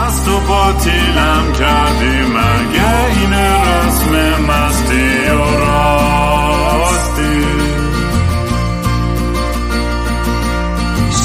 مست 0.00 0.28
و 0.28 0.40
باطیلم 0.40 1.52
کردی 1.58 2.22
مگه 2.22 3.18
این 3.20 3.32
رسم 3.32 4.42
مستی 4.42 5.30
و 5.30 5.58
راستی؟ 5.60 7.44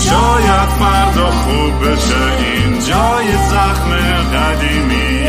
شاید 0.06 0.70
فردا 0.80 1.32
خوب 1.32 1.90
بشه 1.90 2.24
این 2.40 2.80
جای 2.80 3.32
زخم 3.50 3.92
قدیمی 4.34 5.26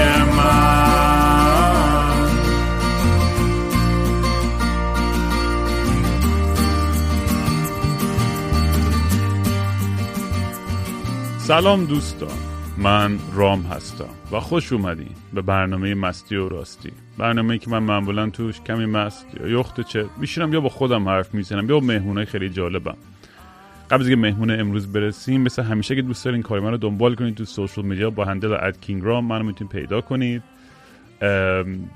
سلام 11.39 11.85
دوستان. 11.85 12.46
من 12.79 13.19
رام 13.35 13.63
هستم 13.63 14.09
و 14.33 14.41
خوش 14.41 14.73
اومدین 14.73 15.11
به 15.33 15.43
برنامه 15.43 15.95
مستی 15.95 16.37
و 16.37 16.49
راستی. 16.49 16.93
برنامه 17.19 17.59
که 17.59 17.71
من 17.71 17.79
معمولا 17.79 18.31
توش 18.31 18.61
کمی 18.61 18.87
مست 18.87 19.27
یا 19.41 19.49
یخت 19.49 19.81
چه 19.81 20.07
میشینم 20.19 20.53
یا 20.53 20.61
با 20.61 20.69
خودم 20.69 21.09
حرف 21.09 21.35
می‌زنم 21.35 21.71
یا 21.71 21.81
با 21.81 21.87
مهمونای 21.87 22.25
خیلی 22.25 22.51
جالبم. 22.51 22.97
قبل 23.91 24.01
از 24.01 24.09
اینکه 24.09 24.23
مهمون 24.23 24.51
امروز 24.51 24.93
برسیم 24.93 25.41
مثل 25.41 25.63
همیشه 25.63 25.97
که 25.97 26.03
دوست 26.03 26.25
دارین 26.25 26.43
کار 26.43 26.61
من 26.61 26.71
رو 26.71 26.77
دنبال 26.77 27.15
کنید 27.15 27.35
تو 27.35 27.45
سوشال 27.45 27.85
میدیا 27.85 28.11
با 28.11 28.25
هندل 28.25 28.53
اد 28.53 28.81
کینگ 28.81 29.05
رام 29.05 29.25
منو 29.25 29.45
می‌تونید 29.45 29.73
پیدا 29.73 30.01
کنید. 30.01 30.43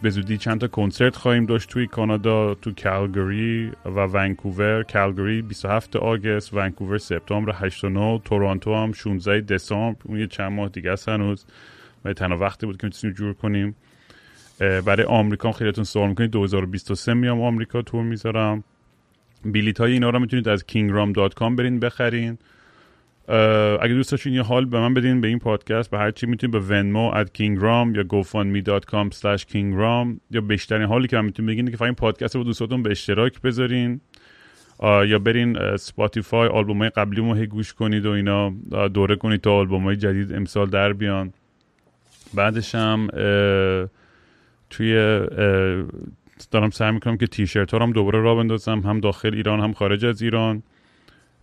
به 0.02 0.10
زودی 0.10 0.38
چند 0.38 0.60
تا 0.60 0.68
کنسرت 0.68 1.16
خواهیم 1.16 1.46
داشت 1.46 1.68
توی 1.68 1.86
کانادا 1.86 2.54
تو 2.54 2.72
کالگری 2.82 3.72
و 3.84 4.00
ونکوور. 4.00 4.82
کالگری 4.82 5.42
27 5.42 5.96
آگست 5.96 6.54
ونکوور 6.54 6.98
سپتامبر 6.98 7.52
8 7.56 7.84
و 7.84 7.88
9 7.88 8.20
تورنتو 8.24 8.74
هم 8.74 8.92
16 8.92 9.40
دسامبر. 9.40 9.98
اون 10.04 10.18
یه 10.18 10.26
چند 10.26 10.52
ماه 10.52 10.68
دیگه 10.68 10.90
است 10.90 11.08
هنوز. 11.08 11.46
و 12.04 12.12
تنها 12.12 12.38
وقتی 12.38 12.66
بود 12.66 12.76
که 12.76 12.86
می‌تونیم 12.86 13.16
جور 13.16 13.34
کنیم. 13.34 13.76
برای 14.58 15.04
آمریکا 15.04 15.52
خیلیتون 15.52 15.84
سوال 15.84 16.08
می‌کنید. 16.08 16.30
2023 16.30 17.14
میام 17.14 17.42
آمریکا 17.42 17.82
تور 17.82 18.02
می‌ذارم. 18.02 18.64
بیلیت 19.44 19.80
های 19.80 19.92
اینا 19.92 20.10
رو 20.10 20.18
می‌تونید 20.18 20.48
از 20.48 20.64
kingram.com 20.72 21.54
برین 21.56 21.80
بخرین. 21.80 22.38
اگه 23.80 23.94
دوست 23.94 24.10
داشتین 24.10 24.34
یه 24.34 24.42
حال 24.42 24.64
به 24.64 24.80
من 24.80 24.94
بدین 24.94 25.20
به 25.20 25.28
این 25.28 25.38
پادکست 25.38 25.90
به 25.90 25.98
هر 25.98 26.10
چی 26.10 26.26
می‌تونید 26.26 26.52
به 26.52 26.60
Venmo 26.60 27.10
at 27.10 27.26
kingram 27.26 27.96
یا 27.96 28.02
gofundme.com 28.02 29.14
slash 29.14 29.44
kingram 29.52 30.20
یا 30.30 30.40
بیشترین 30.40 30.86
حالی 30.86 31.08
که 31.08 31.16
من 31.16 31.24
می‌تونید 31.24 31.50
بگین 31.50 31.70
که 31.70 31.76
فقط 31.76 31.86
این 31.86 31.94
پادکست 31.94 32.36
رو 32.36 32.44
دوستاتون 32.44 32.82
به 32.82 32.90
اشتراک 32.90 33.40
بذارین. 33.40 34.00
یا 34.82 35.18
برین 35.18 35.76
Spotify 35.76 36.48
آلبوم 36.48 36.78
های 36.78 36.90
قبلی 36.90 37.40
هی 37.40 37.46
گوش 37.46 37.74
کنید 37.74 38.06
و 38.06 38.10
اینا 38.10 38.50
دوره 38.88 39.16
کنید 39.16 39.40
تا 39.40 39.52
آلبوم 39.52 39.82
های 39.84 39.96
جدید 39.96 40.32
امسال 40.32 40.66
در 40.66 40.92
بیان. 40.92 41.32
بعدش 42.34 42.74
هم 42.74 43.08
توی 44.70 44.94
دارم 46.50 46.70
سعی 46.70 46.92
می‌کنم 46.92 47.16
که 47.16 47.26
تیشرت 47.26 47.74
ها 47.74 47.78
هم 47.78 47.92
دوباره 47.92 48.20
را 48.20 48.34
بندازم 48.34 48.78
هم 48.78 49.00
داخل 49.00 49.34
ایران 49.34 49.60
هم 49.60 49.72
خارج 49.72 50.04
از 50.04 50.22
ایران. 50.22 50.62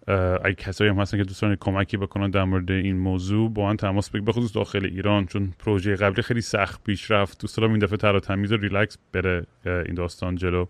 اگه 0.07 0.53
کسایی 0.53 0.89
هم 0.89 0.99
هستن 0.99 1.17
که 1.17 1.23
دوستان 1.23 1.55
کمکی 1.59 1.97
بکنن 1.97 2.29
در 2.29 2.43
مورد 2.43 2.71
این 2.71 2.97
موضوع 2.97 3.53
با 3.53 3.65
من 3.65 3.77
تماس 3.77 4.09
بگیر 4.09 4.21
بخصوص 4.21 4.55
داخل 4.55 4.85
ایران 4.85 5.25
چون 5.25 5.53
پروژه 5.59 5.95
قبلی 5.95 6.21
خیلی 6.21 6.41
سخت 6.41 6.83
پیش 6.83 7.11
رفت. 7.11 7.41
دوست 7.41 7.57
دارم 7.57 7.71
این 7.71 7.79
دفعه 7.79 7.97
تر 7.97 8.19
تمیز 8.19 8.51
و 8.51 8.57
ریلکس 8.57 8.97
بره 9.13 9.45
این 9.65 9.93
داستان 9.93 10.35
جلو. 10.35 10.65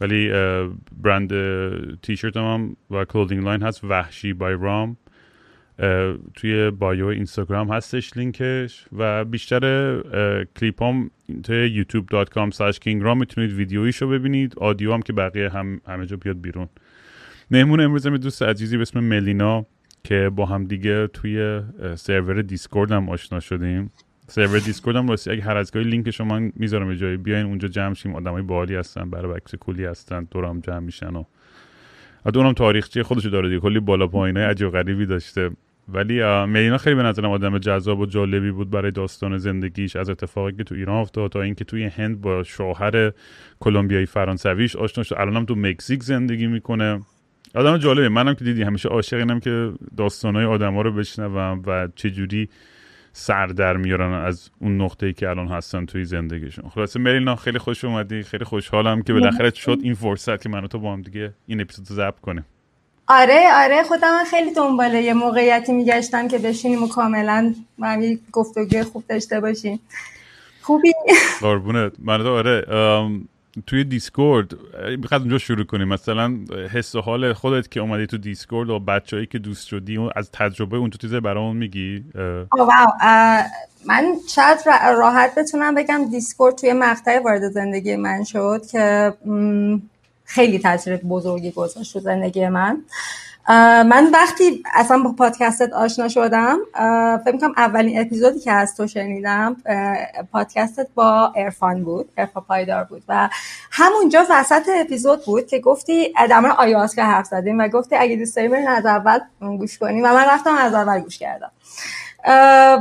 ولی 0.00 0.30
برند 1.02 1.32
تیشرت 2.00 2.36
هم 2.36 2.76
و 2.90 3.04
clothing 3.04 3.44
line 3.44 3.62
هست 3.62 3.84
وحشی 3.84 4.32
by 4.32 4.56
رام. 4.60 4.96
توی 6.34 6.70
bio 6.70 7.06
اینستاگرام 7.06 7.72
هستش 7.72 8.16
لینکش 8.16 8.86
و 8.96 9.24
بیشتر 9.24 9.60
کلیپ 10.56 10.82
هم 10.82 11.10
توی 11.42 11.84
youtube.com 11.84 12.50
slash 12.50 12.76
kingram 12.76 13.16
می‌تونید 13.16 13.52
ویدیویشو 13.52 14.08
ببینید. 14.08 14.54
audio 14.58 14.92
هم 14.92 15.02
که 15.02 15.12
بقیه 15.12 15.48
هم 15.48 15.80
همه 15.86 16.06
جا 16.06 16.16
بیاد 16.16 16.40
بیرون. 16.40 16.68
مهمون 17.52 17.80
امروز 17.80 18.06
هم 18.06 18.16
دوست 18.16 18.42
عزیزی 18.42 18.76
به 18.76 18.82
اسم 18.82 19.00
ملینا 19.00 19.66
که 20.04 20.30
با 20.36 20.46
هم 20.46 20.64
دیگه 20.64 21.06
توی 21.06 21.60
سرور 21.94 22.42
Discord 22.42 22.92
هم 22.92 23.08
آشنا 23.08 23.40
شدیم. 23.40 23.90
سرور 24.26 24.58
Discord 24.58 24.96
هم 24.96 25.08
راستی 25.08 25.30
اگه 25.30 25.42
هر 25.42 25.56
از 25.56 25.72
گاهی 25.72 25.84
لینک 25.84 26.10
شما 26.10 26.40
می‌ذارم 26.56 26.90
یه 26.90 26.96
جایی 26.96 27.16
بیاین 27.16 27.46
اونجا 27.46 27.68
جمع 27.68 27.94
شیم. 27.94 28.14
آدمای 28.14 28.42
باحالی 28.42 28.74
هستن 28.74 29.10
برای 29.10 29.32
بکس 29.32 29.54
cool 29.54 29.78
ی 29.78 29.84
هستن 29.84 30.28
دور 30.30 30.44
هم 30.44 30.60
جمع 30.60 30.78
میشن 30.78 31.16
و 31.16 31.24
اونم 32.34 32.52
تاریخچه 32.52 33.02
خودشو 33.02 33.28
داره 33.28 33.48
دیگه 33.48 33.60
کلی 33.60 33.80
بالا 33.80 34.06
پایینای 34.06 34.44
عجیب 34.44 34.68
غریبی 34.68 35.06
داشته. 35.06 35.50
ولی 35.88 36.22
ملینا 36.24 36.78
خیلی 36.78 36.96
به 36.96 37.02
نظرم 37.02 37.30
آدم 37.30 37.58
جذاب 37.58 38.00
و 38.00 38.06
جالبی 38.06 38.50
بود 38.50 38.70
برای 38.70 38.90
داستان 38.90 39.38
زندگیش 39.38 39.96
از 39.96 40.10
اتفاقی 40.10 40.52
که 40.52 40.64
تو 40.64 40.74
ایران 40.74 40.96
افتاد 40.96 41.30
تا 41.30 41.42
اینکه 41.42 41.64
توی 41.64 41.84
هند 41.84 42.20
با 42.20 42.42
شوهر 42.42 43.12
کلمبیایی 43.60 44.06
فرانسویش 44.06 44.76
آشنا 44.76 45.04
شد. 45.04 45.14
الانم 45.18 45.44
تو 45.44 45.54
مکزیک 45.54 46.02
زندگی 46.02 46.46
می‌کنه. 46.46 47.00
آدم 47.54 47.78
جالبه. 47.78 48.08
منم 48.08 48.34
که 48.34 48.44
دیدی 48.44 48.62
همیشه 48.62 48.88
عاشق 48.88 49.16
اینم 49.16 49.40
که 49.40 49.72
داستانهای 49.96 50.44
آدما 50.44 50.82
رو 50.82 50.92
بشنوم 50.92 51.62
و 51.66 51.88
چجوری 51.94 52.48
سر 53.12 53.46
در 53.46 53.76
میارن 53.76 54.12
از 54.12 54.50
اون 54.60 54.82
نقطه 54.82 55.06
ای 55.06 55.12
که 55.12 55.28
الان 55.28 55.48
هستن 55.48 55.86
توی 55.86 56.04
زندگیشون. 56.04 56.68
خلاصه 56.68 57.00
مرینا 57.00 57.36
خیلی 57.36 57.58
خوش 57.58 57.84
اومدی. 57.84 58.22
خیلی 58.22 58.44
خوشحالم 58.44 59.02
که 59.02 59.12
بالاخره 59.12 59.50
شد 59.50 59.78
این 59.82 59.94
فرصت 59.94 60.42
که 60.42 60.48
من 60.48 60.66
تو 60.66 60.78
با 60.78 60.92
هم 60.92 61.02
دیگه 61.02 61.34
این 61.46 61.60
اپیزود 61.60 61.90
رو 61.90 61.96
ضبط 61.96 62.20
کنیم. 62.20 62.44
آره 63.08 63.48
آره. 63.54 63.82
خودم 63.82 64.24
خیلی 64.30 64.54
دنباله 64.54 65.02
یه 65.02 65.14
موقعیتی 65.14 65.72
میگشتم 65.72 66.28
که 66.28 66.38
بشینیم 66.38 66.82
و 66.82 66.88
کاملا 66.88 67.54
با 67.78 67.92
یه 67.92 68.18
گفتگوی 68.32 68.82
خوب 68.82 69.04
داشته 69.08 69.40
باشیم. 69.40 69.80
خوبی؟ 70.62 70.92
قربونت. 71.40 71.92
من 71.98 72.20
آره 72.20 72.64
توی 73.66 73.84
Discord 73.84 74.52
می‌خواد 74.98 75.20
اونجا 75.20 75.38
شروع 75.38 75.64
کنیم 75.64 75.88
مثلا 75.88 76.38
حس 76.72 76.94
و 76.94 77.00
حال 77.00 77.32
خودت 77.32 77.70
که 77.70 77.80
اومدی 77.80 78.06
تو 78.06 78.18
Discord 78.18 78.70
و 78.70 78.78
بچههایی 78.78 79.26
که 79.26 79.38
دوست 79.38 79.66
شدی 79.68 79.98
از 80.16 80.30
تجربه 80.32 80.76
اون 80.76 80.90
تو 80.90 80.98
چیزه 80.98 81.20
برامون 81.20 81.56
میگی؟ 81.56 82.04
من 83.86 84.14
شاید 84.34 84.58
راحت 84.98 85.34
بتونم 85.34 85.74
بگم 85.74 86.10
Discord 86.10 86.54
توی 86.54 86.72
مقطع 86.72 87.18
وارد 87.18 87.48
زندگی 87.48 87.96
من 87.96 88.24
شد 88.24 88.66
که 88.72 89.14
خیلی 90.24 90.58
تاثیر 90.58 90.96
بزرگی 90.96 91.50
گذاشت 91.50 91.92
تو 91.92 92.00
زندگی 92.00 92.48
من. 92.48 92.84
من 93.48 94.10
وقتی 94.12 94.62
اصلا 94.74 94.98
با 94.98 95.12
پادکستت 95.12 95.72
آشنا 95.72 96.08
شدم 96.08 96.58
فکر 97.24 97.36
کنم 97.36 97.52
اولین 97.56 98.00
اپیزودی 98.00 98.40
که 98.40 98.52
از 98.52 98.76
تو 98.76 98.86
شنیدم 98.86 99.56
پادکستت 100.32 100.86
با 100.94 101.32
ارفان 101.36 101.84
بود 101.84 102.08
ارفان 102.16 102.44
پایدار 102.48 102.84
بود 102.84 103.02
و 103.08 103.28
همونجا 103.70 104.26
وسط 104.30 104.68
اپیزود 104.76 105.24
بود 105.24 105.46
که 105.46 105.58
گفتی 105.58 106.12
در 106.30 106.46
آیاس 106.46 106.94
که 106.94 107.02
حرف 107.02 107.26
زدیم 107.26 107.58
و 107.58 107.68
گفتی 107.68 107.96
اگه 107.96 108.16
دوست 108.16 108.36
داری 108.36 108.66
از 108.66 108.86
اول 108.86 109.18
گوش 109.40 109.78
کنیم 109.78 110.04
و 110.04 110.08
من 110.08 110.24
رفتم 110.24 110.54
از 110.54 110.74
اول 110.74 111.00
گوش 111.00 111.18
کردم. 111.18 111.50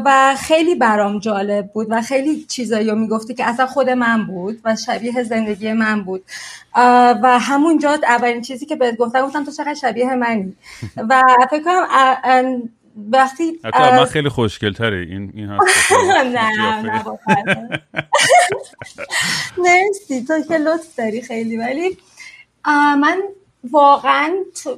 و 0.06 0.36
خیلی 0.40 0.76
برام 0.76 1.20
جالب 1.20 1.72
بود 1.74 1.88
و 1.90 2.02
خیلی 2.02 2.44
چیزایی 2.44 2.90
رو 2.90 2.96
می‌گفتی 2.96 3.34
که 3.34 3.46
اصلا 3.46 3.68
خود 3.68 3.90
من 3.90 4.26
بود 4.26 4.60
و 4.66 4.76
شبیه 4.76 5.24
زندگی 5.24 5.74
من 5.74 6.04
بود. 6.04 6.24
و 7.24 7.40
همونجا 7.42 7.98
اولین 8.04 8.42
چیزی 8.42 8.66
که 8.66 8.76
بهت 8.76 8.98
گفتم 8.98 9.26
گفتم 9.26 9.46
تو 9.46 9.52
چقدر 9.52 9.74
شبیه 9.74 10.16
منی. 10.16 10.56
و 10.98 11.22
فکر 11.52 11.64
کنم 11.64 12.62
وقتی 13.12 13.60
حتی 13.64 13.92
من 13.92 14.06
خیلی 14.06 14.30
خوشگل 14.30 14.74
تره 14.74 14.98
این 14.98 15.32
این 15.36 15.50
هست 15.50 15.92
نه 16.36 16.82
نه 16.82 17.04
مرسی 19.64 20.26
تو 20.28 20.42
که 20.48 20.58
لطف 20.58 20.96
داری 20.98 21.22
خیلی. 21.22 21.58
ولی 21.58 21.98
من 23.02 23.22
واقعا 23.70 24.36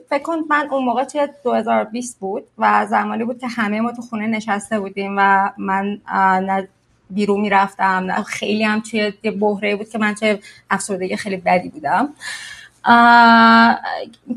فکر 0.09 0.23
کن 0.23 0.39
من 0.49 0.67
اون 0.71 0.85
موقع 0.85 1.03
توی 1.03 1.27
2020 1.44 2.19
بود 2.19 2.44
و 2.57 2.85
زمانی 2.89 3.23
بود 3.23 3.39
که 3.39 3.47
همه 3.47 3.81
ما 3.81 3.91
تو 3.91 4.01
خونه 4.01 4.27
نشسته 4.27 4.79
بودیم 4.79 5.15
و 5.18 5.51
من 5.57 6.01
نه 6.45 6.68
بیرون 7.09 7.41
می‌رفتم 7.41 7.83
نه 7.83 8.24
خیلی 8.24 8.63
هم 8.63 8.80
توی 8.80 9.13
یه 9.24 9.31
بحره 9.31 9.75
بود 9.75 9.89
که 9.89 9.97
من 9.97 10.15
توی 10.15 10.38
افسردگی 10.69 11.15
خیلی 11.15 11.38
بدی 11.38 11.69
بودم. 11.69 12.09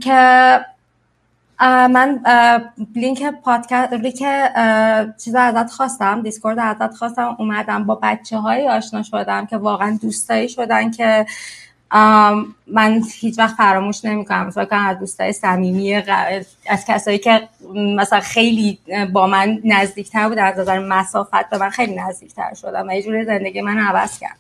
که 0.00 0.60
من 1.60 2.20
لینک 2.94 3.25
پادکست 3.25 3.93
لینک 3.93 4.22
چیز 5.25 5.34
ازت 5.34 5.70
خواستم 5.70 6.22
Discord 6.22 6.58
ازت 6.58 6.94
خواستم 6.94 7.37
اومدم 7.38 7.84
با 7.84 7.98
بچه 8.02 8.38
های 8.38 8.69
آشنا 8.69 9.02
شدم 9.02 9.46
که 9.46 9.56
واقعا 9.56 9.98
دوستایی 10.02 10.48
شدن 10.48 10.90
که 10.90 11.26
من 12.66 13.02
هیچ 13.20 13.38
وقت 13.38 13.56
فراموش 13.56 14.04
نمی‌کنم. 14.04 14.46
مثلا 14.46 14.66
از 14.70 14.98
دوستای 14.98 15.32
صمیمی 15.32 15.94
از 16.68 16.84
کسایی 16.88 17.18
که 17.18 17.48
مثلا 17.74 18.20
خیلی 18.20 18.78
با 19.12 19.26
من 19.26 19.60
نزدیکتر 19.64 20.28
بود 20.28 20.38
از 20.38 20.58
نظر 20.58 20.78
مسافت 20.78 21.50
به 21.50 21.58
من 21.58 21.70
خیلی 21.70 21.94
نزدیکتر 21.94 22.54
شدم 22.54 22.88
و 22.88 22.92
یه 22.92 23.02
جوری 23.02 23.24
زندگی 23.24 23.60
من 23.60 23.78
عوض 23.78 24.18
کرد. 24.18 24.36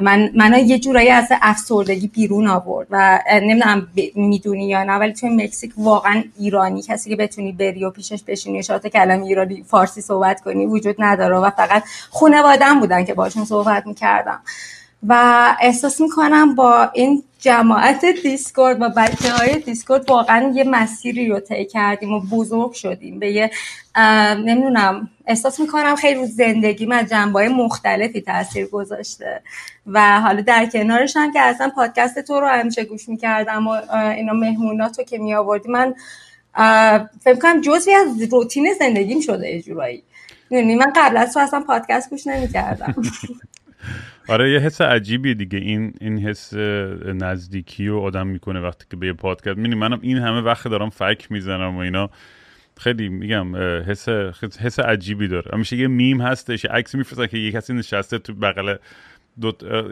من 0.00 0.30
منو 0.34 0.58
یه 0.58 0.78
جورایی 0.78 1.10
از 1.10 1.28
افسردگی 1.42 2.08
بیرون 2.08 2.48
آورد 2.48 2.86
و 2.90 3.18
نمی‌دونم 3.32 3.88
می‌دونی 4.14 4.68
یا 4.68 4.84
نه 4.84 4.92
ولی 4.92 5.12
توی 5.12 5.28
مکزیک 5.28 5.72
واقعا 5.76 6.24
ایرانی 6.38 6.82
کسی 6.82 7.10
که 7.10 7.16
بتونی 7.16 7.52
بری 7.52 7.84
و 7.84 7.90
پیشش 7.90 8.22
بشینی 8.22 8.62
شاید 8.62 8.86
کلام 8.86 9.22
ایرانی 9.22 9.62
فارسی 9.62 10.00
صحبت 10.00 10.40
کنی 10.40 10.66
وجود 10.66 10.96
نداره 10.98 11.36
و 11.36 11.50
فقط 11.50 11.84
خانوادم 12.10 12.80
بودن 12.80 13.04
که 13.04 13.14
باشون 13.14 13.44
صحبت 13.44 13.86
می‌کردم. 13.86 14.40
و 15.08 15.56
احساس 15.60 16.00
می‌کنم 16.00 16.54
با 16.54 16.90
این 16.94 17.22
جماعت 17.38 18.04
Discord 18.22 18.82
و 18.82 18.88
بچه 18.88 19.32
های 19.32 19.58
Discord 19.58 20.10
واقعا 20.10 20.52
یه 20.54 20.64
مسیری 20.64 21.28
رو 21.28 21.40
طی 21.40 21.64
کردیم 21.64 22.12
و 22.12 22.20
بزرگ 22.20 22.72
شدیم. 22.72 23.18
به 23.18 23.32
یه 23.32 23.50
نمی‌دونم 24.44 25.10
احساس 25.26 25.60
می‌کنم 25.60 25.96
خیلی 25.96 26.20
رو 26.20 26.26
زندگی 26.26 26.86
من 26.86 27.06
جنبه 27.06 27.48
مختلفی 27.48 28.20
تاثیر 28.20 28.66
گذاشته. 28.66 29.42
و 29.86 30.20
حالا 30.20 30.40
در 30.40 30.66
کنارش 30.66 31.16
هم 31.16 31.32
که 31.32 31.40
اصلا 31.40 31.72
پادکست 31.76 32.18
تو 32.18 32.40
رو 32.40 32.46
همیشه 32.46 32.84
گوش 32.84 33.08
می‌کردم 33.08 33.66
و 33.66 33.70
اینا 33.94 34.32
مهمونات 34.32 34.98
رو 34.98 35.04
که 35.04 35.18
می 35.18 35.34
آوردی 35.34 35.68
من 35.68 35.94
فکر 37.20 37.38
کنم 37.42 37.60
جزوی 37.60 37.94
از 37.94 38.22
روتین 38.32 38.74
زندگیم 38.78 39.20
شده 39.20 39.50
یه 39.50 39.62
جورایی. 39.62 40.02
من 40.50 40.92
قبل 40.96 41.16
از 41.16 41.32
تو 41.34 41.40
اصلا 41.40 41.60
پادکست 41.60 42.10
گوش 42.10 42.26
نمی‌کردم. 42.26 42.94
آره 44.30 44.50
یه 44.50 44.58
حس 44.58 44.80
عجیبی 44.80 45.34
دیگه. 45.34 45.58
این 45.58 45.94
این 46.00 46.18
حس 46.18 46.54
نزدیکی 47.04 47.86
رو 47.86 48.00
آدم 48.00 48.26
می‌کنه 48.26 48.60
وقتی 48.60 48.84
که 48.90 48.96
به 48.96 49.06
یه 49.06 49.12
پادکست. 49.12 49.56
می‌بینی 49.56 49.74
منم 49.74 49.98
این 50.02 50.18
همه 50.18 50.40
وقت 50.40 50.68
دارم 50.68 50.90
فک 50.90 51.26
می‌زنم 51.30 51.76
و 51.76 51.78
اینا. 51.78 52.10
خیلی 52.80 53.08
میگم 53.08 53.56
حس 53.56 54.08
حس 54.60 54.78
عجیبی 54.78 55.28
داره. 55.28 55.50
همیشه 55.52 55.76
یه 55.76 55.88
میم 55.88 56.20
هستش 56.20 56.64
عکس 56.64 56.94
میفرستن 56.94 57.26
که 57.26 57.38
یه 57.38 57.52
کسی 57.52 57.74
نشسته 57.74 58.18
تو 58.18 58.34
بغل 58.34 58.76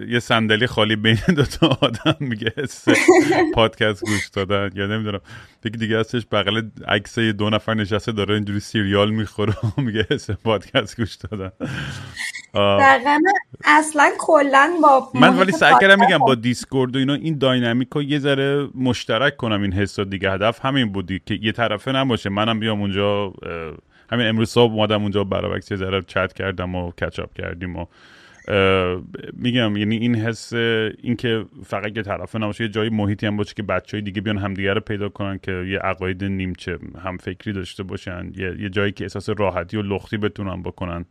یه 0.09 0.19
صندلی 0.19 0.67
خالی 0.67 0.97
بین 0.97 1.19
دو 1.37 1.45
تا 1.45 1.79
آدم 1.81 2.17
میگه 2.21 2.53
حس 2.57 2.85
پادکست 3.55 4.05
گوش 4.05 4.29
دادن. 4.29 4.71
یا 4.75 4.87
نمی‌دونم 4.87 5.21
دیگه 5.63 5.77
دیگه 5.77 6.01
هستش 6.01 6.27
بغل 6.33 6.63
عکس 6.89 7.19
دو 7.19 7.51
نفر 7.51 7.75
نشسته 7.75 8.13
داره 8.13 8.35
اینجوری 8.35 8.61
cereal 8.61 9.11
می‌خوره 9.11 9.55
میگه 9.77 10.07
حس 10.11 10.31
پادکست 10.31 10.97
گوش 11.01 11.15
دادن. 11.15 11.53
دقیقا 12.55 13.19
اصلا 13.65 14.11
کلا 14.19 14.71
با 14.83 15.09
من 15.15 15.39
ولی 15.39 15.53
سعی 15.53 15.75
کردم 15.81 16.01
میگم 16.01 16.19
با 16.19 16.35
Discord 16.35 16.97
و 16.97 16.99
اینا 16.99 17.15
این 17.15 17.39
dynamic 17.39 17.89
رو 17.93 18.03
یه 18.03 18.19
ذره 18.19 18.69
مشترک 18.75 19.37
کنم 19.37 19.63
این 19.63 19.73
حس 19.73 20.01
دیگه 20.01 20.31
هدف 20.31 20.65
همین 20.65 20.93
بودی 20.93 21.21
که 21.27 21.39
یه 21.43 21.53
طرفه 21.53 21.93
نباشه. 21.93 22.31
منم 22.31 22.61
بیام 22.61 22.81
اونجا 22.81 23.33
همین 24.11 24.27
امروز 24.27 24.51
صبح 24.51 24.73
اومدم 24.73 25.03
اونجا 25.03 25.25
برای 25.25 25.61
یه 25.71 25.77
ذره 25.77 26.03
چت 26.03 26.33
کردم 26.33 26.75
و 26.75 26.91
catch 26.91 27.22
up 27.22 27.35
کردیم 27.35 27.77
و 27.77 27.87
میگم 29.33 29.77
یعنی 29.77 29.97
این 29.97 30.15
حس 30.15 30.53
اینکه 30.53 31.45
فقط 31.65 31.97
یه 31.97 32.03
طرفه 32.03 32.39
نباشه 32.39 32.65
یه 32.65 32.71
جایی 32.71 32.91
محیطی 32.91 33.27
هم 33.27 33.37
باشه 33.37 33.55
که 33.55 33.63
بچه 33.63 33.97
های 33.97 34.03
دیگه 34.03 34.21
بیان 34.21 34.39
همدیگه 34.39 34.75
رو 34.75 34.81
پیدا 34.81 35.09
کنن 35.09 35.39
که 35.43 35.53
یه 35.53 35.79
عقاید 35.79 36.25
نیمچه 36.25 36.79
هم 37.05 37.17
فکری 37.17 37.53
داشته 37.53 37.83
باشن 37.83 38.33
یه, 38.37 38.57
یه 38.61 38.69
جایی 38.69 38.93
که 38.93 39.05
احساس 39.05 39.29
راحتی 39.29 39.77
و 39.77 39.83
لختی 39.83 40.17
بتونن 40.17 40.63
بکنن. 40.63 41.05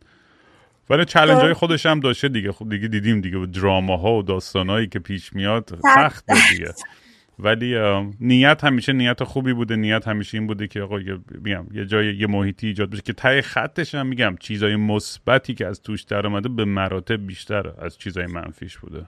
ولی 0.90 1.04
چلنج 1.04 1.38
های 1.38 1.52
خودش 1.52 1.86
هم 1.86 2.00
داشته 2.00 2.28
دیگه. 2.28 2.52
خب 2.52 2.68
دیگه 2.68 2.88
دیدیم 2.88 3.20
دیگه 3.20 3.46
دراما 3.46 4.14
و 4.14 4.22
داستانهایی 4.22 4.86
که 4.86 4.98
پیش 4.98 5.32
میاد. 5.32 5.78
سخت. 5.94 6.24
دیگه. 6.50 6.72
ولی 7.38 7.76
نیت 8.20 8.64
همیشه 8.64 8.92
نیت 8.92 9.24
خوبی 9.24 9.52
بوده. 9.52 9.76
نیت 9.76 10.08
همیشه 10.08 10.38
این 10.38 10.46
بوده 10.46 10.68
که 10.68 10.82
آقا 10.82 10.98
میگم 11.30 11.66
یه 11.72 11.86
جای 11.86 12.16
یه 12.16 12.26
محیطی 12.26 12.66
ایجاد 12.66 12.90
بشه 12.90 13.02
که 13.02 13.12
تای 13.12 13.42
خطش 13.42 13.94
هم 13.94 14.06
میگم 14.06 14.36
چیزای 14.40 14.76
مثبتی 14.76 15.54
که 15.54 15.66
از 15.66 15.82
توش 15.82 16.02
در 16.02 16.26
اومده 16.26 16.48
به 16.48 16.64
مراتب 16.64 17.26
بیشتر 17.26 17.72
از 17.78 17.98
چیزای 17.98 18.26
منفیش 18.26 18.78
بوده. 18.78 19.06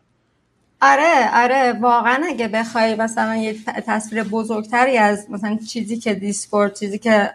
آره 0.83 1.31
آره 1.35 1.73
واقعا 1.73 2.23
اگه 2.29 2.49
بخوای 2.49 2.95
مثلا 2.95 3.37
یه 3.37 3.57
تصویر 3.87 4.23
بزرگتری 4.23 4.99
از 4.99 5.27
مثلا 5.31 5.59
چیزی 5.69 5.97
که 5.97 6.15
دیسکورد 6.15 6.75
چیزی 6.75 6.99
که 6.99 7.31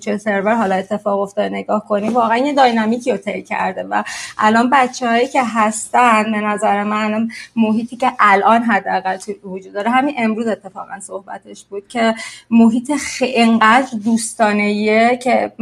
چه 0.00 0.18
سرور 0.18 0.54
حالا 0.54 0.74
اتفاق 0.74 1.20
افتاده 1.20 1.48
نگاه 1.48 1.86
کنی 1.88 2.08
واقعا 2.08 2.36
یه 2.36 2.52
داینامیکی 2.52 3.10
رو 3.10 3.16
طی 3.16 3.42
کرده 3.42 3.82
و 3.82 4.02
الان 4.38 4.70
بچههایی 4.70 5.28
که 5.28 5.42
هستن 5.44 6.32
به 6.32 6.40
نظر 6.40 6.82
من 6.82 7.28
محیطی 7.56 7.96
که 7.96 8.12
الان 8.18 8.62
حداقل 8.62 9.18
وجود 9.44 9.72
داره 9.72 9.90
همین 9.90 10.14
امروز 10.18 10.46
اتفاقا 10.46 11.00
صحبتش 11.00 11.64
بود 11.64 11.88
که 11.88 12.14
محیط 12.50 12.92
انقدر 13.22 13.98
دوستانه 14.04 15.16
که 15.16 15.52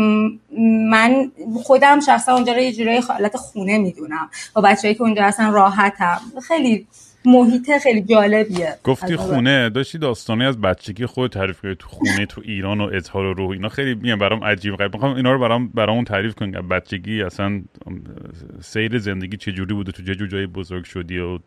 من 0.91 1.33
خودم 1.65 2.01
شخصا 2.01 2.35
اونجا 2.35 2.53
رو 2.53 2.61
یه 2.61 2.73
جورایی 2.73 3.01
حالت 3.01 3.37
خونه 3.37 3.79
می‌دونم 3.79 4.31
با 4.55 4.63
بچههایی 4.63 4.95
که 4.95 5.03
اونجا 5.03 5.23
هستن 5.25 5.53
راحتم. 5.53 6.21
خیلی 6.49 6.87
محیط 7.25 7.79
خیلی 7.83 8.03
جالبیه. 8.03 8.75
گفتی 8.85 9.17
خونه 9.17 9.71
داشتی 9.71 9.99
داستانی 9.99 10.45
از 10.45 10.61
بچگی 10.61 11.07
خود 11.07 11.33
تعریف 11.33 11.63
کردی 11.63 11.75
تو 11.75 11.89
خونه 11.89 12.27
تو 12.27 12.43
ایران 12.45 12.81
و 12.81 12.91
اظهار 12.93 13.25
و 13.25 13.35
روح 13.35 13.51
اینا 13.51 13.69
خیلی 13.69 13.95
میگم 13.95 14.19
برام 14.19 14.45
عجیب 14.45 14.77
غریب. 14.77 14.95
می‌خوام 14.95 15.17
اینا 15.17 15.33
رو 15.33 15.39
برام 15.39 15.69
برامون 15.69 16.05
تعریف 16.05 16.35
کنی. 16.35 16.53
بچگی 16.53 17.23
اصلا 17.23 17.63
سیر 18.61 18.99
زندگی 18.99 19.37
چه 19.37 19.53
جوری 19.53 19.75
بوده 19.75 19.93
تو 19.93 20.03
چه 20.03 20.29
جایی 20.29 20.47
بزرگ 20.47 20.85
شدی 20.85 21.19
و 21.19 21.39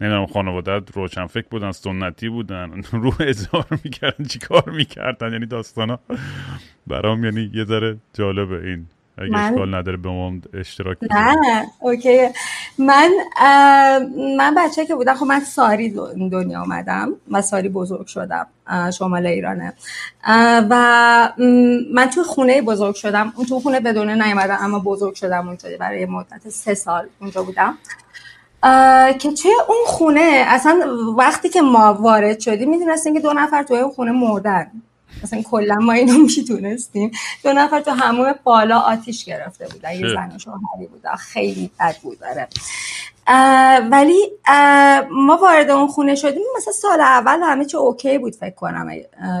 نمی‌دونم 0.00 0.26
خانوادت 0.26 0.96
روشن 0.96 1.26
فکر 1.26 1.46
بودن 1.50 1.72
سنتی 1.72 2.28
بودن 2.28 2.82
روح 2.92 3.16
اظهار 3.20 3.66
می‌کردن 3.84 4.24
چی 4.24 4.38
کار 4.38 4.70
می‌کردن؟ 4.70 5.32
یعنی 5.32 5.46
داستانا 5.46 5.98
برام 6.86 7.24
یعنی 7.24 7.50
یه 7.54 7.64
ذره 7.64 7.96
جالبه 8.14 8.68
این. 8.68 8.86
اگه 9.18 9.30
من... 9.30 9.52
اشکال 9.52 9.74
نداره 9.74 9.96
به 9.96 10.08
ما 10.08 10.32
اشتراک 10.54 10.96
نه 11.10 11.66
اوکی 11.80 12.28
من 12.78 13.10
من 14.38 14.54
بچه 14.54 14.86
که 14.86 14.94
بودم 14.94 15.14
خب 15.14 15.26
من 15.26 15.40
ساری 15.40 15.90
دنیا 16.32 16.60
آمدم 16.60 17.12
و 17.30 17.42
ساری 17.42 17.68
بزرگ 17.68 18.06
شدم 18.06 18.46
شمال 18.98 19.26
ایرانه. 19.26 19.72
و 20.70 21.32
من 21.94 22.10
توی 22.14 22.22
خونه 22.22 22.62
بزرگ 22.62 22.94
شدم. 22.94 23.32
اون 23.36 23.46
تو 23.46 23.60
خونه 23.60 23.80
بدونه 23.80 24.26
نیومدم 24.26 24.58
اما 24.60 24.78
بزرگ 24.78 25.14
شدم 25.14 25.48
اونجا 25.48 25.68
برای 25.80 26.06
مدت 26.06 26.48
سه 26.48 26.74
سال 26.74 27.06
اونجا 27.20 27.42
بودم. 27.42 27.78
که 29.18 29.32
توی 29.32 29.50
اون 29.68 29.78
خونه 29.86 30.44
اصلا 30.46 30.80
وقتی 31.16 31.48
که 31.48 31.62
ما 31.62 31.94
وارد 31.94 32.40
شدیم 32.40 32.70
می‌دونستیم 32.70 33.14
که 33.14 33.20
دو 33.20 33.32
نفر 33.32 33.62
توی 33.62 33.78
اون 33.78 33.92
خونه 33.92 34.12
مردن. 34.12 34.66
مثلا 35.22 35.42
کلا 35.42 35.74
ما 35.74 35.92
اینو 35.92 36.18
می‌تونستیم 36.18 37.10
دو 37.42 37.52
نفر 37.52 37.80
تو 37.80 37.90
همون 37.90 38.34
بالا 38.44 38.78
آتیش 38.78 39.24
گرفته 39.24 39.68
بودن 39.68 39.92
یه 39.92 40.14
زن 40.14 40.32
و 40.36 40.38
شوهری 40.38 40.86
بودن 40.92 41.14
خیلی 41.14 41.70
بد 41.80 41.96
بود 42.02 42.18
داره 42.18 42.48
ولی 43.90 44.30
ما 45.10 45.36
وارد 45.42 45.70
اون 45.70 45.88
خونه 45.88 46.14
شدیم. 46.14 46.42
مثلا 46.56 46.72
سال 46.72 47.00
اول 47.00 47.40
همه 47.42 47.64
چه 47.64 47.78
اوکی 47.78 48.18
بود 48.18 48.34
فکر 48.34 48.54
کنم 48.54 48.90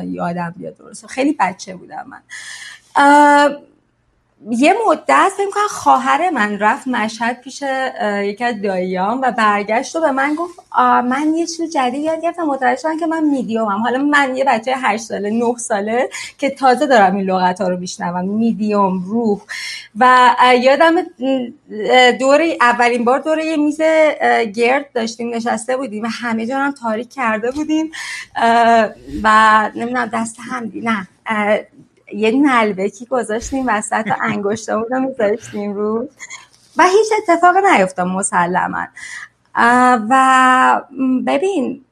یادم 0.04 0.54
بیاد 0.56 0.76
درست 0.76 1.06
خیلی 1.06 1.36
بچه 1.40 1.76
بودم 1.76 2.06
من. 2.06 2.22
یه 4.50 4.74
مدت 4.88 5.32
فکر 5.36 5.50
کنم 5.50 5.68
خواهر 5.68 6.30
من 6.30 6.58
رفت 6.58 6.88
مشهد 6.88 7.40
پیش 7.40 7.62
یکی 8.22 8.44
از 8.44 8.62
داییام 8.62 9.20
و 9.20 9.32
برگشت 9.32 9.96
و 9.96 10.00
به 10.00 10.10
من 10.10 10.34
گفت 10.34 10.60
من 11.04 11.34
یه 11.36 11.46
چیز 11.46 11.72
جدید 11.72 12.04
یاد 12.04 12.20
گرفتم 12.22 12.42
متوجه 12.42 12.80
شدم 12.80 12.98
که 12.98 13.06
من 13.06 13.24
میدیومم. 13.24 13.82
حالا 13.82 13.98
من 13.98 14.36
یه 14.36 14.44
بچه 14.44 14.74
8 14.76 15.02
ساله 15.02 15.30
9 15.30 15.54
ساله 15.58 16.08
که 16.38 16.50
تازه 16.50 16.86
دارم 16.86 17.16
این 17.16 17.30
لغت 17.30 17.60
ها 17.60 17.68
رو 17.68 17.76
میشنوم 17.76 18.28
میدیوم 18.28 19.02
روح. 19.06 19.40
و 19.96 20.30
یادم 20.62 20.94
دور 22.18 22.42
اولین 22.60 23.04
بار 23.04 23.18
دور 23.18 23.38
یه 23.38 23.56
میز 23.56 23.80
گرد 24.54 24.92
داشتیم 24.94 25.34
نشسته 25.34 25.76
بودیم 25.76 26.04
و 26.04 26.08
همه 26.10 26.46
جانم 26.46 26.72
تاریک 26.72 27.12
کرده 27.12 27.50
بودیم. 27.50 27.90
و 29.22 29.70
نمی‌دونم 29.74 30.10
دست 30.12 30.36
هم 30.50 30.72
نه 30.74 31.08
یه 32.12 32.30
نلبکی 32.30 33.06
گذاشتیم 33.06 33.64
وسط 33.68 34.04
انگشتامون 34.20 34.86
رو 34.90 35.00
میذاشتیم 35.00 35.74
رو 35.74 36.08
و 36.76 36.84
هیچ 36.84 37.12
اتفاق 37.18 37.56
نیفتاد 37.56 38.06
مسلما. 38.06 38.86
و 40.10 40.82
ببین 41.26 41.84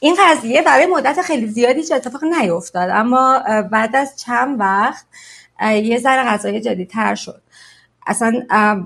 این 0.00 0.16
قضیه 0.20 0.62
برای 0.62 0.86
مدت 0.86 1.22
خیلی 1.22 1.46
زیادی 1.46 1.82
چه 1.82 1.94
اتفاق 1.94 2.24
نیفتاد. 2.24 2.90
اما 2.92 3.42
بعد 3.70 3.96
از 3.96 4.20
چند 4.20 4.60
وقت 4.60 5.06
یه 5.60 5.98
ذره 5.98 6.22
غذای 6.22 6.60
جدیدتر 6.60 7.14
شد. 7.14 7.42
اصلا 8.06 8.32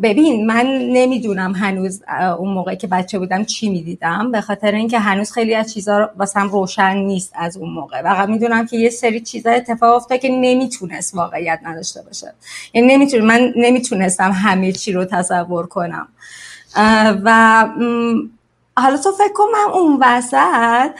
ببین 0.03 0.47
من 0.47 0.67
نمی‌دونم 0.67 1.53
هنوز 1.53 2.03
اون 2.39 2.53
موقع 2.53 2.75
که 2.75 2.87
بچه 2.87 3.19
بودم 3.19 3.45
چی 3.45 3.69
می‌دیدم 3.69 4.33
به 4.33 4.41
خاطر 4.41 4.73
اینکه 4.73 4.99
هنوز 4.99 5.33
خیلی 5.33 5.55
از 5.55 5.75
چیزا 5.75 6.11
واسم 6.17 6.49
روشن 6.49 6.97
نیست 6.97 7.33
از 7.35 7.57
اون 7.57 7.71
موقع. 7.71 8.03
و 8.05 8.27
می‌دونم 8.27 8.67
که 8.67 8.77
یه 8.77 8.91
سری 8.91 9.21
چیزا 9.21 9.51
اتفاق 9.51 9.95
افتاد 9.95 10.19
که 10.21 10.29
نمی‌تونست 10.29 11.15
واقعیت 11.15 11.61
نداشته 11.63 12.03
باشه. 12.03 12.33
یعنی 12.75 12.95
نمیتون 12.95 13.21
من 13.21 13.53
نمی‌تونستم 13.57 14.33
همه 14.33 14.73
چی 14.73 14.93
رو 14.93 15.05
تصور 15.05 15.67
کنم. 15.67 16.09
و 17.25 17.69
حالا 18.79 18.97
تو 18.97 19.13
فکر 19.13 19.33
کن 19.33 19.45
من 19.53 19.73
اون 19.73 19.99
وسط 20.01 20.91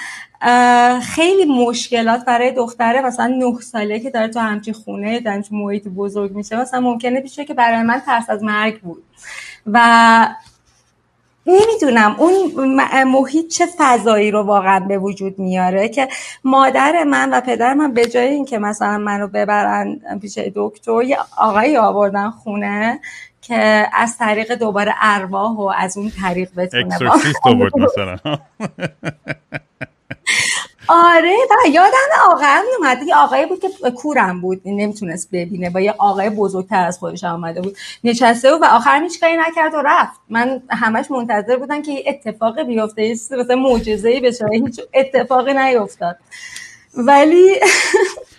خیلی 1.03 1.45
مشکلات 1.45 2.25
برای 2.25 2.53
دختره 2.53 3.01
مثلا 3.01 3.27
نه 3.27 3.61
ساله 3.61 4.01
که 4.01 4.11
داره 4.11 4.29
تو 4.29 4.41
همچین 4.41 4.75
خونه 4.75 5.21
در 5.21 5.33
همچین 5.33 5.59
محیط 5.59 5.89
بزرگ 5.89 6.33
میشه 6.33 6.61
مثلا 6.61 6.81
ممکنه 6.81 7.21
بیشه 7.21 7.45
که 7.45 7.55
برای 7.55 7.83
من 7.83 8.01
ترس 8.01 8.31
از 8.31 8.43
مرگ 8.43 8.81
بود. 8.81 9.03
و 9.67 10.29
نمی‌دونم 11.47 12.17
اون 12.19 12.75
محیط 13.05 13.49
چه 13.49 13.67
فضایی 13.79 14.31
رو 14.31 14.43
واقعا 14.43 14.81
به 14.81 14.99
وجود 14.99 15.39
میاره 15.39 15.89
که 15.89 16.09
مادر 16.45 17.05
من 17.05 17.35
و 17.35 17.41
پدر 17.41 17.75
من 17.75 17.93
به 17.93 18.07
جای 18.07 18.29
اینکه 18.29 18.59
مثلا 18.59 18.99
منو 18.99 19.29
ببرن 19.29 20.01
پیش 20.23 20.39
دکتر 20.55 21.03
یه 21.03 21.19
آقایی 21.37 21.77
آوردن 21.77 22.31
خونه 22.31 23.01
که 23.47 23.89
از 23.93 24.19
طریق 24.19 24.55
دوباره 24.55 24.95
ارواح 25.01 25.53
و 25.57 25.73
از 25.77 25.97
اون 25.97 26.13
طریق 26.23 26.51
بتونه 26.57 26.85
مثلا. 26.85 27.11
آره 30.89 31.37
و 31.51 31.69
یادم 31.69 31.97
آقا 32.31 32.63
اومده 32.79 33.05
یه 33.05 33.17
آقایی 33.17 33.47
بود 33.47 33.61
که 33.61 33.69
کورم 33.91 34.41
بود 34.41 34.63
نمی‌تونست 34.65 35.29
ببینه. 35.33 35.71
با 35.71 35.81
یه 35.81 35.95
آقای 35.99 36.31
بزرگتر 36.31 36.87
از 36.87 36.99
خودش 36.99 37.25
آمده 37.25 37.61
بود. 37.61 37.77
نشسته 38.05 38.53
بود 38.53 38.63
و 38.63 38.65
آخر 38.65 39.03
هیچ 39.03 39.21
کاری 39.21 39.37
نکرد 39.37 39.75
و 39.75 39.83
رفت. 39.85 40.21
من 40.29 40.63
همش 40.71 41.11
منتظر 41.11 41.57
بودم 41.57 41.83
که 41.83 41.93
یه 41.93 42.05
اتفاقی 42.07 42.65
بیفته 42.65 43.13
مثلا 43.13 43.57
معجزه‌ای 43.57 44.21
بشه. 44.21 44.47
هیچ 44.53 44.81
اتفاقی 44.95 45.55
نیفتاد. 45.55 46.17
ولی 46.95 47.47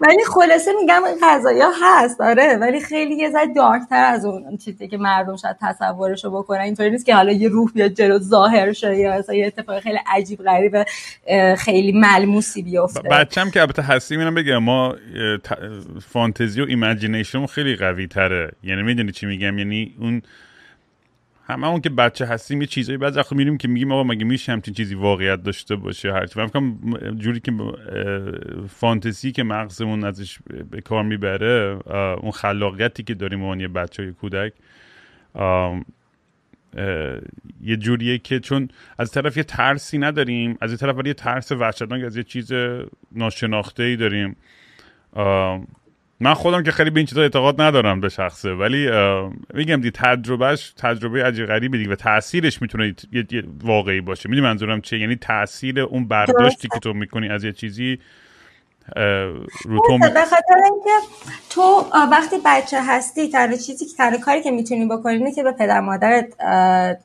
ولی 0.00 0.24
خلاصه 0.34 0.72
میگم 0.80 1.02
این 1.04 1.18
ها 1.60 1.72
هست 1.82 2.20
آره. 2.20 2.56
ولی 2.60 2.80
خیلی 2.80 3.14
یه 3.14 3.30
ذره 3.30 3.54
dark 3.56 3.88
تر 3.88 4.04
از 4.04 4.24
اون 4.24 4.56
چیزی 4.56 4.88
که 4.88 4.96
مردم 4.96 5.36
شاید 5.36 5.56
تصورشو 5.62 6.30
بکنن. 6.30 6.60
اینطوری 6.60 6.90
نیست 6.90 7.06
که 7.06 7.14
حالا 7.14 7.32
یه 7.32 7.48
روح 7.48 7.70
بیاد 7.74 7.90
جلو 7.90 8.18
ظاهر 8.18 8.72
شه 8.72 8.96
یا 8.96 9.18
مثلا 9.18 9.34
یه 9.34 9.46
اتفاق 9.46 9.80
خیلی 9.80 9.98
عجیب 10.06 10.42
غریب 10.42 10.84
خیلی 11.54 11.92
ملموسی 11.92 12.62
بیفته. 12.62 13.08
بچم 13.08 13.50
که 13.50 13.60
البته 13.60 13.82
هستیم 13.82 14.18
اینم 14.18 14.34
بگم 14.34 14.58
ما 14.58 14.94
فانتزی 16.12 16.60
و 16.60 16.64
imagination 16.68 17.46
خیلی 17.46 17.76
قوی 17.76 18.06
تره 18.06 18.52
یعنی 18.62 18.82
می‌دونی 18.82 19.12
چی 19.12 19.26
میگم؟ 19.26 19.58
یعنی 19.58 19.94
اون 20.00 20.22
همه 21.48 21.66
اون 21.66 21.80
که 21.80 21.90
بچه 21.90 22.26
هستیم 22.26 22.60
یه 22.60 22.66
چیزایی 22.66 22.98
بعضی 22.98 23.18
وقت 23.18 23.32
میریم 23.32 23.58
که 23.58 23.68
میگیم 23.68 23.92
آقا 23.92 24.04
مگه 24.04 24.24
میشه 24.24 24.52
همچین 24.52 24.74
چیزی 24.74 24.94
واقعیت 24.94 25.42
داشته 25.42 25.76
باشه؟ 25.76 26.12
هر 26.12 26.26
چی. 26.26 26.40
جوری 27.18 27.40
که 27.40 27.52
فانتزی 28.68 29.32
که 29.32 29.42
مغزمون 29.42 30.04
ازش 30.04 30.38
به 30.70 30.80
کار 30.80 31.02
می‌بره 31.02 31.78
اون 32.20 32.30
خلاقیتی 32.30 33.02
که 33.02 33.14
داریم 33.14 33.42
اون 33.42 33.60
یه 33.60 33.68
بچه 33.68 34.02
های 34.02 34.12
کودک 34.12 34.52
یه 37.60 37.76
جوریه 37.76 38.18
که 38.18 38.40
چون 38.40 38.68
از 38.98 39.10
طرف 39.10 39.36
یه 39.36 39.42
ترسی 39.42 39.98
نداریم 39.98 40.58
از 40.60 40.70
یه 40.70 40.76
طرف 40.76 41.06
یه 41.06 41.14
ترس 41.14 41.52
وحشتناک 41.52 42.04
از 42.04 42.16
یه 42.16 42.22
چیز 42.22 42.52
ناشناخته 43.12 43.82
ای 43.82 43.96
داریم 43.96 44.36
من 46.20 46.34
خودم 46.34 46.62
که 46.62 46.70
خیلی 46.70 46.90
به 46.90 47.00
این 47.00 47.06
چیزا 47.06 47.22
اعتقاد 47.22 47.60
ندارم 47.60 48.00
به 48.00 48.08
شخصه 48.08 48.52
ولی 48.52 48.90
میگم 49.54 49.80
دی 49.80 49.90
تجربهش 49.90 50.72
تجربه 50.76 51.24
عجیب 51.24 51.46
غریبی 51.46 51.78
دیگه 51.78 51.90
و 51.90 51.94
تاثیرش 51.94 52.62
می‌تونه 52.62 52.94
واقعی 53.62 54.00
باشه. 54.00 54.28
می‌دونی 54.28 54.46
منظورم 54.48 54.80
چیه؟ 54.80 54.98
یعنی 54.98 55.16
تاثیر 55.16 55.80
اون 55.80 56.08
برداشتی 56.08 56.68
که 56.68 56.78
تو 56.78 56.92
می‌کنی 56.92 57.28
از 57.28 57.44
یه 57.44 57.52
چیزی 57.52 57.98
رو 59.64 59.80
تو 59.86 59.98
به 59.98 60.20
خاطر 60.20 60.54
اینکه 60.64 60.90
تو 61.50 61.84
وقتی 62.10 62.36
بچه 62.44 62.78
هستی 62.82 63.28
تنها 63.28 63.56
چیزی 63.56 63.86
که 63.86 63.96
تنها 63.96 64.18
کاری 64.18 64.42
که 64.42 64.50
می‌تونی 64.50 64.86
بکنی 64.86 65.14
اینه 65.14 65.32
که 65.32 65.42
به 65.42 65.52
پدر 65.52 65.80
مادرت 65.80 66.40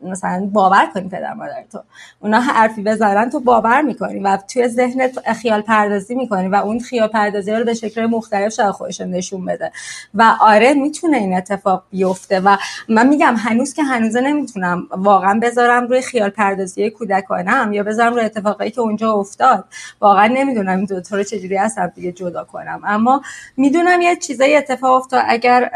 مثلا 0.01 0.49
باور 0.53 0.85
کنی 0.93 1.09
پدر 1.09 1.33
مادر 1.33 1.63
تو. 1.71 1.79
اونا 2.19 2.39
حرفی 2.39 2.83
بزنن 2.83 3.29
تو 3.29 3.39
باور 3.39 3.81
می‌کنی 3.81 4.19
و 4.19 4.37
توی 4.53 4.67
ذهنت 4.67 5.33
خیال 5.33 5.61
پردازی 5.61 6.15
می‌کنی 6.15 6.47
و 6.47 6.55
اون 6.55 6.79
خیال 6.79 7.07
پردازی 7.07 7.51
رو 7.51 7.65
به 7.65 7.73
شکل 7.73 8.05
مختلف 8.05 8.53
شاید 8.53 8.71
خودش 8.71 9.01
نشون 9.01 9.45
بده. 9.45 9.71
و 10.13 10.35
آره 10.41 10.73
می‌تونه 10.73 11.17
این 11.17 11.37
اتفاق 11.37 11.83
بیفته 11.91 12.39
و 12.39 12.57
من 12.89 13.07
میگم 13.07 13.35
هنوز 13.37 13.73
که 13.73 13.83
هنوزه 13.83 14.21
نمی‌تونم 14.21 14.87
واقعا 14.91 15.39
بذارم 15.43 15.87
روی 15.87 16.01
خیال 16.01 16.29
پردازی 16.29 16.89
کودکانم 16.89 17.73
یا 17.73 17.83
بذارم 17.83 18.13
روی 18.13 18.25
اتفاقایی 18.25 18.71
که 18.71 18.81
اونجا 18.81 19.11
افتاد. 19.11 19.65
واقعا 20.01 20.27
نمی‌دونم 20.27 20.77
این 20.77 20.85
دو 20.85 21.23
چجوری 21.23 21.57
از 21.77 21.93
دیگه 21.95 22.11
جدا 22.11 22.43
کنم. 22.43 22.81
اما 22.85 23.21
می‌دونم 23.57 24.01
یه 24.01 24.15
چیزایی 24.15 24.55
اتفاق 24.55 24.93
افتاد. 24.93 25.23
اگر 25.27 25.69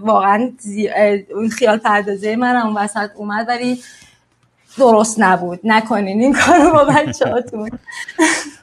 واقعا 0.00 0.50
اون 1.34 1.48
خیال 1.48 1.78
پردازه 1.78 2.36
من 2.36 2.56
اون 2.56 2.76
وسط 2.76 3.10
اومد 3.16 3.48
ولی 3.48 3.82
درست 4.78 5.20
نبود. 5.20 5.60
نکنین 5.64 6.20
این 6.20 6.32
کارو 6.32 6.72
با 6.72 6.84
بچه‌هاتون. 6.84 7.70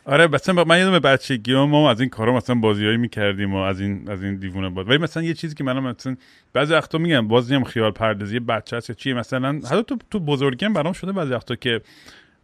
آره 0.05 0.27
مثلا 0.27 0.63
من 0.63 0.79
یادم 0.79 0.99
بچگی 0.99 1.55
ما 1.55 1.91
از 1.91 1.99
این 1.99 2.09
کارا 2.09 2.35
مثلا 2.35 2.55
بازیایی 2.55 2.97
می‌کردیم 2.97 3.53
و 3.53 3.57
از 3.57 3.79
این 3.79 4.09
از 4.11 4.23
این 4.23 4.35
دیوونه 4.35 4.69
بود 4.69 4.89
ولی 4.89 4.97
مثلا 4.97 5.23
یه 5.23 5.33
چیزی 5.33 5.55
که 5.55 5.63
منم 5.63 5.83
مثلا 5.83 6.15
بعضی 6.53 6.73
وقتا 6.73 6.97
میگم 6.97 7.27
بازی 7.27 7.55
هم 7.55 7.63
خیال 7.63 7.91
پردازی. 7.91 8.39
بچه 8.39 8.77
هست 8.77 8.89
یا 8.89 8.95
چیه 8.95 9.13
مثلا 9.13 9.51
حتی 9.51 9.83
تو 9.83 9.97
تو 10.11 10.19
بزرگی 10.19 10.69
برام 10.69 10.93
شده 10.93 11.11
بعضی 11.11 11.33
وقتا 11.33 11.55
که 11.55 11.81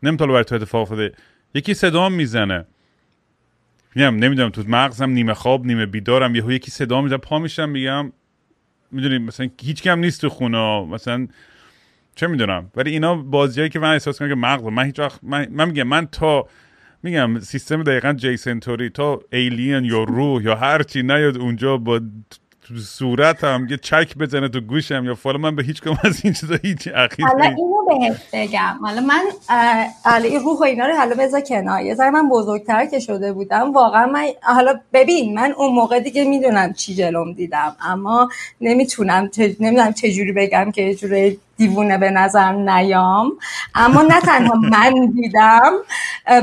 نمی‌تونه 0.04 0.32
برای 0.32 0.44
تو 0.44 0.56
اتفاق 0.56 0.82
افتاده. 0.82 1.12
یکی 1.54 1.74
صدا 1.74 2.10
می‌زنه. 2.10 2.66
میگم 3.96 4.16
نمی‌دونم 4.16 4.50
تو 4.50 4.64
مغزم 4.68 5.10
نیمه 5.10 5.34
خواب 5.34 5.66
نیمه 5.66 5.86
بیدارم 5.86 6.36
یهو 6.36 6.52
یکی 6.52 6.72
صدا 6.72 7.02
می‌زنه 7.02 7.18
پا 7.18 7.40
میشم 7.40 7.70
میگم 7.70 8.12
می‌دونیم 8.92 9.22
مثلا 9.22 9.50
هیچ 9.62 9.82
کم 9.82 10.00
نیست 10.00 10.22
تو 10.22 10.30
خونه 10.30 10.86
مثلا 10.86 11.28
چه 12.16 12.28
می‌دونم. 12.28 12.72
ولی 12.75 12.92
اینا 12.92 13.16
بازیایی 13.16 13.70
که 13.70 13.80
من 13.80 13.92
احساس 13.92 14.20
کنم 14.20 14.30
که 14.30 14.36
مغز 14.36 14.64
من 14.64 14.86
هیچ 14.86 15.00
وقت 15.00 15.20
من, 15.24 15.48
من 15.52 15.68
میگم 15.68 15.88
من 15.88 16.06
تا 16.06 16.48
میگم 17.04 17.40
سیستم 17.40 17.84
دقیقا 17.84 18.14
جیسنتوری 18.14 18.90
تا 18.90 19.20
ایلین 19.32 19.86
یا 19.86 20.04
روح 20.04 20.44
یا 20.44 20.56
هر 20.56 20.84
چی 20.84 21.04
نیاد 21.04 21.38
اونجا 21.38 21.78
با 21.78 22.02
تو 22.67 22.77
صورتم 22.77 23.67
یه 23.69 23.77
چک 23.77 24.17
بزنه 24.17 24.50
تو 24.50 24.60
گوشم 24.60 25.05
یا 25.05 25.15
فالا 25.15 25.38
من 25.38 25.55
به 25.55 25.63
هیچ 25.63 25.81
کم 25.81 25.98
از 26.03 26.22
این 26.24 26.34
چیزا 26.34 26.55
هیچ 26.63 26.88
عقیده 26.88 27.27
حالا 27.27 27.43
اینو 27.43 27.86
بهت 27.88 28.22
بگم. 28.34 28.77
حالا 28.81 29.01
من 29.01 29.24
حالا 30.03 30.24
این 30.24 30.39
روح 30.39 30.60
و 30.60 30.63
اینا 30.63 30.86
رو 30.86 30.95
حالا 30.95 31.15
بذار 31.15 31.41
کنار. 31.41 31.81
یه 31.81 31.95
ذره 31.95 32.10
من 32.10 32.29
بزرگتر 32.29 32.86
که 32.86 33.00
شده 33.00 33.34
بودم. 33.34 33.74
واقعا 33.74 34.05
من 34.05 34.25
حالا 34.41 34.79
ببین 34.93 35.36
من 35.36 35.51
اون 35.51 35.74
موقع 35.74 36.00
دیگه 36.00 36.24
می‌دونم 36.24 36.74
چی 36.74 36.95
جلوم 36.95 37.34
دیدم. 37.34 37.75
اما 37.81 38.29
نمی‌تونم 38.62 39.29
نمی‌دونم 39.60 39.93
چه 39.93 40.12
جوری 40.12 40.31
بگم 40.31 40.72
که 40.72 40.81
یه 40.81 40.95
جوری 40.95 41.39
دیوونه 41.58 41.98
به 41.98 42.12
نظر 42.12 42.52
نیام. 42.52 43.32
اما 43.76 44.02
نه 44.02 44.22
تنها 44.22 44.56
من 44.56 45.12
دیدم 45.16 45.74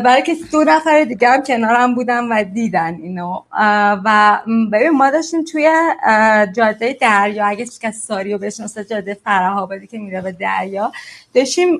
بلکه 0.05 0.37
دو 0.53 0.65
نفر 0.65 1.05
دیگه 1.05 1.29
هم 1.29 1.43
کنارم 1.43 1.95
بودم 1.95 2.31
و 2.31 2.45
دیدن 2.45 2.95
اینو. 2.95 3.43
و 4.05 4.39
ببین 4.73 4.91
ما 4.91 5.11
داشتیم 5.11 5.45
توی 5.45 5.71
جاده 6.57 6.99
دریا 7.01 7.47
اگه 7.47 7.65
کسی 7.65 7.93
ساریو 7.93 8.39
بشناسه 8.39 8.85
جاده 8.85 9.19
فرهابادی 9.25 9.87
که 9.87 9.99
میره 9.99 10.21
به 10.21 10.33
دریا 10.33 10.93
داشتیم 11.35 11.79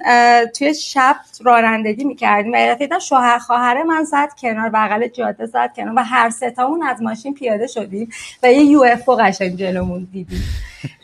توی 0.59 0.75
شب 0.75 1.17
رانندگی 1.45 2.05
می‌کردیم. 2.05 2.53
و 2.53 2.57
یه 2.57 2.89
شوهر 2.99 3.39
خواهر 3.39 3.83
من 3.83 4.05
زد 4.05 4.29
کنار 4.41 4.69
بغل 4.69 5.09
جاده 5.09 5.47
زد 5.47 5.73
کنار 5.77 5.95
و 5.97 6.05
هر 6.05 6.31
ستامون 6.31 6.83
از 6.83 7.03
ماشین 7.03 7.35
پیاده 7.35 7.67
شدیم 7.67 8.11
و 8.43 8.53
یه 8.53 8.63
یو 8.63 8.83
اف 8.83 9.09
قشنگ 9.09 9.57
جلومون 9.57 10.09
دیدیم. 10.13 10.43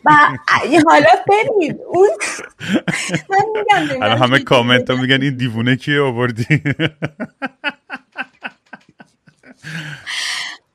و 0.05 0.11
حالا 0.89 1.11
ببین 1.29 1.79
اون 1.89 2.09
من 3.31 3.45
میگم 3.55 4.03
همه 4.23 4.39
کامنت 4.39 4.91
ها 4.91 4.97
میگن 4.97 5.23
این 5.23 5.37
دیوونه 5.37 5.77
کیه 5.77 6.01
آوردی؟ 6.01 6.63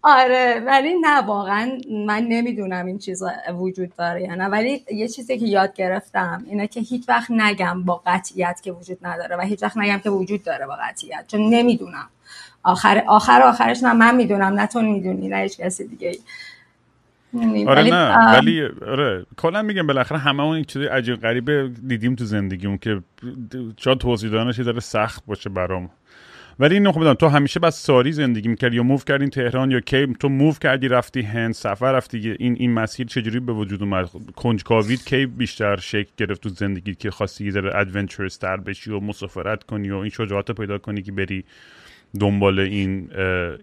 آره 0.06 0.64
ولی 0.66 0.94
نه 1.02 1.22
واقعا 1.22 1.78
من 2.08 2.24
نمی‌دونم 2.24 2.86
این 2.86 2.98
چیزا 2.98 3.32
وجود 3.60 3.96
داره 3.96 4.22
یا 4.22 4.36
نه. 4.36 4.46
ولی 4.46 4.86
یه 4.92 5.08
چیزی 5.08 5.40
که 5.40 5.46
یاد 5.46 5.74
گرفتم 5.74 6.44
اینه 6.48 6.68
که 6.68 6.80
هیچ 6.80 7.10
وقت 7.10 7.32
نگم 7.32 7.84
با 7.84 8.02
قطعیت 8.06 8.62
که 8.64 8.72
وجود 8.72 8.98
نداره 9.02 9.36
و 9.36 9.42
هیچ 9.42 9.64
وقت 9.64 9.78
نگم 9.78 9.98
که 10.00 10.10
وجود 10.10 10.44
داره 10.44 10.68
با 10.68 10.78
قطعیت 10.90 11.26
چون 11.28 11.50
نمی‌دونم. 11.50 12.10
آخر 12.64 13.04
آخر 13.08 13.42
آخرش 13.42 13.84
نه 13.84 13.94
من 13.94 14.16
می‌دونم 14.16 14.54
نه 14.54 14.68
تو 14.68 14.82
می‌دونی 14.82 15.28
نه 15.28 15.38
هیچ 15.38 15.58
کسی 15.58 15.88
دیگه 15.88 16.18
آره 17.68 17.84
نه 17.84 18.32
ولی 18.38 18.64
آره 18.88 19.26
کلا 19.38 19.62
میگم 19.62 19.88
بالاخره 19.88 20.18
همه 20.18 20.44
اون 20.44 20.64
چیز 20.64 20.82
عجیب 20.82 21.16
غریبه 21.16 21.72
دیدیم 21.88 22.16
تو 22.16 22.26
زندگیمون 22.26 22.78
که 22.78 23.02
شاید 23.78 23.98
توضیح 23.98 24.32
دادنش 24.32 24.60
داره 24.60 24.80
سخت 24.80 25.26
باشه 25.26 25.50
برام 25.50 25.90
ولی 26.60 26.74
اینو 26.76 26.92
خب 26.92 27.14
تو 27.14 27.28
همیشه 27.28 27.60
بس 27.60 27.84
ساری 27.84 28.12
زندگی 28.12 28.48
می‌کردی 28.48 28.76
یا 28.76 28.84
move 28.84 28.98
کردین 28.98 29.30
تهران 29.30 29.72
یا 29.72 29.80
کی؟ 29.80 30.14
تو 30.20 30.30
move 30.30 30.54
کردی 30.54 30.88
رفتی 30.88 31.22
هند 31.22 31.54
سفر 31.54 31.92
رفتی 31.92 32.36
این 32.40 32.56
این 32.60 32.74
مسیر 32.74 33.08
چجوری 33.08 33.40
به 33.40 33.54
وجود 33.54 33.84
اومد؟ 33.84 34.10
کنجکاویت 34.36 35.06
کی 35.06 35.26
بیشتر 35.26 35.78
شکل 35.78 36.12
گرفت 36.18 36.42
تو 36.42 36.50
زندگی 36.50 36.96
که 36.96 37.12
خواستی 37.12 37.46
یه 37.46 37.52
ذره 37.52 37.80
adventurous 37.80 38.38
تر 38.38 38.58
بشی 38.58 38.92
و 38.92 39.00
مسافرت 39.00 39.64
کنی 39.64 39.92
و 39.92 39.98
این 39.98 40.10
شجاعت 40.10 40.52
پیدا 40.52 40.78
کنی 40.78 41.02
که 41.02 41.12
بری؟ 41.12 41.46
دنبال 42.20 42.60
این 42.60 43.14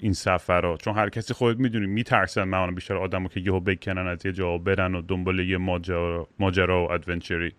این 0.01 0.13
سفر 0.13 0.77
چون 0.77 0.95
هر 0.95 1.09
کسی 1.09 1.35
خودت 1.35 1.61
می‌دونی 1.61 1.87
میترسن 1.87 2.45
معمولا 2.45 2.73
بیشتر 2.73 2.97
آدمو 2.97 3.29
که 3.29 3.41
یهو 3.41 3.61
بکنن 3.61 4.07
از 4.07 4.27
یه 4.27 4.33
جا 4.33 4.59
برن 4.59 4.95
و 4.95 5.03
دنبال 5.03 5.41
یه 5.41 5.57
ماجرا 5.57 6.29
ماجرا 6.39 6.87
و 6.87 6.93
adventure 6.93 7.47
ی 7.47 7.53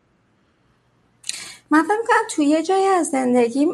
من 1.72 1.84
فکر 1.84 1.98
می‌کنم 2.02 2.28
توی 2.30 2.46
یه 2.46 2.64
جایی 2.64 2.86
از 2.86 3.08
زندگیم 3.08 3.70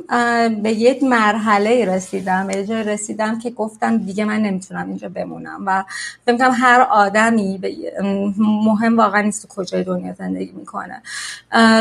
به 0.63 0.71
یک 0.71 1.03
مرحله 1.03 1.85
رسیدم. 1.85 2.49
یه 2.49 2.65
جایی 2.65 2.83
رسیدم 2.83 3.39
که 3.39 3.49
گفتم 3.49 3.97
دیگه 3.97 4.25
من 4.25 4.41
نمی‌تونم 4.41 4.87
اینجا 4.87 5.09
بمونم 5.09 5.63
و 5.65 5.83
فکر 6.25 6.31
می‌کنم 6.33 6.51
هر 6.53 6.81
آدمی 6.81 7.59
مهم 8.37 8.97
واقعا 8.97 9.21
نیست 9.21 9.47
تو 9.47 9.47
کجای 9.47 9.83
دنیا 9.83 10.13
زندگی 10.13 10.51
می‌کنه. 10.51 11.01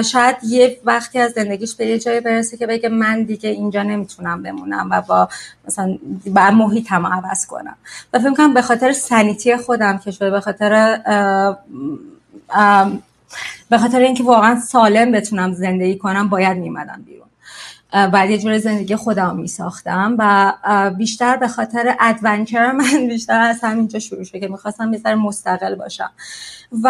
شاید 0.02 0.36
یه 0.42 0.80
وقتی 0.84 1.18
از 1.18 1.32
زندگیش 1.32 1.74
به 1.74 1.86
یه 1.86 1.98
جایی 1.98 2.20
برسه 2.20 2.56
که 2.56 2.66
بگه 2.66 2.88
من 2.88 3.22
دیگه 3.22 3.50
اینجا 3.50 3.82
نمی‌تونم 3.82 4.42
بمونم 4.42 4.88
و 4.90 5.02
با 5.02 5.28
مثلا 5.66 5.98
با 6.26 6.50
محیطم 6.50 7.06
عوض 7.06 7.46
کنم. 7.46 7.76
و 8.12 8.18
فکر 8.18 8.28
می‌کنم 8.28 8.54
به 8.54 8.62
خاطر 8.62 8.92
سنیتی 8.92 9.56
خودم 9.56 9.98
که 9.98 10.10
شده 10.10 10.30
به 10.30 10.40
خاطر 10.40 10.98
به 13.70 13.78
خاطر 13.78 14.00
اینکه 14.00 14.24
واقعا 14.24 14.60
سالم 14.60 15.12
بتونم 15.12 15.52
زندگی 15.52 15.98
کنم 15.98 16.28
باید 16.28 16.56
میمدم 16.56 17.02
بیرون. 17.06 17.26
بعد 17.92 18.30
یه 18.30 18.38
جور 18.38 18.58
زندگی 18.58 18.96
خودم 18.96 19.36
می 19.36 19.48
ساختم 19.48 20.16
و 20.18 20.52
بیشتر 20.98 21.36
به 21.36 21.48
خاطر 21.48 21.96
adventure 22.00 22.72
من 22.80 23.08
بیشتر 23.08 23.40
از 23.40 23.60
همینجا 23.62 23.98
شروع 23.98 24.24
شد 24.24 24.40
که 24.40 24.48
می‌خواستم 24.48 24.92
یه 24.92 25.14
مستقل 25.14 25.74
باشم. 25.74 26.10
و 26.82 26.88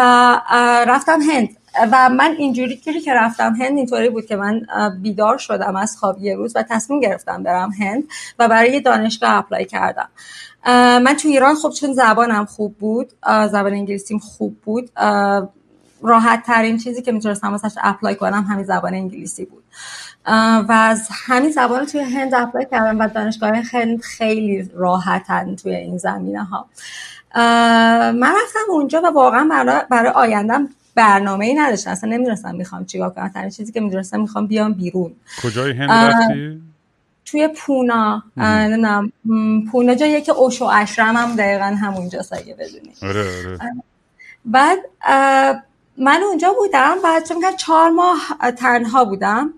رفتم 0.87 1.19
هند. 1.21 1.49
و 1.91 2.09
من 2.09 2.35
اینجوری 2.37 2.77
که 2.77 3.13
رفتم 3.13 3.55
هند 3.55 3.77
اینطوری 3.77 4.09
بود 4.09 4.25
که 4.25 4.35
من 4.35 4.65
بیدار 5.01 5.37
شدم 5.37 5.75
از 5.75 5.97
خواب 5.97 6.23
یه 6.23 6.35
روز 6.35 6.55
و 6.55 6.63
تصمیم 6.69 6.99
گرفتم 6.99 7.43
برم 7.43 7.71
هند 7.71 8.03
و 8.39 8.47
برای 8.47 8.79
دانشگاه 8.79 9.33
apply 9.33 9.65
کردم. 9.65 10.09
من 11.03 11.15
تو 11.21 11.27
ایران 11.27 11.55
خب 11.55 11.69
چون 11.69 11.93
زبانم 11.93 12.45
خوب 12.45 12.77
بود 12.77 13.09
زبان 13.25 13.73
انگلیسیم 13.73 14.19
خوب 14.19 14.57
بود 14.65 14.89
راحت 16.01 16.43
ترین 16.43 16.77
چیزی 16.77 17.01
که 17.01 17.11
می‌تونستم 17.11 17.51
واسش 17.51 17.77
apply 17.83 18.15
کنم 18.15 18.43
همین 18.43 18.65
زبان 18.65 18.93
انگلیسی 18.93 19.45
بود. 19.45 19.63
و 20.69 20.71
از 20.71 21.07
همین 21.11 21.51
زبان 21.51 21.85
توی 21.85 22.01
هند 22.01 22.33
apply 22.33 22.67
کردم 22.71 22.99
و 22.99 23.07
دانشگاه 23.07 23.51
هند 23.73 24.01
خیلی 24.01 24.69
راحتن 24.73 25.55
توی 25.55 25.75
این 25.75 25.97
زمینه 25.97 26.43
ها 26.43 26.65
من 28.11 28.33
رفتم 28.43 28.59
اونجا 28.69 29.01
و 29.03 29.07
واقعا 29.07 29.47
برای, 29.51 29.81
برای 29.89 30.11
آیندم 30.11 30.69
برنامه 30.95 31.45
ای 31.45 31.53
نداشتم. 31.53 31.91
اصلا 31.91 32.09
نمی‌دونستم 32.09 32.55
می‌خوام 32.55 32.85
چیکار 32.85 33.09
کنم. 33.09 33.27
تنها 33.27 33.49
چیزی 33.49 33.71
که 33.71 33.81
می‌دونستم 33.81 34.19
می‌خوام 34.19 34.47
بیام 34.47 34.73
بیرون. 34.73 35.13
کجای 35.43 35.71
هند 35.71 35.91
رفتی؟ 35.91 36.61
توی 37.25 37.47
پونا. 37.47 38.23
نمی‌دونم. 38.37 39.11
پونا 39.71 39.95
جاییه 39.95 40.21
که 40.21 40.31
Osho 40.31 40.65
Ashram 40.65 41.17
هم 41.17 41.35
دقیقا 41.35 41.65
همونجاست 41.65 42.33
اگه 42.33 42.53
بدونی. 42.53 42.93
آره 43.01 43.21
آره. 43.21 43.75
بعد 44.45 44.79
من 45.97 46.23
اونجا 46.23 46.53
بودم 46.53 46.97
و 47.03 47.21
چون 47.27 47.55
چهار 47.57 47.89
ماه 47.89 48.17
تنها 48.57 49.05
بودم 49.05 49.53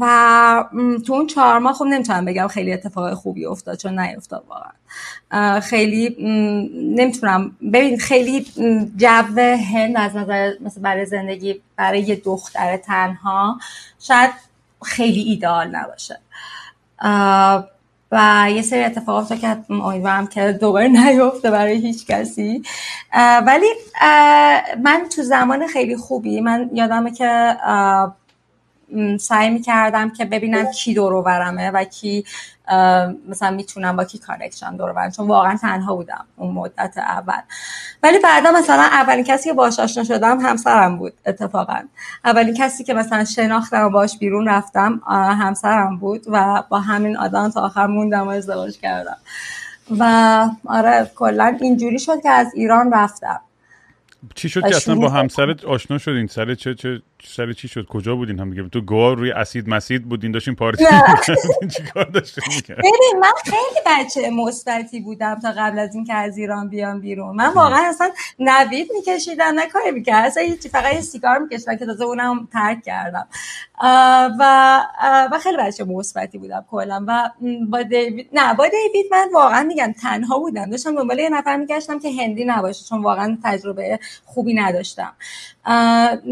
و 0.00 0.64
تو 1.06 1.12
اون 1.12 1.26
چهار 1.26 1.58
ماه 1.58 1.72
خب 1.72 1.84
نمی‌تونم 1.84 2.24
بگم 2.24 2.48
خیلی 2.48 2.72
اتفاق 2.72 3.14
خوبی 3.14 3.46
افتاد 3.46 3.78
چون 3.78 3.98
نیفتاد 3.98 4.44
واقعا. 4.48 5.60
خیلی 5.60 6.16
نمی‌تونم. 6.98 7.56
ببین 7.72 7.98
خیلی 7.98 8.46
جو 8.96 9.32
هند 9.72 9.96
از 9.96 10.16
نظر 10.16 10.52
مثل 10.60 10.80
برای 10.80 11.06
زندگی 11.06 11.60
برای 11.76 12.00
یه 12.00 12.16
دختر 12.16 12.76
تنها 12.76 13.58
شاید 14.00 14.30
خیلی 14.84 15.20
ایدئال 15.20 15.68
نباشه. 15.68 16.20
و 18.12 18.46
یه 18.50 18.62
سری 18.62 18.84
اتفاقات 18.84 19.40
که 19.40 19.56
امیدوارم 19.70 20.26
که 20.26 20.58
دوباره 20.60 20.88
نیفته 20.98 21.50
برای 21.50 21.76
هیچ 21.76 22.06
کسی. 22.06 22.62
ولی 23.46 23.66
من 24.82 25.02
تو 25.16 25.22
زمان 25.22 25.66
خیلی 25.66 25.96
خوبی 25.96 26.40
من 26.40 26.70
یادمه 26.72 27.10
که 27.10 27.56
سعی 29.20 29.50
می‌کردم 29.50 30.10
که 30.10 30.24
ببینم 30.24 30.70
کی 30.70 30.94
دورو 30.94 31.22
برمه 31.22 31.70
و 31.70 31.84
کی 31.84 32.24
مثلا 33.28 33.50
می‌تونم 33.50 33.96
با 33.96 34.04
کی 34.04 34.18
connection 34.18 34.76
دور 34.76 34.92
برم 34.92 35.10
چون 35.10 35.28
واقعا 35.28 35.56
تنها 35.56 35.94
بودم 35.94 36.24
اون 36.36 36.54
مدت 36.54 36.98
اول. 36.98 37.40
ولی 38.02 38.18
بعدا 38.18 38.50
مثلا 38.50 38.82
اولین 38.82 39.24
کسی 39.24 39.48
که 39.48 39.54
باش 39.54 39.80
آشنا 39.80 40.04
شدم 40.04 40.40
همسرم 40.40 40.98
بود 40.98 41.12
اتفاقا. 41.26 41.80
اولین 42.24 42.54
کسی 42.54 42.84
که 42.84 42.94
مثلا 42.94 43.24
شناختم 43.24 43.86
و 43.86 43.90
باش 43.90 44.18
بیرون 44.18 44.48
رفتم 44.48 45.00
همسرم 45.40 45.96
بود 45.96 46.24
و 46.28 46.62
با 46.68 46.80
همین 46.80 47.16
آدم 47.16 47.50
تا 47.50 47.60
آخر 47.60 47.86
موندم 47.86 48.26
و 48.26 48.30
ازدواج 48.30 48.78
کردم. 48.78 49.16
و 49.98 50.44
آره 50.66 51.10
کلا 51.16 51.56
اینجوری 51.60 51.98
شد 51.98 52.22
که 52.22 52.30
از 52.30 52.54
ایران 52.54 52.92
رفتم. 52.92 53.40
چی 54.34 54.48
شد 54.48 54.68
که 54.68 54.76
اصلا 54.76 54.94
با 54.94 55.08
همسرت 55.08 55.64
آشنا 55.64 55.98
شدین؟ 55.98 56.26
سر 56.26 56.54
چه 56.54 56.74
چه 56.74 57.02
سر 57.24 57.52
چی 57.52 57.68
شد؟ 57.68 57.86
کجا 57.86 58.16
بودین 58.16 58.38
هم 58.38 58.50
دیگه 58.50 58.68
تو 58.68 58.80
گواه 58.80 59.14
روی 59.14 59.32
اسید 59.32 59.68
مسید 59.68 60.08
بودین 60.08 60.32
داشتین 60.32 60.54
پارتی 60.54 60.84
چیکار 61.76 62.04
داشتین 62.04 62.44
ببین 62.68 63.20
من 63.20 63.32
خیلی 63.44 63.80
بچه 63.86 64.30
مثبتی 64.30 65.00
بودم 65.00 65.40
تا 65.40 65.52
قبل 65.56 65.78
از 65.78 65.94
اینکه 65.94 66.14
از 66.14 66.38
ایران 66.38 66.68
بیام 66.68 67.00
بیرون. 67.00 67.36
من 67.36 67.52
واقعا 67.52 67.88
اصلا 67.88 68.10
نوید 68.38 68.88
میکشیدم 68.94 69.44
نه 69.44 69.66
کاری 69.66 69.90
می‌کردم. 69.90 70.26
اصلا 70.26 70.44
فقط 70.72 70.94
یه 70.94 71.00
سیگار 71.00 71.38
میکشیدم 71.38 71.76
که 71.76 71.86
تازه 71.86 72.04
اونم 72.04 72.48
ترک 72.52 72.82
کردم. 72.82 73.28
و 74.38 74.82
و 75.32 75.38
خیلی 75.42 75.56
بچه 75.56 75.84
مثبتی 75.84 76.38
بودم 76.38 76.64
کلا. 76.70 77.04
و 77.08 77.30
با 77.70 77.82
دیوید 77.82 78.28
نه 78.32 78.54
با 78.54 78.64
دیوید 78.68 79.06
من 79.10 79.28
واقعا 79.34 79.62
میگم 79.62 79.94
تنها 80.02 80.38
بودم. 80.38 80.70
داشتم 80.70 80.94
دنبال 80.94 81.18
یه 81.18 81.28
نفر 81.28 81.56
میگشتم 81.56 81.98
که 81.98 82.12
هندی 82.22 82.44
نباشه 82.44 82.84
چون 82.88 83.02
واقعا 83.02 83.38
تجربه 83.44 83.98
خوبی 84.24 84.54
نداشتم. 84.54 85.12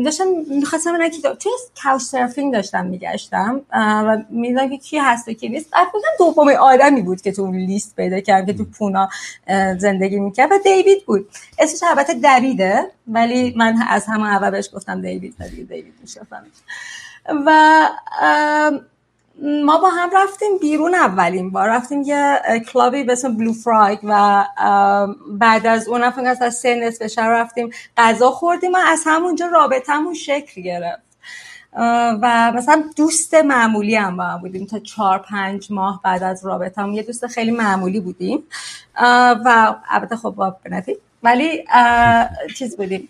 داشتم 0.05 0.25
می‌خواستم 0.51 0.90
من 0.90 1.11
که 1.11 1.23
توی 1.23 1.53
کاوچ 1.83 2.03
سرفینگ 2.03 2.53
داشتم 2.53 2.87
میگشتم 2.87 3.61
و 3.73 4.19
می‌دونم 4.31 4.71
که 4.71 4.77
کی 4.77 4.99
هست 4.99 5.29
و 5.29 5.33
کی 5.33 5.49
نیست. 5.49 5.71
بودم 5.93 6.09
دوم 6.19 6.49
آدمی 6.49 7.03
بود 7.03 7.23
که 7.23 7.33
تو 7.33 7.53
لیست 7.53 7.97
پیدا 7.97 8.21
کردم 8.21 8.47
که 8.47 8.53
تو 8.53 8.64
پونا 8.64 9.09
زندگی 9.79 10.21
می‌کرد 10.21 10.53
و 10.53 10.59
دیوید 10.64 11.07
بود. 11.07 11.29
اسمش 11.59 11.90
البته 11.90 12.14
دویده 12.14 12.90
ولی 13.07 13.55
من 13.57 13.75
از 13.88 14.07
همه 14.07 14.27
اول 14.27 14.51
بهش 14.51 14.71
گفتم 14.75 15.03
دیوید 15.03 15.35
دیوید 15.51 15.69
دیوید 15.69 15.95
و 17.47 17.90
ما 19.64 19.79
با 19.79 19.88
هم 19.90 20.11
رفتیم 20.12 20.59
بیرون 20.61 20.94
اولین 20.94 21.50
بار. 21.50 21.68
رفتیم 21.68 22.03
یه 22.03 22.40
کلابی 22.72 23.05
به 23.05 23.12
اسم 23.12 23.37
بلو 23.37 23.53
فرایک 23.53 24.00
و 24.03 24.44
بعد 25.29 25.66
از 25.66 25.88
اون 25.88 26.03
از 26.03 26.55
سه 26.55 26.74
نصف 26.74 27.07
شب 27.07 27.22
رفتیم 27.22 27.70
غذا 27.96 28.31
خوردیم 28.31 28.72
و 28.72 28.79
از 28.87 29.03
همونجا 29.07 29.46
رابطمون 29.46 30.14
شکل 30.14 30.62
گرفت. 30.62 31.03
و 32.22 32.53
مثلا 32.57 32.85
دوست 32.96 33.35
معمولی 33.35 33.94
هم 33.94 34.16
با 34.16 34.24
هم 34.24 34.40
بودیم 34.40 34.66
تا 34.66 34.79
چهار 34.79 35.18
پنج 35.18 35.72
ماه 35.72 36.00
بعد 36.05 36.22
از 36.22 36.46
رابطمون 36.46 36.94
یه 36.94 37.03
دوست 37.03 37.26
خیلی 37.26 37.50
معمولی 37.50 38.00
بودیم. 38.00 38.42
و 39.44 39.74
البته 39.88 40.16
خب 40.16 40.31
با 40.31 40.57
بنفیت 40.64 40.96
ولی 41.22 41.64
چیز 42.57 42.76
بودیم. 42.76 43.09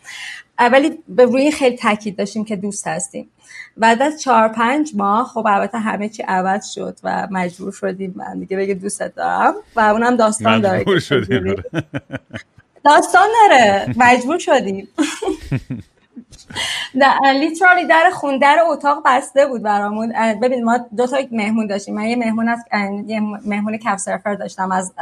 ولی 0.68 0.98
به 1.08 1.24
روی 1.24 1.50
خیلی 1.50 1.76
تاکید 1.76 2.16
داشتیم 2.16 2.44
که 2.44 2.56
دوست 2.56 2.86
هستیم. 2.86 3.30
بعد 3.76 4.02
از 4.02 4.20
چهار 4.20 4.48
پنج 4.48 4.92
ماه 4.94 5.26
خب 5.26 5.46
البته 5.46 5.78
همه 5.78 6.08
چی 6.08 6.22
عوض 6.22 6.70
شد 6.70 6.98
و 7.04 7.28
مجبور 7.30 7.72
شدیم 7.72 8.14
من 8.16 8.38
دیگه 8.38 8.56
بگه 8.56 8.74
دوست 8.74 9.02
دارم 9.02 9.54
و 9.76 9.80
اونم 9.80 10.16
داستان 10.16 10.60
داره 10.60 10.78
مجبور 10.78 10.98
شدیم. 10.98 11.54
داستان 12.84 13.28
داره. 13.48 13.94
مجبور 13.96 14.38
شدیم. 14.38 14.88
لیترالی 17.34 17.86
در 17.86 18.10
خون 18.12 18.38
در 18.38 18.58
اتاق 18.66 19.02
بسته 19.06 19.46
بود 19.46 19.62
برامون. 19.62 20.12
ببین 20.42 20.64
ما 20.64 20.78
دو 20.96 21.06
تا 21.06 21.16
مهمون 21.32 21.66
داشتیم. 21.66 21.94
من 21.94 22.04
یه 22.04 22.16
مهمون 22.16 22.48
از 22.48 22.58
یه 23.06 23.20
مهمون 23.20 23.76
کف 23.76 23.98
سرفر 23.98 24.34
داشتم 24.34 24.72
از 24.72 24.92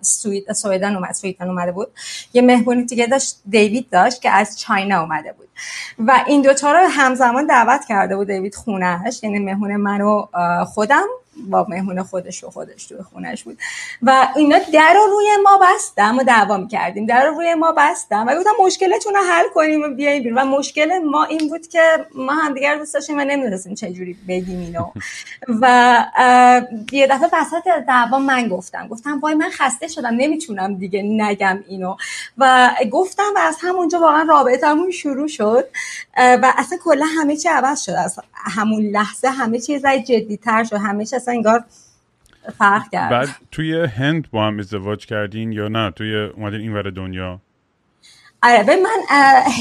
سوید 0.00 0.52
سویدن 0.52 0.96
اومد 0.96 1.12
سویدن 1.12 1.48
اومده 1.48 1.72
بود. 1.72 1.88
یه 2.32 2.42
مهمونی 2.42 2.84
دیگه 2.84 3.06
داشت 3.06 3.36
دیوید 3.48 3.90
داشت 3.90 4.22
که 4.22 4.30
از 4.30 4.60
چاینا 4.60 5.00
اومده 5.00 5.32
بود. 5.32 5.48
و 5.98 6.24
این 6.26 6.42
دوتا 6.42 6.72
رو 6.72 6.78
همزمان 6.90 7.46
دعوت 7.46 7.84
کرده 7.88 8.16
بود 8.16 8.26
دیوید 8.26 8.54
خونهش 8.54 9.22
یعنی 9.22 9.38
مهمون 9.38 9.76
من 9.76 10.00
و 10.00 10.26
خودم. 10.64 11.06
با 11.50 11.66
مهمون 11.68 12.02
خودش 12.02 12.44
و 12.44 12.50
خودش 12.50 12.86
توی 12.86 12.98
خونش 13.02 13.42
بود. 13.42 13.58
و 14.02 14.28
اینا 14.36 14.58
در 14.72 14.94
رو 14.94 15.06
روی 15.10 15.26
ما 15.42 15.60
بستم 15.62 16.18
و 16.18 16.22
دعوا 16.22 16.56
می‌کردیم 16.56 17.06
در 17.06 17.26
رو 17.26 17.34
روی 17.34 17.54
ما 17.54 17.74
بستم 17.76 18.26
و 18.28 18.34
گفتم 18.34 18.50
مشکلتون 18.64 19.14
رو 19.14 19.20
حل 19.20 19.44
کنیم 19.54 19.82
و 19.82 19.88
بیایم 19.88 20.22
بیرون. 20.22 20.38
و 20.38 20.44
مشکل 20.44 20.98
ما 20.98 21.24
این 21.24 21.48
بود 21.48 21.66
که 21.66 22.06
ما 22.14 22.32
همدیگر 22.32 22.76
دوست 22.76 22.94
داشتیم 22.94 23.18
و 23.18 23.20
نمی‌دونستیم 23.20 23.74
چجوری 23.74 24.16
بگیم 24.28 24.60
اینو. 24.60 24.90
و 25.60 26.04
یه 26.92 27.06
دفعه 27.06 27.28
وسط 27.32 27.68
دعوا 27.88 28.18
من 28.18 28.48
گفتم. 28.48 28.88
گفتم 28.88 29.20
وای 29.20 29.34
من 29.34 29.50
خسته 29.50 29.88
شدم. 29.88 30.14
نمی‌تونم 30.14 30.74
دیگه 30.74 31.02
نگم 31.02 31.64
اینو. 31.68 31.96
و 32.38 32.70
گفتم 32.92 33.32
و 33.36 33.38
از 33.38 33.56
همونجا 33.60 34.00
واقعا 34.00 34.26
رابطمون 34.28 34.90
شروع 34.90 35.28
شد. 35.28 35.68
و 36.16 36.52
اصلا 36.56 36.78
کلا 36.84 37.04
همه 37.20 37.36
چی 37.36 37.48
عوض 37.48 37.84
شد. 37.84 37.92
از 37.92 38.18
همون 38.32 38.82
لحظه 38.82 39.28
همه 39.28 39.60
چیز 39.60 39.86
جدی 39.86 40.36
تر 40.36 40.64
شد. 40.64 40.76
همه 40.76 41.04
چی 41.06 41.16
اصلا 41.16 41.37
انگار 41.38 41.64
فرق 42.58 42.82
کرد. 42.92 43.10
بعد 43.10 43.28
توی 43.50 43.84
هند 43.84 44.30
با 44.30 44.46
هم 44.46 44.58
ازدواج 44.58 45.06
کردین 45.06 45.52
یا 45.52 45.68
نه؟ 45.68 45.90
توی 45.90 46.16
اومدین 46.16 46.60
این 46.60 46.74
ور 46.74 46.90
دنیا؟ 46.90 47.40
آره 48.42 48.62
به 48.62 48.76
من 48.76 49.02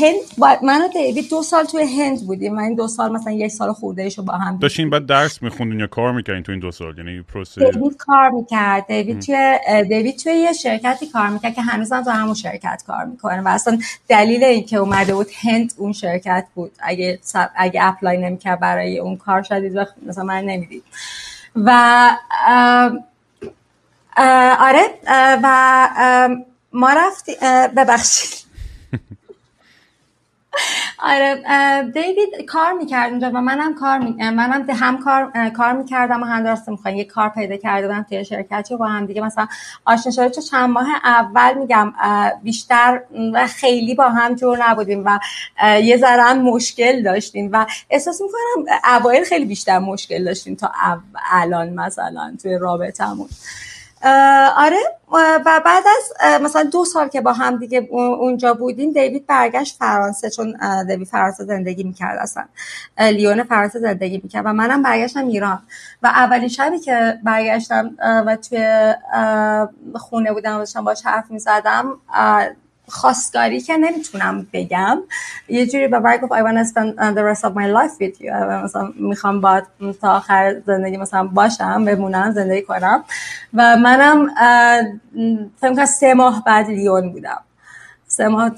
هند 0.02 0.16
من 0.64 0.82
و 0.82 0.88
دیوید 0.88 1.30
دو 1.30 1.44
سال 1.44 1.66
توی 1.66 1.84
هند 2.02 2.28
بودیم. 2.28 2.56
من 2.56 2.64
این 2.64 2.76
دو 2.76 2.88
سال 2.88 3.12
مثلا 3.12 3.34
یک 3.34 3.52
سال 3.52 3.74
خورده 3.74 4.02
ایشو 4.04 4.24
با 4.24 4.34
هم 4.34 4.58
داشتین 4.58 4.90
بعد 4.90 5.06
درس 5.06 5.44
میخوندین 5.44 5.80
یا 5.80 5.88
کار 5.88 6.12
می‌کردین 6.12 6.44
تو 6.44 6.52
این 6.52 6.62
دو 6.62 6.72
سال؟ 6.72 6.98
یعنی 6.98 7.22
پروسه 7.22 7.72
دیوید 7.72 7.98
کار 7.98 8.30
می‌کرد. 8.30 8.88
دیوید 8.88 9.20
توی 9.22 9.60
دیوید 9.90 10.18
توی 10.18 10.34
یه 10.34 10.54
شرکتی 10.54 11.08
کار 11.08 11.28
می‌کرد 11.28 11.54
که 11.54 11.62
هنوزم 11.62 12.04
تو 12.04 12.10
همون 12.10 12.34
شرکت 12.34 12.84
کار 12.88 13.06
می‌کنه. 13.06 13.42
و 13.42 13.48
اصلا 13.48 13.80
دلیل 14.08 14.44
اینکه 14.44 14.78
اومده 14.78 15.14
بود 15.14 15.28
هند 15.44 15.74
اون 15.78 15.94
شرکت 15.94 16.48
بود. 16.56 16.72
اگه 16.80 17.20
اگه 17.56 17.80
اپلای 17.84 18.18
نمی‌کرد 18.18 18.60
برای 18.60 19.00
اون 19.00 19.18
کار 19.18 19.42
شدید 19.42 19.76
وقت 19.76 19.94
مثلا 20.06 20.24
من 20.24 20.44
نمی‌دید. 20.44 20.84
و 21.66 22.12
آره 24.60 25.00
و 25.44 25.90
ما 26.74 26.90
رفتیم 26.90 27.36
ببخشید. 27.78 28.48
آره 31.00 31.36
دیوید 31.94 32.46
کار 32.48 32.74
می‌کرد 32.74 33.10
اونجا 33.10 33.30
و 33.30 33.42
منم 33.42 33.76
کار 33.76 33.98
می... 33.98 34.30
منم 34.30 34.66
هم 34.70 35.04
کار 35.04 35.50
کار 35.50 35.74
می‌کردم 35.74 36.22
و 36.22 36.26
هم 36.26 36.44
درست 36.44 36.70
می‌خوام 36.70 36.96
یه 36.96 37.04
کار 37.04 37.30
پیدا 37.30 37.58
کرده 37.58 37.88
بودم 37.88 38.06
توی 38.10 38.26
شرکتی 38.26 38.74
و 38.74 38.78
با 38.78 38.86
هم 38.86 39.06
دیگه. 39.06 39.22
مثلا 39.22 39.48
آشنا 39.86 40.12
شده 40.12 40.30
چون 40.30 40.44
چند 40.44 40.70
ماه 40.70 40.88
اول 41.04 41.54
میگم 41.54 41.94
بیشتر 42.44 43.02
و 43.34 43.48
خیلی 43.48 43.96
با 43.96 44.10
هم 44.10 44.36
جور 44.36 44.70
نبودیم 44.70 45.04
و 45.06 45.20
یه 45.64 45.98
ذره 45.98 46.34
مشکل 46.34 47.04
داشتیم 47.04 47.50
و 47.54 47.66
احساس 47.90 48.22
می‌کنم 48.22 48.78
اوایل 48.96 49.24
خیلی 49.24 49.46
بیشتر 49.46 49.80
مشکل 49.80 50.24
داشتیم 50.24 50.56
تا 50.56 50.72
الان 51.32 51.70
مثلا 51.70 52.34
توی 52.42 52.58
رابطمون 52.58 53.30
آره 54.58 54.80
و 55.12 55.40
بعد 55.46 55.84
از 55.88 56.42
مثلا 56.42 56.64
دو 56.64 56.86
سال 56.86 57.08
که 57.08 57.22
با 57.22 57.34
هم 57.34 57.58
دیگه 57.58 57.88
اونجا 57.92 58.54
بودیم 58.54 58.92
دیوید 58.92 59.28
برگشت 59.28 59.76
فرانسه 59.80 60.30
چون 60.30 60.58
دیوید 60.88 61.08
فرانسه 61.08 61.46
زندگی 61.46 61.84
می‌کرد 61.84 62.20
اصلا. 62.20 62.44
لیون 63.00 63.44
فرانسه 63.44 63.80
زندگی 63.80 64.22
می‌کرد 64.24 64.46
و 64.46 64.54
منم 64.54 64.84
برگشتم 64.84 65.28
ایران. 65.28 65.60
و 66.04 66.08
اولین 66.08 66.48
شبی 66.48 66.80
که 66.80 67.20
برگشتم 67.24 67.96
و 68.00 68.36
توی 68.36 68.94
خونه 69.96 70.34
بودم 70.34 70.56
و 70.56 70.60
داشتم 70.60 70.84
باش 70.84 71.06
حرف 71.06 71.32
می‌زدم 71.32 71.98
خواستگاری 72.90 73.62
که 73.62 73.78
نمی‌تونم 73.78 74.48
بگم. 74.54 75.00
یه 75.50 75.68
جوری 75.68 75.88
به 75.88 76.00
برای 76.00 76.20
گفت 76.20 76.34
I 76.34 76.36
to 76.36 76.68
spend 76.72 76.96
the 77.18 77.22
rest 77.22 77.44
of 77.46 77.54
my 77.54 77.68
life 77.78 77.96
with 78.02 78.22
you. 78.22 78.32
مثلا 78.64 78.94
می‌خوام 79.00 79.42
با 79.42 79.62
تا 80.02 80.16
آخر 80.16 80.62
زندگی 80.66 80.98
مثلا 80.98 81.28
باشم 81.28 81.86
بمونم 81.86 82.32
زندگی 82.32 82.62
کنم. 82.62 83.04
و 83.54 83.78
منم 83.78 84.28
فکر 85.62 85.74
کنم 85.76 85.86
سه 85.86 86.14
ماه 86.14 86.44
بعد 86.46 86.68
لیون 86.68 87.12
بودم. 87.12 87.42
سه 88.18 88.28
ماه 88.28 88.52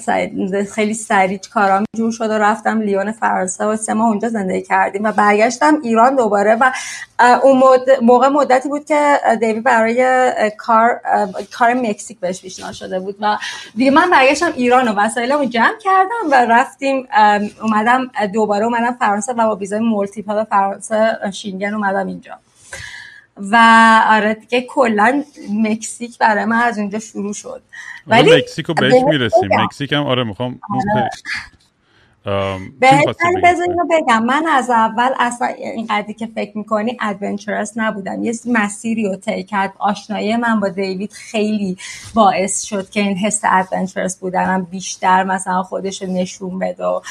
خیلی 0.76 0.94
سریع 0.94 1.40
کارام 1.54 1.84
جور 1.98 2.12
شد 2.12 2.30
و 2.30 2.34
رفتم 2.34 2.82
لیون 2.82 3.12
فرانسه 3.12 3.66
و 3.66 3.76
سه 3.76 3.94
ماه 3.94 4.08
اونجا 4.08 4.30
زندگی 4.30 4.62
کردیم 4.62 5.04
و 5.04 5.12
برگشتم 5.12 5.78
ایران 5.84 6.16
دوباره 6.16 6.56
و 6.56 6.72
اون 7.44 7.64
موقع 8.02 8.28
مدتی 8.28 8.70
بود 8.70 8.86
که 8.86 9.20
دیوید 9.40 9.60
برای 9.60 10.52
کار 10.58 11.02
کار 11.58 11.74
مکزیک 11.74 12.20
بهش 12.20 12.42
پیشنهاد 12.42 12.74
شده 12.74 13.00
بود 13.00 13.16
و 13.22 13.38
دیگه 13.76 13.92
من 13.92 14.10
برگشتم 14.10 14.52
ایران 14.56 14.88
و 14.88 14.94
وسایلمو 14.94 15.46
جمع 15.46 15.78
کردم 15.84 16.32
و 16.32 16.46
رفتیم 16.46 17.08
اومدم 17.62 18.12
دوباره 18.34 18.66
اومدم 18.66 18.98
فرانسه 19.00 19.34
و 19.34 19.48
با 19.48 19.56
ویزای 19.56 19.80
multiple 19.80 20.44
فرانسه 20.44 21.18
شنگن 21.34 21.74
اومدم 21.74 22.08
اینجا. 22.08 22.34
و 23.52 23.56
آره 24.08 24.34
دیگه 24.34 24.62
کلا 24.62 25.24
مکزیک 25.52 26.18
برای 26.18 26.46
من 26.46 26.62
از 26.62 26.78
اونجا 26.80 27.00
شروع 27.00 27.34
شد. 27.34 27.62
ولی 28.08 28.38
مکزیک 28.38 28.66
رو 28.66 28.74
بهش 28.74 29.04
می‌رسیم. 29.04 29.50
مکزیک 29.52 29.94
هم 29.94 30.04
آره 30.04 30.24
می‌خوام 30.24 30.60
آره. 30.96 31.10
بذار 33.44 33.68
بگم. 33.92 34.24
من 34.24 34.46
از 34.48 34.70
اول 34.70 35.10
اصلا 35.20 35.48
این 35.48 35.88
قدری 35.90 36.14
که 36.14 36.28
فکر 36.36 36.58
می‌کنی 36.58 36.98
adventurous 37.02 37.74
نبودم. 37.76 38.24
یه 38.24 38.34
مسیری 38.46 39.04
رو 39.04 39.16
طی 39.16 39.44
کرد. 39.44 39.74
آشنایی 39.80 40.36
من 40.36 40.60
با 40.60 40.70
دیوید 40.70 41.12
خیلی 41.12 41.78
باعث 42.14 42.62
شد 42.64 42.90
که 42.90 43.00
این 43.00 43.18
حس 43.18 43.42
adventurous 43.44 44.18
بودنم 44.18 44.64
بیشتر 44.64 45.24
مثلا 45.24 45.64
خودش 45.64 46.02
رو 46.02 46.08
نشون 46.08 46.60
بده 46.60 46.86
و 46.86 47.02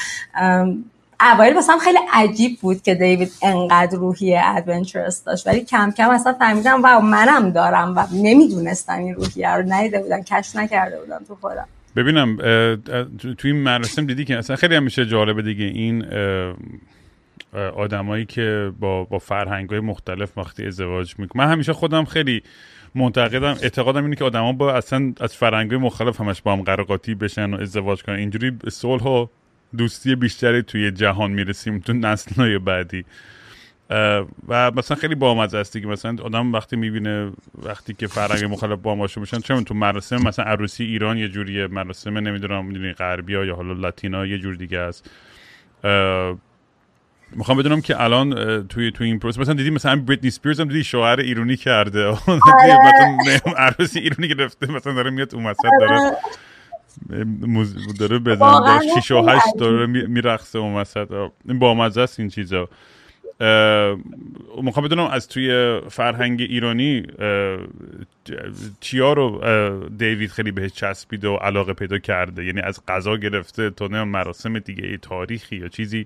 اوایل 1.21 1.55
واسم 1.55 1.77
خیلی 1.77 1.99
عجیب 2.13 2.59
بود 2.61 2.81
که 2.81 2.95
دیوید 2.95 3.31
انقدر 3.41 3.97
روحیه 3.97 4.41
adventurous 4.45 5.23
داشت 5.23 5.47
ولی 5.47 5.59
کم 5.59 5.91
کم 5.97 6.09
اصلا 6.09 6.33
فهمیدم 6.33 6.81
و 6.83 6.99
منم 6.99 7.49
دارم 7.51 7.97
و 7.97 8.05
نمی‌دونستم 8.13 8.97
این 8.97 9.15
روحیه 9.15 9.49
رو 9.49 9.63
ندیده 9.67 9.99
بودم 9.99 10.21
کشف 10.21 10.55
نکرده 10.55 10.99
بودم 10.99 11.21
تو 11.27 11.35
خودم. 11.35 11.67
ببینم 11.95 12.37
تو 13.17 13.47
این 13.47 13.55
مراسم 13.55 14.05
دیدی 14.05 14.25
که 14.25 14.37
اصلا 14.37 14.55
خیلی 14.55 14.75
همیشه 14.75 15.05
جالبه 15.05 15.41
دیگه 15.41 15.65
این 15.65 16.05
آدمایی 17.75 18.25
که 18.25 18.71
با 18.79 19.03
با 19.03 19.19
فرهنگ 19.19 19.69
های 19.69 19.79
مختلف 19.79 20.37
وقتی 20.37 20.65
ازدواج 20.65 21.13
می‌کنن. 21.17 21.43
من 21.43 21.51
همیشه 21.51 21.73
خودم 21.73 22.05
خیلی 22.05 22.43
معتقدم 22.95 23.57
اعتقادم 23.61 24.03
اینه 24.03 24.15
که 24.15 24.23
آدما 24.23 24.53
با 24.53 24.73
اصلا 24.73 25.13
از 25.19 25.35
فرهنگ 25.35 25.73
مختلف 25.73 26.21
همش 26.21 26.41
با 26.41 26.53
هم 26.53 26.61
قراقاتی 26.61 27.15
بشن 27.15 27.53
و 27.53 27.61
ازدواج 27.61 28.03
کنن. 28.03 28.15
اینجوری 28.15 28.57
صلح 28.71 29.03
و 29.03 29.27
دوستی 29.77 30.15
بیشتری 30.15 30.61
توی 30.61 30.91
جهان 30.91 31.31
می‌رسیم 31.31 31.79
تو 31.79 31.93
نسلهای 31.93 32.59
بعدی. 32.59 33.05
و 34.47 34.71
مثلا 34.75 34.97
خیلی 34.97 35.15
بامزه 35.15 35.57
است 35.57 35.73
که 35.81 35.87
مثلا 35.87 36.15
آدم 36.23 36.53
وقتی 36.53 36.75
می‌بینه 36.75 37.31
وقتی 37.63 37.93
که 37.93 38.07
فرهنگ 38.07 38.43
مختلف 38.45 38.79
با 38.79 38.93
آشنا 38.93 39.23
بشن 39.23 39.39
چون 39.39 39.63
تو 39.63 39.73
مراسم؟ 39.73 40.15
مثلا 40.15 40.45
عروسی 40.45 40.83
ایران 40.83 41.17
یه 41.17 41.29
جوریه. 41.29 41.67
مراسم 41.67 42.17
نمی‌دونم 42.17 42.65
می‌دونی 42.65 42.93
غربی 42.93 43.33
یا 43.33 43.55
حالا 43.55 43.73
لاتینا 43.73 44.25
یه 44.25 44.37
جور 44.37 44.55
دیگه 44.55 44.79
است. 44.79 45.09
می‌خوام 47.35 47.57
بدونم 47.57 47.81
که 47.81 48.03
الان 48.03 48.67
توی 48.67 48.91
توی 48.91 49.07
این 49.07 49.19
پروسه 49.19 49.41
مثلا 49.41 49.53
دیدی 49.53 49.69
مثلا 49.69 49.95
بریتنی 49.95 50.29
سپیرز 50.29 50.59
هم 50.59 50.67
دیدی 50.67 50.83
شوهر 50.83 51.19
ایرانی 51.19 51.57
کرده. 51.57 52.05
آره. 52.05 52.17
مثلا 53.21 53.53
عروسی 53.57 53.99
ایرانی 53.99 54.27
گرفته 54.27 54.71
مثلا 54.71 54.93
داره 54.93 55.09
میاد 55.09 55.35
اون 55.35 55.45
وسط 55.45 55.69
داره 55.79 56.11
آره. 57.11 57.25
داره 57.99 58.19
بزن 58.19 58.79
شیش 58.95 59.11
و 59.11 59.29
هشت 59.29 59.57
داره 59.59 59.85
میرخصه 59.85 60.59
اون 60.59 60.75
وسط 60.75 61.11
این 61.45 61.59
با 61.59 61.85
است 61.85 62.19
این 62.19 62.29
چیزا 62.29 62.69
می‌خوام 64.61 64.85
بدونم 64.85 65.07
از 65.07 65.27
توی 65.27 65.79
فرهنگ 65.89 66.41
ایرانی 66.41 67.03
چیا 68.79 69.13
رو 69.13 69.41
دیوید 69.97 70.29
خیلی 70.29 70.51
بهش 70.51 70.71
چسبیده 70.71 71.27
و 71.27 71.35
علاقه 71.35 71.73
پیدا 71.73 71.97
کرده 71.97 72.45
یعنی 72.45 72.61
از 72.61 72.85
غذا 72.87 73.17
گرفته 73.17 73.69
تا 73.69 73.87
نه 73.87 74.03
مراسم 74.03 74.59
دیگه 74.59 74.97
تاریخی 74.97 75.55
یا 75.55 75.67
چیزی 75.67 76.05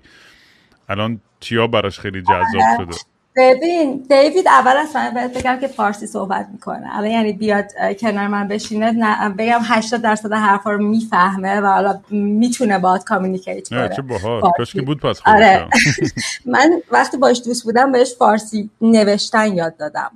الان 0.88 1.20
چیا 1.40 1.66
براش 1.66 1.98
خیلی 1.98 2.22
جذاب 2.22 2.62
آره. 2.80 2.84
شده 2.84 3.13
ببین 3.36 4.06
دیوید 4.08 4.48
اول 4.48 4.76
از 4.76 4.96
من 4.96 5.10
باید 5.10 5.32
بگم 5.32 5.58
که 5.60 5.66
فارسی 5.68 6.06
صحبت 6.06 6.48
می‌کنه. 6.52 6.96
الان 6.96 7.10
یعنی 7.10 7.32
بیاد 7.32 7.66
کنار 8.00 8.26
من 8.26 8.48
بشینه 8.48 8.92
بگم 9.38 9.60
80 9.62 10.02
درصد 10.02 10.32
حرفا 10.32 10.70
رو 10.70 10.86
می‌فهمه 10.86 11.60
و 11.60 11.66
حالا 11.66 12.00
می‌تونه 12.10 12.78
باید 12.78 13.04
کامیونیکیت 13.04 13.68
کنه. 13.68 13.90
چه 13.96 14.02
باحال. 14.02 14.42
کاش 14.56 14.72
که 14.72 14.82
بود 14.82 15.00
پس 15.00 15.20
آره. 15.26 15.68
من 16.54 16.82
وقتی 16.90 17.16
باش 17.16 17.42
دوست 17.44 17.64
بودم 17.64 17.92
بهش 17.92 18.14
فارسی 18.18 18.70
نوشتن 18.80 19.54
یاد 19.54 19.76
دادم. 19.76 20.10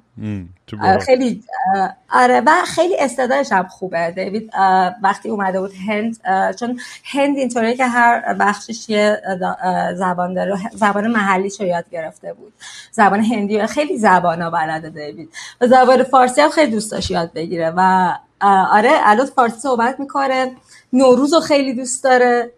خیلی 1.06 1.44
آره 2.12 2.40
و 2.46 2.50
خیلی 2.66 2.96
استعدادش 2.98 3.52
هم 3.52 3.68
خوبه. 3.68 4.10
دیوید 4.10 4.50
وقتی 5.02 5.28
اومده 5.28 5.60
بود 5.60 5.72
هند 5.88 6.20
چون 6.54 6.80
هند 7.04 7.36
اینطوری 7.36 7.76
که 7.76 7.86
هر 7.86 8.34
بخشش 8.34 8.88
یه 8.88 9.22
زبان 9.94 10.34
داره 10.34 10.58
زبان 10.74 11.06
محلیش 11.06 11.60
رو 11.60 11.66
یاد 11.66 11.90
گرفته 11.90 12.32
بود. 12.32 12.52
زبان 12.92 13.24
هندی 13.24 13.66
خیلی 13.66 13.98
زبان 13.98 14.42
ها 14.42 14.50
بلده 14.50 14.90
دیوید. 14.90 15.30
و 15.60 15.66
زبان 15.66 16.02
فارسی 16.02 16.40
هم 16.40 16.50
خیلی 16.50 16.70
دوست 16.70 16.92
داشت 16.92 17.10
یاد 17.10 17.32
بگیره 17.32 17.72
و 17.76 18.12
آره 18.70 18.90
الان 19.02 19.26
فارسی 19.26 19.60
صحبت 19.60 20.00
می‌کنه 20.00 20.52
نوروز 20.92 21.34
رو 21.34 21.40
خیلی 21.40 21.74
دوست 21.74 22.04
داره 22.04 22.50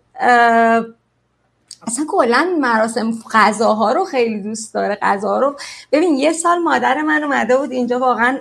اصلا 1.86 2.04
کلا 2.08 2.56
مراسم 2.60 3.10
غذاها 3.32 3.92
رو 3.92 4.04
خیلی 4.04 4.40
دوست 4.42 4.74
داره 4.74 4.98
غذاها 5.02 5.38
رو. 5.40 5.56
ببین 5.92 6.14
یه 6.14 6.32
سال 6.32 6.58
مادر 6.58 7.02
من 7.02 7.22
اومده 7.22 7.56
بود 7.56 7.70
اینجا 7.70 7.98
واقعا 7.98 8.38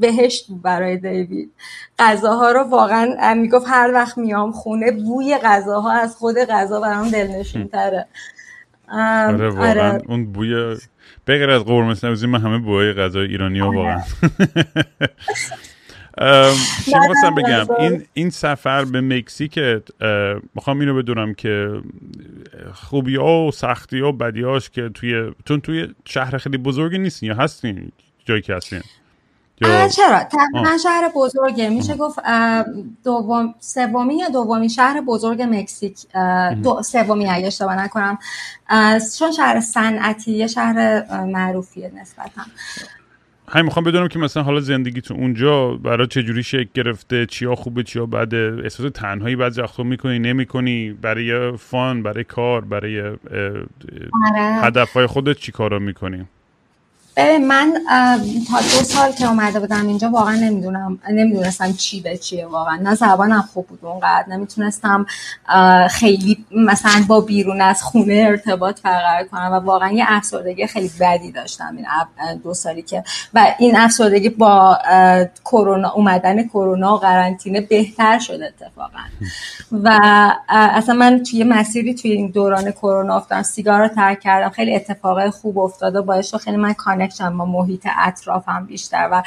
بهشت 0.00 0.48
بود 0.48 0.62
برای 0.62 0.96
دیوید. 0.96 1.52
غذاها 1.98 2.52
رو 2.52 2.62
واقعا 2.62 3.34
می‌گفت 3.34 3.66
هر 3.68 3.90
وقت 3.94 4.18
میام 4.18 4.52
خونه 4.52 4.90
بوی 4.90 5.38
غذاها 5.38 5.92
از 5.92 6.16
خود 6.16 6.36
غذا 6.38 6.80
برام 6.80 7.08
دلنشین 7.08 7.68
تره. 7.68 8.06
آره 8.88 9.50
واقعا 9.50 9.92
آره. 9.92 10.02
اون 10.08 10.32
بوی 10.32 10.76
بغیر 11.26 11.50
از 11.50 11.64
قرمه 11.64 11.94
سبزی 11.94 12.26
من 12.26 12.40
همه 12.40 12.58
بوی 12.58 12.92
غذای 12.92 13.26
ایرانی 13.26 13.58
ها 13.58 13.70
واقعا 13.72 14.02
چی 16.84 16.94
می‌خواستم 17.00 17.34
بگم 17.34 17.66
این 17.78 18.06
این 18.14 18.30
سفر 18.30 18.84
به 18.84 19.00
مکزیک 19.00 19.58
می‌خوام 20.54 20.80
اینو 20.80 21.02
بدونم 21.02 21.34
که 21.34 21.82
خوبی 22.74 23.16
ها 23.16 23.46
و 23.46 23.52
سختی 23.52 24.00
ها 24.00 24.08
و 24.08 24.12
بدیاش 24.12 24.70
که 24.70 24.88
توی 24.94 25.32
چون 25.44 25.60
توی 25.60 25.88
شهر 26.04 26.38
خیلی 26.38 26.58
بزرگی 26.58 26.98
نیستین 26.98 27.28
یا 27.28 27.34
هستین؟ 27.34 27.92
جایی 28.24 28.42
که 28.42 28.54
هستین. 28.54 28.82
چرا؟ 29.62 30.24
تقریبا 30.24 30.78
شهر 30.82 31.10
بزرگه. 31.16 31.68
میشه 31.68 31.94
گفت 31.94 32.18
دوم 33.04 33.54
سومی 33.60 34.16
یا 34.16 34.28
دومی 34.28 34.70
شهر 34.70 35.00
بزرگ 35.00 35.42
مکزیک. 35.42 35.98
دو 36.62 36.82
سومی 36.82 37.28
اگه 37.28 37.46
اشتباه 37.46 37.76
نکنم. 37.76 38.18
چون 39.18 39.32
شهر 39.32 39.60
صنعتی 39.60 40.32
یه 40.32 40.46
شهر 40.46 41.04
معروفیه 41.24 41.92
نسبتا. 42.00 42.42
همین 43.48 43.64
می‌خوام 43.64 43.84
بدونم 43.84 44.08
که 44.08 44.18
مثلا 44.18 44.42
حالا 44.42 44.60
تو 45.04 45.14
اونجا 45.14 45.70
برای 45.70 46.06
چه 46.06 46.22
جوری 46.22 46.42
شکل 46.42 46.68
گرفته 46.74 47.26
چیا 47.26 47.54
خوبه 47.54 47.82
چیا 47.82 48.06
بده؟ 48.06 48.60
احساس 48.62 48.92
تنهایی 48.94 49.36
بعضی 49.36 49.60
وقتا 49.60 49.82
می‌کنی 49.82 50.18
نمی‌کنی؟ 50.18 50.92
برای 50.92 51.56
فان 51.56 52.02
برای 52.02 52.24
کار 52.24 52.64
برای 52.64 53.00
آره. 53.00 54.62
هدفهای 54.62 55.06
خودت 55.06 55.36
چی 55.36 55.52
کارا 55.52 55.78
می‌کنی؟ 55.78 56.24
ببین 57.16 57.46
من 57.46 57.74
تا 58.50 58.58
دو 58.58 58.84
سال 58.84 59.12
که 59.12 59.28
اومده 59.28 59.60
بودم 59.60 59.86
اینجا 59.86 60.10
واقعا 60.10 60.34
نمی‌دونم 60.34 60.98
نمی‌دونستم 61.10 61.72
چی 61.72 62.00
به 62.00 62.16
چیه 62.16 62.46
واقعا. 62.46 62.76
نه 62.76 62.94
زبانم 62.94 63.48
خوب 63.54 63.66
بود 63.66 63.78
اونقدر 63.82 64.24
نمی‌تونستم 64.28 65.06
خیلی 65.90 66.44
مثلا 66.56 67.04
با 67.08 67.20
بیرون 67.20 67.60
از 67.60 67.82
خونه 67.82 68.24
ارتباط 68.28 68.82
برقرار 68.82 69.24
کنم 69.24 69.52
و 69.52 69.54
واقعا 69.54 69.92
یه 69.92 70.04
افسردگی 70.08 70.66
خیلی 70.66 70.90
بدی 71.00 71.32
داشتم 71.32 71.76
این 71.76 71.86
دو 72.44 72.54
سالی 72.54 72.82
که. 72.82 73.04
و 73.34 73.54
این 73.58 73.76
افسردگی 73.76 74.28
با 74.28 74.78
کرونا 75.44 75.90
اومدن 75.90 76.48
کرونا 76.48 76.94
و 76.94 76.98
قرنطینه 76.98 77.60
بهتر 77.60 78.18
شد 78.18 78.40
اتفاقا. 78.42 78.98
و 79.72 80.00
اصلا 80.48 80.94
من 80.94 81.22
توی 81.22 81.44
مسیری 81.44 81.94
توی 81.94 82.10
این 82.12 82.30
دوران 82.30 82.70
کرونا 82.70 83.16
افتادم 83.16 83.42
سیگار 83.42 83.80
رو 83.80 83.88
ترک 83.88 84.20
کردم 84.20 84.48
خیلی 84.48 84.76
اتفاقای 84.76 85.30
خوب 85.30 85.58
افتاده 85.58 86.00
باعث 86.00 86.34
خیلی 86.34 86.56
من 86.56 86.72
connection 87.06 87.38
با 87.38 87.44
محیط 87.44 87.86
اطرافم 87.98 88.66
بیشتر 88.66 89.08
و 89.12 89.22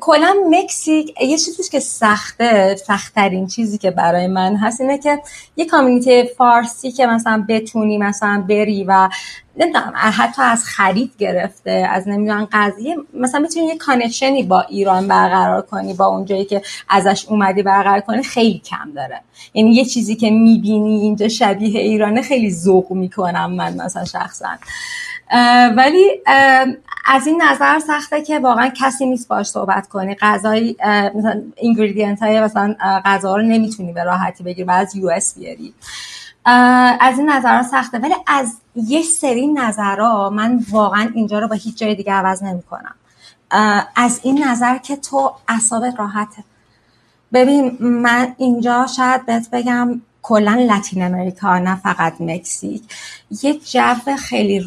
کلا 0.00 0.34
مکزیک 0.50 1.22
یه 1.22 1.38
چیزی 1.38 1.62
که 1.70 1.80
سخته 1.80 2.76
سختترین 2.86 3.46
چیزی 3.46 3.78
که 3.78 3.90
برای 3.90 4.26
من 4.26 4.56
هست 4.56 4.80
اینه 4.80 4.98
که 4.98 5.22
یه 5.56 5.66
community 5.66 6.24
فارسی 6.24 6.92
که 6.92 7.06
مثلا 7.06 7.44
بتونی 7.48 7.98
مثلا 7.98 8.44
بری 8.48 8.84
و 8.84 9.08
نمی‌دونم 9.58 9.92
حتی 9.96 10.42
از 10.42 10.64
خرید 10.64 11.12
گرفته 11.18 11.70
از 11.70 12.08
نمی‌دونم 12.08 12.48
قضیه 12.52 12.96
مثلا 13.14 13.40
می‌تونی 13.40 13.66
یه 13.66 13.76
connection 13.76 14.36
ی 14.36 14.42
با 14.42 14.60
ایران 14.60 15.08
برقرار 15.08 15.62
کنی 15.62 15.94
با 15.94 16.06
اونجایی 16.06 16.44
که 16.44 16.62
ازش 16.88 17.26
اومدی 17.28 17.62
برقرار 17.62 18.00
کنی 18.00 18.22
خیلی 18.22 18.58
کم 18.58 18.92
داره. 18.94 19.20
یعنی 19.54 19.74
یه 19.74 19.84
چیزی 19.84 20.16
که 20.16 20.30
می‌بینی 20.30 21.00
اینجا 21.00 21.28
شبیه 21.28 21.80
ایرانه 21.80 22.22
خیلی 22.22 22.52
ذوق 22.52 22.92
می‌کنم 22.92 23.52
من 23.52 23.76
مثلا 23.76 24.04
شخصا. 24.04 24.48
ولی 25.76 26.22
از 27.06 27.26
این 27.26 27.42
نظر 27.42 27.78
سخته 27.78 28.22
که 28.22 28.38
واقعا 28.38 28.68
کسی 28.68 29.06
نیست 29.06 29.28
باش 29.28 29.46
صحبت 29.46 29.88
کنی 29.88 30.14
غذای 30.14 30.76
مثلا 31.14 31.42
ingredient 31.56 32.22
های 32.22 32.40
مثلا 32.40 32.74
غذا 33.04 33.36
رو 33.36 33.42
نمی‌تونی 33.42 33.92
به 33.92 34.04
راحتی 34.04 34.44
بگیری 34.44 34.62
و 34.62 34.70
از 34.70 34.96
US 34.96 35.38
بیاری. 35.38 35.74
از 37.00 37.18
این 37.18 37.30
نظر 37.30 37.62
سخته. 37.62 37.98
ولی 37.98 38.14
از 38.26 38.56
یه 38.74 39.02
سری 39.02 39.46
نظرها 39.46 40.30
من 40.30 40.60
واقعا 40.70 41.10
اینجا 41.14 41.38
رو 41.38 41.48
با 41.48 41.54
هیچ 41.54 41.78
جای 41.78 41.94
دیگه 41.94 42.12
عوض 42.12 42.42
نمی‌کنم. 42.42 42.94
از 43.96 44.20
این 44.22 44.44
نظر 44.44 44.78
که 44.78 44.96
تو 44.96 45.34
اعصابت 45.48 45.94
راحته. 45.98 46.44
ببین 47.32 47.76
من 47.80 48.34
اینجا 48.36 48.86
شاید 48.86 49.26
بهت 49.26 49.50
بگم 49.50 50.00
کلا 50.28 50.54
لاتین 50.54 51.02
امریکا 51.02 51.58
نه 51.58 51.76
فقط 51.76 52.20
مکزیک. 52.20 52.82
یک 53.42 53.70
جو 53.70 54.16
خیلی 54.18 54.64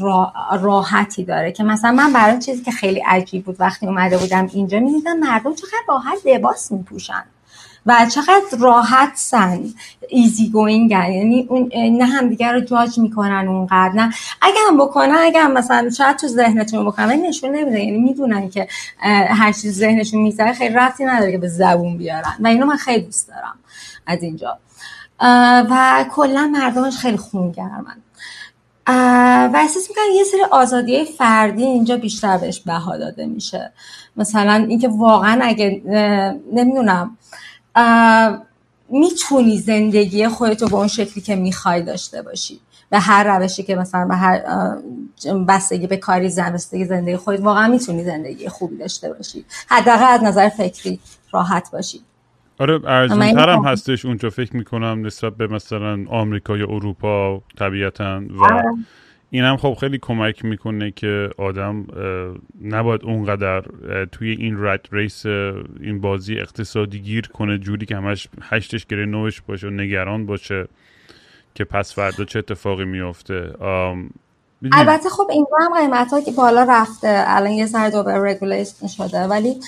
راحتی 0.62 1.24
داره 1.24 1.52
که 1.52 1.63
مثلا 1.63 1.91
من 1.91 2.13
برای 2.13 2.39
چیزی 2.39 2.63
که 2.63 2.72
خیلی 2.72 3.00
عجیب 3.08 3.45
بود 3.45 3.56
وقتی 3.60 3.88
اومده 3.88 4.17
بودم 4.17 4.50
اینجا 4.54 4.80
می‌دیدم 4.80 5.17
مردم 5.19 5.56
چقدر 5.56 5.84
راحت 5.88 6.17
لباس 6.26 6.72
میپوشن 6.72 7.24
و 7.86 8.06
چقدر 8.15 8.58
راحت 8.60 9.12
سن. 9.15 9.63
ایزی 10.10 10.50
گوینگ 10.50 10.91
یعنی 10.91 11.48
اون 11.50 11.72
نه 11.74 12.06
همدیگه 12.06 12.52
رو 12.52 12.60
جاج 12.60 13.00
می‌کنن 13.00 13.48
اونقدر 13.48 13.93
نه. 13.95 14.13
اگه 14.41 14.58
هم 14.67 14.78
بکنن 14.78 15.15
اگه 15.19 15.39
هم 15.39 15.52
مثلا 15.52 15.89
شاید 15.89 16.17
تو 16.17 16.28
ذهنتون 16.28 16.86
بکنن 16.86 17.22
نشون 17.28 17.56
نمیده. 17.56 17.80
یعنی 17.80 17.98
می‌دونن 17.98 18.50
که 18.50 18.67
هر 19.30 19.52
چیز 19.52 19.78
ذهنشون 19.78 20.22
می‌ذاره 20.22 20.54
خیلی 20.54 20.74
رفتی 20.74 21.06
نداره 21.06 21.32
که 21.32 21.38
به 21.38 21.48
زبون 21.48 21.98
بیارن. 21.98 22.36
و 22.39 22.48
اینو 22.48 22.65
من 22.65 22.78
خیلی 22.78 23.02
دوست 23.06 23.28
دارم 23.28 23.56
از 24.08 24.24
اینجا. 24.24 24.58
و 25.70 26.06
کلا 26.12 26.48
مردمش 26.48 26.98
خیلی 26.98 27.18
خونگرمن. 27.18 27.98
و 29.54 29.56
احساس 29.56 29.90
می‌کنم 29.90 30.06
یه 30.16 30.24
سری 30.24 30.44
آزادی 30.52 31.06
فردی 31.06 31.64
اینجا 31.64 31.98
بیشتر 31.98 32.38
بهش 32.38 32.60
بها 32.60 32.98
داده 32.98 33.26
میشه. 33.26 33.72
مثلا 34.18 34.54
اینکه 34.70 34.88
واقعا 34.88 35.40
اگه 35.44 35.82
نمی‌دونم 36.54 37.18
می‌تونی 38.90 39.58
زندگی 39.58 40.28
خودتو 40.28 40.68
به 40.68 40.76
اون 40.76 40.88
شکلی 40.88 41.22
که 41.24 41.36
می‌خوای 41.36 41.82
داشته 41.82 42.22
باشی. 42.22 42.60
به 42.90 43.00
هر 43.00 43.24
روشی 43.24 43.64
که 43.64 43.76
مثلا 43.76 44.06
به 44.08 44.16
هر 44.16 44.42
بستگی 45.48 45.88
به 45.88 45.98
کاری 45.98 46.30
زن 46.30 46.54
بستگی 46.54 46.86
زندگی 46.86 47.18
خودت 47.18 47.42
واقعا 47.42 47.68
می‌تونی 47.68 48.04
زندگی 48.04 48.50
خوبی 48.50 48.78
داشته 48.78 49.14
باشی. 49.14 49.46
حداقل 49.68 50.14
از 50.14 50.24
نظر 50.24 50.50
فکری 50.50 51.00
راحت 51.32 51.72
باشی. 51.72 52.02
آره 52.60 52.80
ارزونتر 52.86 53.50
هم 53.50 53.65
هستش 53.65 54.06
اونجا 54.06 54.30
فکر 54.30 54.58
می‌کنم 54.58 55.06
نسبت 55.06 55.36
به 55.36 55.48
مثلا 55.48 56.06
آمریکا 56.08 56.58
یا 56.58 56.65
اروپا 56.65 57.41
طبیعتا 57.58 58.22
و 58.30 58.43
آره. 58.43 58.63
این 59.30 59.43
هم 59.43 59.58
خب 59.58 59.78
خیلی 59.80 59.98
کمک 59.98 60.45
می‌کنه 60.45 60.91
که 60.91 61.30
آدم 61.38 61.86
نباید 62.62 63.04
اونقدر 63.04 63.63
توی 64.12 64.32
این 64.32 64.65
rat 64.65 64.88
race 64.92 65.26
این 65.26 66.02
بازی 66.02 66.39
اقتصادی 66.39 67.00
گیر 67.00 67.28
کنه 67.28 67.58
جوری 67.58 67.86
که 67.86 67.95
همش 67.95 68.28
هشتش 68.41 68.86
گرو 68.86 69.06
نهش 69.06 69.42
باشه 69.41 69.67
و 69.67 69.69
نگران 69.69 70.26
باشه 70.26 70.67
که 71.56 71.63
پس 71.63 71.95
فردا 71.95 72.26
چه 72.26 72.39
اتفاقی 72.39 72.86
میفته 72.86 73.54
البته 74.72 75.10
خب 75.10 75.28
اینجا 75.32 75.58
هم 75.62 75.80
قیمت 75.80 76.26
که 76.26 76.32
بالا 76.32 76.63
رفته. 76.63 77.24
الان 77.28 77.52
یه 77.52 77.65
سر 77.65 77.89
دوباره 77.89 78.32
regulation 78.32 78.88
شده. 78.88 79.28
ولی 79.28 79.60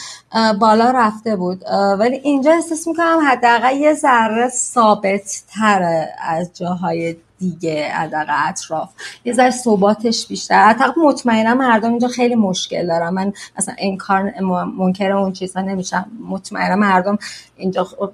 بالا 0.60 0.92
رفته 0.92 1.36
بود. 1.36 1.64
ولی 2.00 2.16
اینجا 2.16 2.52
احساس 2.52 2.88
می‌کنم 2.88 3.20
حداقل 3.28 3.78
یه 3.78 3.94
ذره 3.94 4.50
ثابت 4.50 5.44
تره 5.54 6.14
از 6.22 6.52
جاهای 6.54 7.16
دیگه 7.42 7.90
حداقل 7.90 8.34
اطراف. 8.50 8.90
یه 9.26 9.34
ذره 9.34 9.52
ثباتش 9.52 10.28
بیشتر. 10.28 10.74
حتی 10.74 11.02
مطمئنا 11.04 11.54
مردم 11.54 11.90
اینجا 11.90 12.08
خیلی 12.08 12.36
مشکل 12.36 12.88
دارن. 12.88 13.10
من 13.10 13.34
اصلا 13.58 13.76
کار 14.00 14.34
منکر 14.78 15.12
اون 15.12 15.34
چیزا 15.34 15.62
نمیشم. 15.62 16.06
مطمئنا 16.30 16.76
مردم 16.76 17.18
اینجا 17.56 17.84
خب، 17.84 18.12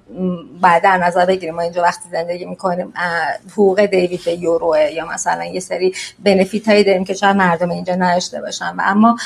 بعد 0.62 0.84
در 0.84 0.98
نظر 0.98 1.26
بگیریم. 1.26 1.56
ما 1.56 1.62
اینجا 1.62 1.82
وقتی 1.82 2.10
زندگی 2.12 2.46
می‌کنیم 2.46 2.94
حقوق 3.52 3.86
دیوید 3.86 4.26
به 4.26 4.34
یوروه 4.34 4.80
یا 4.80 5.06
مثلا 5.06 5.46
یه 5.46 5.60
سری 5.60 5.94
بنفیت 6.24 6.68
هایی 6.68 6.84
داریم 6.84 7.04
که 7.04 7.14
شاید 7.14 7.36
مردم 7.36 7.70
اینجا 7.72 7.96
نداشته 7.96 8.42
باشن. 8.42 8.76
و 8.76 8.82
اما 8.86 9.18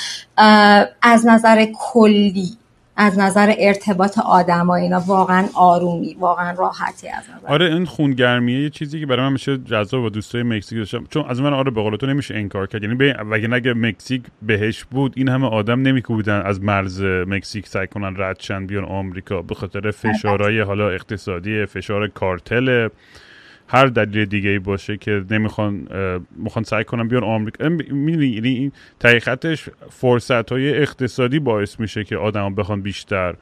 از 1.02 1.26
نظر 1.26 1.68
کلی 1.80 2.58
از 2.96 3.20
نظر 3.20 3.54
ارتباط 3.60 4.18
آدم 4.18 4.68
ها 4.68 4.76
اینا 4.76 5.00
واقعا 5.08 5.48
آرومی 5.54 6.18
واقعا 6.20 6.52
راحتی 6.52 7.08
از 7.10 7.24
نظر. 7.24 7.48
آره 7.48 7.66
این 7.66 7.86
خونگرمیه 7.86 8.62
یه 8.62 8.70
چیزی 8.70 9.00
که 9.00 9.06
برای 9.06 9.26
من 9.26 9.34
میشه 9.34 9.58
جذاب 9.58 10.02
با 10.02 10.10
دوستای 10.10 10.44
مکزیک 10.44 10.78
داشتم. 10.80 11.04
چون 11.10 11.26
از 11.30 11.42
من 11.42 11.54
آره 11.54 11.72
به 11.72 11.82
قول 11.82 11.96
تو 11.96 12.06
نمیشه 12.06 12.36
انکار 12.36 12.68
کرد. 12.68 12.84
یعنی 12.84 12.96
وگه 13.32 13.54
اگه 13.54 13.74
مکزیک 13.74 14.22
بهش 14.42 14.84
بود 14.84 15.14
این 15.18 15.30
همه 15.30 15.48
آدم 15.48 15.82
نمیکوبیدن 15.82 16.42
از 16.42 16.62
مرز 16.62 17.02
مکزیک 17.04 17.68
سعی 17.68 17.88
کنن 17.88 18.14
رد 18.18 18.40
شن 18.40 18.66
بیان 18.68 18.86
آمریکا. 18.86 19.42
به 19.42 19.56
خاطر 19.56 19.92
فشارهای 19.92 20.60
حالا 20.60 20.90
اقتصادی 20.90 21.66
فشار 21.66 22.08
کارتل 22.08 22.90
هر 23.74 23.86
دلیل 23.86 24.26
دیگه 24.26 24.50
ای 24.50 24.60
باشه 24.60 24.98
که 24.98 25.24
نمی‌خوان 25.32 25.88
می‌خوان 26.36 26.64
سعی 26.64 26.84
کنن 26.84 27.08
بیان 27.08 27.24
آمریکا. 27.24 27.70
می‌دونی 27.70 28.28
یعنی 28.28 28.50
این 28.50 28.72
تحقیقتش 29.00 29.70
فرصت 29.90 30.52
های 30.52 30.78
اقتصادی 30.78 31.40
باعث 31.40 31.80
میشه 31.80 32.04
که 32.04 32.18
آدم 32.18 32.56
بخوان 32.56 32.82
بیشتر. 32.82 33.36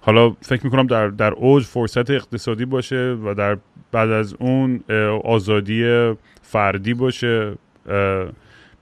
حالا 0.00 0.30
فکر 0.30 0.64
می‌کنم 0.64 0.86
در, 0.86 1.08
در 1.08 1.32
اوج 1.32 1.64
فرصت 1.64 2.10
اقتصادی 2.10 2.64
باشه 2.64 3.16
و 3.24 3.34
در 3.34 3.58
بعد 3.92 4.10
از 4.10 4.34
اون 4.38 4.80
آزادی 5.24 6.12
فردی 6.42 6.94
باشه. 6.94 7.54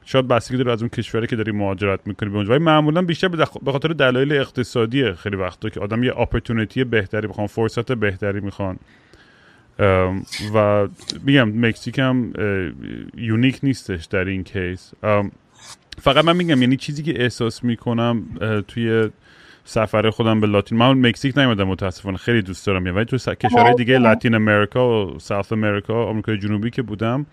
شاید 0.04 0.28
بستگی 0.28 0.56
داره 0.56 0.72
از 0.72 0.82
اون 0.82 0.88
کشوری 0.88 1.26
که 1.26 1.36
داری 1.36 1.52
مهاجرت 1.52 2.00
می‌کنی 2.06 2.28
به 2.28 2.36
اونجا. 2.36 2.50
ولی 2.54 2.64
معمولا 2.64 3.02
بیشتر 3.02 3.28
به 3.28 3.72
خاطر 3.72 3.88
دلایل 3.88 4.32
اقتصادی 4.32 5.12
خیلی 5.12 5.36
وقتا 5.36 5.68
که 5.68 5.80
آدم 5.80 6.02
یه 6.02 6.20
opportunity 6.20 6.84
بهتری 6.84 7.26
می‌خوان 7.26 7.46
فرصت 7.46 7.92
بهتری 7.92 8.40
می‌خوان. 8.40 8.78
و 10.54 10.88
میگم 11.24 11.48
مکزیک 11.48 11.98
هم 11.98 12.32
unique 13.16 13.58
نیستش 13.62 14.04
در 14.04 14.24
این 14.24 14.44
case 14.44 14.92
فقط 16.00 16.24
من 16.24 16.36
میگم 16.36 16.62
یعنی 16.62 16.76
چیزی 16.76 17.02
که 17.02 17.22
احساس 17.22 17.64
می‌کنم 17.64 18.22
توی 18.68 19.10
سفر 19.64 20.10
خودم 20.10 20.40
به 20.40 20.46
لاتین 20.46 20.78
من 20.78 21.06
مکزیک 21.08 21.38
نیومدم 21.38 21.64
متاسفانه 21.64 22.16
خیلی 22.16 22.42
دوست 22.42 22.66
دارم. 22.66 22.96
ولی 22.96 23.04
تو 23.04 23.16
کشورهای 23.16 23.74
دیگه 23.74 23.98
لاتین 23.98 24.34
امریکا 24.34 25.06
و 25.06 25.18
ساوت 25.18 25.52
امریکا 25.52 26.04
آمریکای 26.04 26.38
جنوبی 26.38 26.70
که 26.70 26.82
بودم 26.82 27.26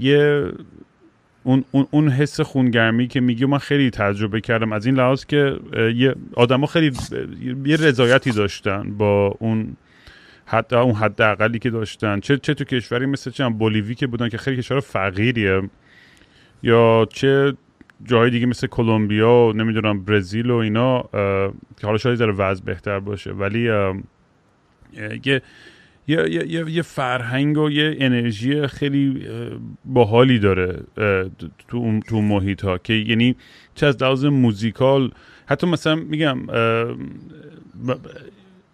یه 0.00 0.44
اون, 1.42 1.64
اون, 1.70 1.86
اون 1.90 2.08
حس 2.08 2.40
خونگرمی 2.40 3.08
که 3.08 3.20
میگی 3.20 3.44
من 3.44 3.58
خیلی 3.58 3.90
تجربه 3.90 4.40
کردم. 4.40 4.72
از 4.72 4.86
این 4.86 4.94
لحاظ 4.94 5.24
که 5.24 5.56
یه 5.94 6.14
آدما 6.36 6.66
خیلی 6.66 6.92
یه 7.64 7.76
رضایتی 7.76 8.30
داشتن 8.30 8.96
با 8.98 9.36
اون 9.38 9.76
حتی 10.50 10.76
اون 10.76 10.94
حد 10.94 11.22
اقلی 11.22 11.58
که 11.58 11.70
داشتن. 11.70 12.20
چه 12.20 12.38
چه 12.38 12.54
تو 12.54 12.64
کشوری 12.64 13.06
مثل 13.06 13.30
چه 13.30 13.48
بولیوی 13.48 13.94
که 13.94 14.06
بودن 14.06 14.28
که 14.28 14.38
خیلی 14.38 14.56
کشور 14.56 14.80
فقیریه. 14.80 15.62
یا 16.62 17.08
چه 17.12 17.54
جای 18.04 18.30
دیگه 18.30 18.46
مثل 18.46 18.66
کلمبیا 18.66 19.30
و 19.30 19.52
نمی‌دونم 19.52 20.04
برزیل 20.04 20.50
و 20.50 20.56
اینا 20.56 21.02
که 21.76 21.86
حالا 21.86 21.98
شاید 21.98 22.18
ذره 22.18 22.32
وضع 22.32 22.64
بهتر 22.64 23.00
باشه. 23.00 23.32
ولی 23.32 23.62
یه 25.24 25.42
یه, 26.08 26.30
یه،, 26.30 26.70
یه 26.70 26.82
فرهنگ 26.82 27.58
و 27.58 27.70
یه 27.70 27.96
انرژی 27.98 28.66
خیلی 28.66 29.26
باحالی 29.84 30.38
داره 30.38 30.82
تو 31.68 32.00
تو 32.08 32.20
محیط 32.20 32.64
ها 32.64 32.78
که 32.78 32.92
یعنی 32.92 33.36
چه 33.74 33.86
از 33.86 34.02
لحاظ 34.02 34.24
موزیکال 34.24 35.12
حتی 35.46 35.66
مثلا 35.66 35.94
میگم 35.94 36.38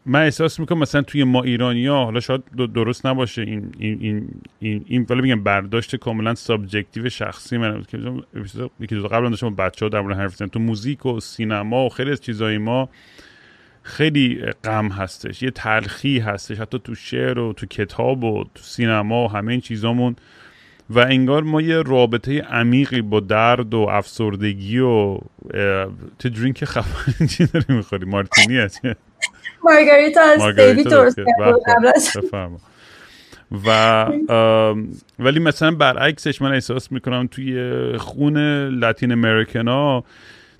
من 0.07 0.23
احساس 0.23 0.61
می‌کنم 0.61 0.79
مثلا 0.79 1.03
توی 1.03 1.25
ما 1.25 1.43
ایرانی 1.43 1.87
ها 1.87 2.05
حالا 2.05 2.21
شاید 2.21 2.43
درست 2.75 3.07
نباشه 3.07 3.43
این 3.43 3.75
این 3.79 3.99
این 4.01 4.29
این, 4.59 4.85
این 4.89 5.07
ولی 5.11 5.21
میگم 5.21 5.43
برداشت 5.43 5.97
کاملا 5.97 6.35
subjective 6.35 7.09
شخصی 7.09 7.57
من 7.57 7.83
که 7.83 7.99
یکی 8.81 8.97
قبلا 8.97 9.29
داشتم 9.29 9.55
بچه 9.55 9.85
ها 9.85 9.89
در 9.89 10.01
مورد 10.01 10.17
حرف 10.17 10.37
تو 10.37 10.59
موزیک 10.59 11.07
و 11.07 11.21
سینما 11.21 11.87
و 11.87 11.89
خیلی 11.89 12.11
از 12.11 12.21
چیزای 12.21 12.59
ما 12.59 12.89
خیلی 13.83 14.43
غم 14.65 14.89
هستش 14.89 15.43
یه 15.43 15.51
تلخی 15.51 16.19
هستش. 16.19 16.61
حتی 16.61 16.79
تو 16.85 16.95
شعر 16.95 17.39
و 17.39 17.53
تو 17.53 17.67
کتاب 17.67 18.25
و 18.25 18.45
تو 18.55 18.63
سینما 18.63 19.25
و 19.25 19.31
همه 19.31 19.53
این 19.53 19.61
چیزامون. 19.61 20.17
و 20.91 20.99
انگار 20.99 21.43
ما 21.43 21.61
یه 21.61 21.83
رابطه 21.83 22.41
عمیقی 22.41 23.03
با 23.03 23.21
درد 23.21 23.75
و 23.75 23.79
افسردگی 23.79 24.79
و 24.79 25.19
تو 26.19 26.29
drink 26.29 26.65
خفن 26.65 27.27
چی 27.27 27.47
داری 27.47 27.65
می‌خوری؟ 27.69 28.05
مارتینی 28.05 28.57
هست 28.59 28.81
مارگاریتا 29.65 30.21
از 30.21 30.57
دیوی 30.57 30.85
درست 30.85 31.19
و 33.67 34.07
ولی 35.19 35.41
مثلا 35.41 35.71
برعکسش 35.71 36.43
من 36.43 36.53
احساس 36.53 36.93
می‌کنم 36.93 37.29
توی 37.31 37.73
خون 37.99 38.39
لاتین 38.69 39.13
امریکن 39.13 39.69
ها 39.69 40.05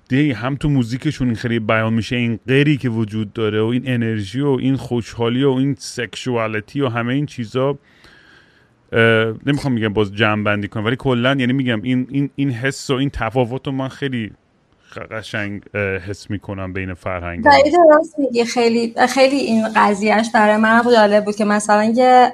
دیگه 0.09 0.33
هم 0.33 0.55
تو 0.55 0.69
موزیکشون 0.69 1.27
این 1.27 1.35
خیلی 1.35 1.59
بیان 1.59 1.93
میشه 1.93 2.15
این 2.15 2.39
غیری 2.47 2.77
که 2.77 2.89
وجود 2.89 3.33
داره 3.33 3.61
و 3.61 3.65
این 3.65 3.83
انرژی 3.85 4.41
و 4.41 4.57
این 4.61 4.75
خوشحالی 4.75 5.43
و 5.43 5.49
این 5.49 5.75
سکشوالیتی 5.79 6.81
و 6.81 6.87
همه 6.87 7.13
این 7.13 7.25
چیزا 7.25 7.77
نمی‌خوام 9.45 9.73
میگم 9.73 9.93
باز 9.93 10.15
جمع 10.15 10.43
بندی 10.43 10.67
کنم 10.67 10.85
ولی 10.85 10.95
کلا 10.95 11.35
یعنی 11.39 11.53
میگم 11.53 11.81
این 11.81 12.07
این 12.11 12.29
این 12.35 12.51
حس 12.51 12.89
و 12.89 12.93
این 12.93 13.09
تفاوت 13.09 13.67
رو 13.67 13.73
من 13.73 13.87
خیلی 13.87 14.31
قشنگ 14.99 15.61
حس 16.09 16.29
می‌کنم 16.29 16.73
بین 16.73 16.93
فرهنگ 16.93 17.43
دقیقا 17.43 17.77
درست 17.91 18.19
میگی. 18.19 18.45
خیلی 18.45 18.95
خیلی 19.09 19.37
این 19.37 19.67
قضیهش 19.75 20.29
برای 20.33 20.57
من 20.57 20.83
جالب 20.93 21.25
بود 21.25 21.35
که 21.35 21.45
مثلا 21.45 21.83
یه 21.83 22.33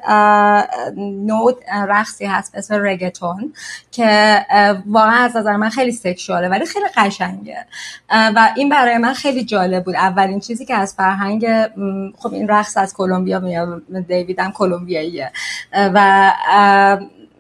نوت 0.98 1.56
رقصی 1.88 2.26
هست 2.26 2.56
اسم 2.56 2.76
رگتون 2.76 3.54
که 3.92 4.42
واقعا 4.86 5.16
از 5.16 5.36
نظر 5.36 5.56
من 5.56 5.70
خیلی 5.70 5.92
سکشواله 5.92 6.50
ولی 6.50 6.66
خیلی 6.66 6.86
قشنگه. 6.98 7.66
و 8.10 8.50
این 8.56 8.70
برای 8.70 8.98
من 8.98 9.14
خیلی 9.14 9.46
جالب 9.46 9.84
بود. 9.84 9.96
اولین 9.96 10.40
چیزی 10.40 10.66
که 10.66 10.76
از 10.76 10.96
فرهنگ 10.96 11.48
خب 12.18 12.34
این 12.34 12.48
رقص 12.48 12.78
از 12.78 12.94
کلمبیا 12.94 13.40
میاد 13.40 13.84
دیویدم 14.08 14.52
کلمبیاییه. 14.52 15.32
و 15.74 16.32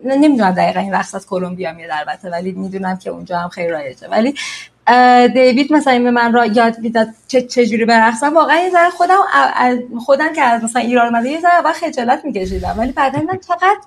نمی‌دونم 0.05 0.51
دقیقا 0.51 0.79
این 0.79 0.93
رقص 0.93 1.15
از 1.15 1.27
کلمبیا 1.27 1.73
میاد 1.73 1.89
البته 1.93 2.29
ولی 2.29 2.51
می‌دونم 2.51 2.97
که 2.97 3.09
اونجا 3.09 3.37
هم 3.37 3.49
خیلی 3.49 3.67
رایجه. 3.69 4.07
ولی 4.07 4.33
دیوید 5.33 5.73
مثلا 5.73 5.99
به 5.99 6.11
من 6.11 6.33
را 6.33 6.45
یاد 6.45 6.79
می‌داد 6.79 7.07
چه 7.27 7.41
چجوری 7.41 7.85
برقصم. 7.85 8.33
واقعا 8.33 8.59
یه 8.59 8.69
ذره 8.69 8.89
خودم 8.89 9.15
خودم 10.05 10.33
که 10.33 10.41
از 10.41 10.63
مثلا 10.63 10.81
ایران 10.81 11.05
اومده 11.05 11.29
یه 11.29 11.41
ذره 11.41 11.53
اول 11.53 11.71
خجالت 11.71 12.25
میکشیدم. 12.25 12.75
ولی 12.77 12.91
بعدا 12.91 13.19
دیدم 13.19 13.37
چقدر 13.37 13.77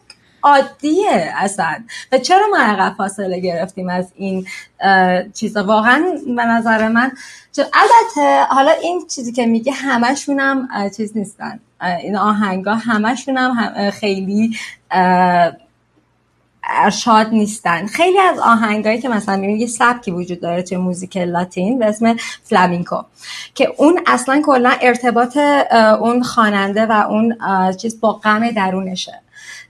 عادیه 0.43 1.33
اصلا. 1.37 1.85
و 2.13 2.19
چرا 2.19 2.47
ما 2.51 2.59
عقب 2.59 2.95
فاصله 2.97 3.41
گرفتیم 3.41 3.89
از 3.89 4.13
این 4.17 4.47
چیزا؟ 5.35 5.65
واقعا 5.65 6.05
به 6.37 6.45
نظر 6.45 6.89
من 6.89 7.13
البته 7.59 8.45
حالا 8.49 8.71
این 8.71 9.07
چیزی 9.07 9.33
که 9.33 9.47
میگه 9.47 9.73
همشون 9.73 10.41
هم 10.41 10.69
چیز 10.97 11.17
نیستن. 11.17 11.61
این 12.01 12.17
آهنگا 12.17 12.75
همشون 12.75 13.37
هم 13.37 13.91
خیلی 13.91 14.57
ارشاد 16.71 17.29
نیستن. 17.29 17.87
خیلی 17.87 18.19
از 18.19 18.39
آهنگایی 18.39 18.99
که 18.99 19.09
مثلا 19.09 19.37
می‌بینید 19.37 19.61
یه 19.61 19.67
سبکی 19.67 20.11
وجود 20.11 20.41
داره 20.41 20.63
توی 20.63 20.77
موزیک 20.79 21.17
لاتین 21.17 21.79
به 21.79 21.87
اسم 21.87 22.17
فلامینکو 22.43 23.03
که 23.55 23.73
اون 23.77 24.01
اصلا 24.07 24.43
کلا 24.47 24.73
ارتباط 24.81 25.37
اون 26.01 26.23
خواننده 26.23 26.87
و 26.87 26.93
اون 26.93 27.37
چیز 27.77 28.01
با 28.01 28.13
غم 28.13 28.51
درونشه. 28.51 29.21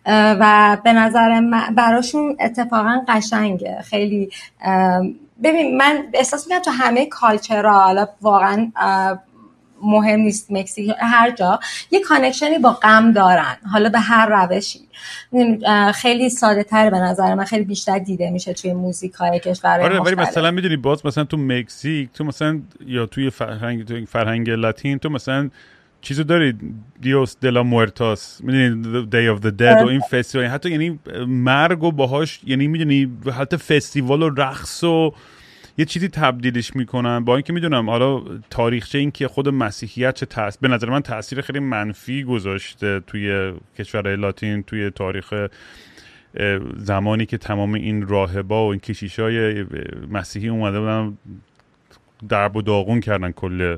و 0.07 0.77
به 0.85 0.93
نظر 0.93 1.41
براشون 1.77 2.37
اتفاقا 2.41 3.03
قشنگه. 3.09 3.79
خیلی 3.83 4.31
ببین 5.43 5.77
من 5.77 6.05
احساس 6.15 6.47
می‌کنم 6.47 6.63
تو 6.63 6.71
همه 6.71 7.07
culture 7.07 7.71
ها 7.71 7.81
حالا 7.81 8.09
واقعا 8.23 8.73
مهم 9.85 10.21
نیست 10.21 10.53
مکزیک. 10.53 10.91
هر 11.01 11.31
جا 11.31 11.61
یه 11.91 12.01
connection 12.01 12.53
ی 12.53 12.59
با 12.59 12.73
غم 12.73 13.13
دارن. 13.13 13.57
حالا 13.73 13.89
به 13.89 14.01
هر 14.01 14.27
روشی. 14.27 14.81
خیلی 15.95 16.31
ساده 16.31 16.63
تر 16.63 16.91
به 16.91 16.99
نظر 16.99 17.35
من. 17.35 17.45
خیلی 17.45 17.65
بیشتر 17.65 17.99
دیده 17.99 18.31
میشه 18.31 18.53
توی 18.53 18.73
موزیک 18.73 19.13
های 19.13 19.39
کشور 19.39 19.81
آره 19.81 20.01
ولی 20.01 20.15
مثلا 20.15 20.51
می‌دونی 20.51 20.77
باز 20.77 21.07
مثلا 21.07 21.25
تو 21.25 21.37
مکزیک 21.37 22.13
تو 22.13 22.25
مثلا 22.25 22.61
یا 22.87 23.07
توی 23.07 23.31
فرهنگ 23.31 23.85
تو 23.85 24.05
فرهنگ 24.05 24.51
لاتین 24.51 24.99
تو 24.99 25.09
مثلا 25.09 25.51
چیزو 26.01 26.23
داری 26.23 26.55
دیوس 27.01 27.37
دلا 27.41 27.63
مورتاس 27.63 28.41
می‌دونی 28.41 29.07
دی 29.07 29.29
اف 29.29 29.41
د 29.41 29.47
دد 29.47 29.83
و 29.83 29.87
این 29.89 30.01
فستیوال. 30.01 30.47
حتی 30.47 30.71
یعنی 30.71 30.99
مرگ 31.27 31.83
و 31.83 31.93
باهاش 31.93 32.41
یعنی 32.47 32.67
می‌دونی 32.67 33.13
حتی 33.39 33.57
فستیوال 33.57 34.23
و 34.23 34.31
رقص 34.31 34.85
و 34.85 35.13
یه 35.79 35.85
چیزی 35.85 36.09
تبدیلش 36.09 36.77
می‌کنن 36.77 37.25
با 37.25 37.37
اینکه 37.37 37.53
می‌دونم 37.53 37.91
حالا 37.91 38.23
تاریخچه 38.51 38.99
این 38.99 39.11
که 39.11 39.29
خود 39.29 39.49
مسیحیت 39.49 40.15
چه 40.15 40.27
تاثیر 40.27 40.59
به 40.61 40.69
نظر 40.69 40.91
من 40.91 41.01
تاثیر 41.01 41.41
خیلی 41.41 41.59
منفی 41.59 42.25
گذاشته 42.25 43.01
توی 43.01 43.53
کشور 43.79 44.17
لاتین 44.17 44.63
توی 44.63 44.91
تاریخ 44.91 45.49
زمانی 46.77 47.27
که 47.27 47.39
تمام 47.39 47.75
این 47.75 48.09
راهبا 48.09 48.67
و 48.67 48.71
این 48.71 48.81
کشیشای 48.81 49.65
مسیحی 50.11 50.49
اومده 50.49 50.81
بودن 50.81 51.19
درب 52.29 52.57
و 52.57 52.63
داغون 52.63 53.01
کردن 53.01 53.31
کل 53.31 53.77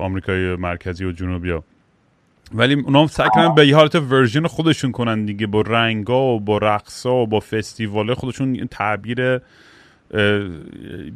آمریکای 0.00 0.56
مرکزی 0.56 1.04
و 1.04 1.12
جنوبی 1.12 1.58
ولی 2.54 2.74
اونا 2.74 3.00
هم 3.00 3.06
سعی 3.06 3.28
کنن 3.28 3.54
به 3.54 3.66
یه 3.66 3.76
حالت 3.76 3.94
ورژن 3.94 4.46
خودشون 4.46 4.92
کنن 4.92 5.24
دیگه 5.24 5.46
با 5.46 5.60
رنگا 5.60 6.22
و 6.22 6.40
با 6.40 6.58
رقصا 6.58 7.14
و 7.14 7.26
با 7.26 7.40
فستیواله 7.40 8.14
خودشون 8.14 8.66
تعبیر 8.66 9.40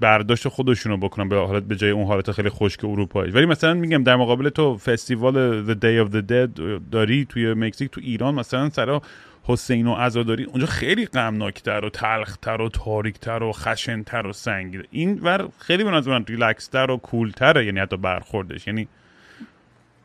برداشت 0.01 0.49
خودشونو 0.49 0.97
بکنن 0.97 1.29
به 1.29 1.37
حالت 1.37 1.63
به 1.63 1.77
جای 1.77 1.91
اون 1.91 2.07
حالت 2.07 2.33
خیلی 2.33 2.49
خشک 2.49 2.85
اروپایی. 2.85 3.33
ولی 3.33 3.47
مثلا 3.47 3.75
میگم 3.75 4.03
در 4.03 4.17
مقابل 4.17 4.49
تو 4.49 4.77
فستیوال 4.77 5.65
The 5.67 5.77
Day 5.77 6.09
of 6.09 6.15
the 6.15 6.23
Dead 6.31 6.61
داری 6.91 7.25
توی 7.25 7.55
مکزیک 7.55 7.91
تو 7.91 8.01
ایران 8.05 8.35
مثلا 8.35 8.71
سرا 8.71 9.03
حسین 9.43 9.87
و 9.87 9.95
عزاداری 9.95 10.45
اونجا 10.45 10.67
خیلی 10.67 11.07
غمناکتر 11.07 11.85
و 11.85 11.91
تلختر 11.91 12.61
و 12.61 12.69
تاریکتر 12.69 13.43
و 13.43 13.53
خشنتر 13.53 14.27
و 14.27 14.33
سنگین. 14.33 14.83
این 14.91 15.21
ور 15.23 15.49
خیلی 15.59 15.85
به 15.85 15.91
نظر 15.91 16.11
من 16.11 16.25
ریلکستر 16.29 16.91
و 16.91 16.97
کولتره 16.97 17.67
یعنی 17.67 17.81
حتی 17.81 17.97
برخوردش. 17.97 18.67
یعنی 18.67 18.89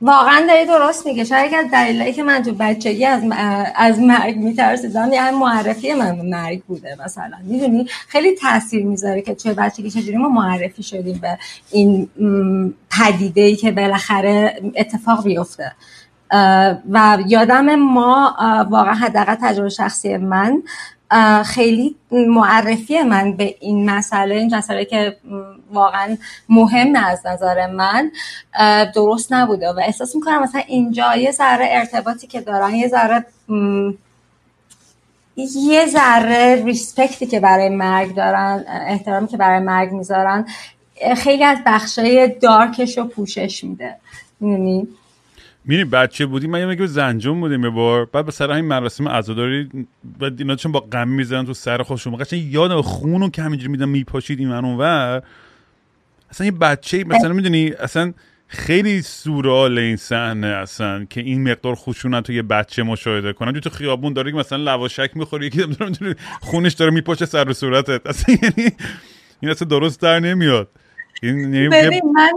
واقعا 0.04 0.46
داری 0.48 0.66
درست 0.66 1.06
میگه. 1.06 1.24
شاید 1.24 1.54
از 1.54 1.72
دلیلی 1.72 2.14
که 2.14 2.24
من 2.24 2.44
تو 2.44 2.54
بچگی 2.60 3.06
از 3.06 3.24
از 3.76 4.00
مرگ 4.00 4.38
میترسیدم 4.38 5.14
یعنی 5.14 5.38
معرفی 5.38 5.94
من 5.94 6.16
مرگ 6.16 6.64
بوده 6.64 6.98
مثلا. 7.06 7.38
می‌دونی؟ 7.44 7.86
خیلی 8.08 8.36
تاثیر 8.36 8.86
می‌ذاره 8.86 9.22
که 9.22 9.36
چه 9.36 9.54
بچگی 9.54 9.90
چجوری 9.92 10.18
ما 10.18 10.30
معرفی 10.30 10.84
شدیم 10.84 11.20
به 11.22 11.38
این 11.72 12.10
پدیده 12.92 13.42
ای 13.42 13.56
که 13.56 13.72
بالاخره 13.72 14.62
اتفاق 14.76 15.24
بیفته 15.24 15.72
و 16.92 17.18
یادم 17.28 17.76
ما 17.76 18.36
واقعا 18.70 18.94
حداقل 18.94 19.36
تجربه 19.42 19.70
شخصی 19.70 20.18
من 20.18 20.64
خیلی 21.46 21.96
معرفی 22.12 23.02
من 23.02 23.32
به 23.32 23.56
این 23.60 23.90
مسئله 23.90 24.36
این 24.36 24.56
مسئله 24.56 24.86
که 24.86 25.18
واقعا 25.72 26.18
مهم 26.50 26.96
از 26.96 27.26
نظر 27.26 27.68
من 27.68 28.12
درست 28.96 29.34
نبوده 29.34 29.70
و 29.70 29.80
احساس 29.80 30.16
می‌کنم 30.16 30.44
مثلا 30.44 30.62
اینجا 30.68 31.16
یه 31.16 31.32
ذره 31.32 31.68
ارتباطی 31.72 32.28
که 32.28 32.42
دارن 32.42 32.76
یه 32.76 32.88
ذره 32.88 33.26
یه 35.56 35.86
ذره 35.88 36.64
ریسپکتی 36.66 37.26
که 37.26 37.40
برای 37.40 37.70
مرگ 37.70 38.16
دارن 38.16 38.66
احترامی 38.88 39.28
که 39.28 39.38
برای 39.38 39.60
مرگ 39.60 39.92
می‌ذارن 39.92 40.48
خیلی 41.18 41.44
از 41.44 41.58
بخشای 41.66 42.28
دارکش 42.28 42.98
رو 42.98 43.04
پوشش 43.04 43.64
میده. 43.64 43.96
می‌دونی؟ 44.40 44.88
میری 45.66 45.84
بچه 45.84 46.26
بودی 46.26 46.48
من 46.48 46.80
یه 46.80 46.86
زنجون 46.86 47.40
بودیم 47.40 47.64
یه 47.64 47.70
بار. 47.70 48.06
بعد 48.06 48.26
به 48.26 48.32
سر 48.32 48.52
همین 48.52 48.66
مراسم 48.66 49.08
عزاداری 49.08 49.70
بعد 50.20 50.40
اینا 50.40 50.56
چون 50.56 50.72
با 50.72 50.80
غم 50.80 51.08
می‌زنن 51.08 51.46
تو 51.46 51.54
سر 51.54 51.84
خودشون. 51.84 52.16
قشنگ 52.16 52.54
یاد 52.54 52.82
خونو 52.82 53.30
که 53.30 53.42
همینجوری 53.42 53.72
میدن 53.72 53.90
میپاشید 53.90 54.40
این 54.40 54.50
من 54.50 54.66
اونور 54.66 55.24
اصلا 56.30 56.46
یه 56.46 56.52
بچه 56.52 57.04
مثلا 57.04 57.34
می‌دونی 57.34 57.72
اصلا 57.80 58.14
خیلی 58.48 59.02
سورال 59.02 59.78
این 59.78 59.96
صحنه 59.96 60.48
اصلا 60.48 61.06
که 61.06 61.22
این 61.22 61.52
مقدار 61.52 61.76
خشونت 61.76 62.24
تو 62.24 62.34
یه 62.34 62.42
بچه 62.42 62.84
مشاهده 62.84 63.34
کنن 63.34 63.60
تو 63.60 63.70
خیابون 63.70 64.14
داره 64.14 64.32
مثلا 64.32 64.58
لواشک 64.58 65.12
می‌خوره 65.16 65.46
یکی 65.46 65.58
داره 65.58 66.16
خونش 66.42 66.74
داره 66.74 66.92
میپاشه 66.92 67.26
سر 67.26 67.50
و 67.50 67.54
صورتت. 67.54 68.08
اصلا 68.08 68.36
یعنی 68.44 68.72
این 69.40 69.52
اصلا 69.52 69.68
درست 69.68 70.02
در 70.02 70.20
نمیاد. 70.20 70.70
این 71.22 71.40
یعنی 71.40 71.70
ببین 71.70 72.02
من 72.14 72.32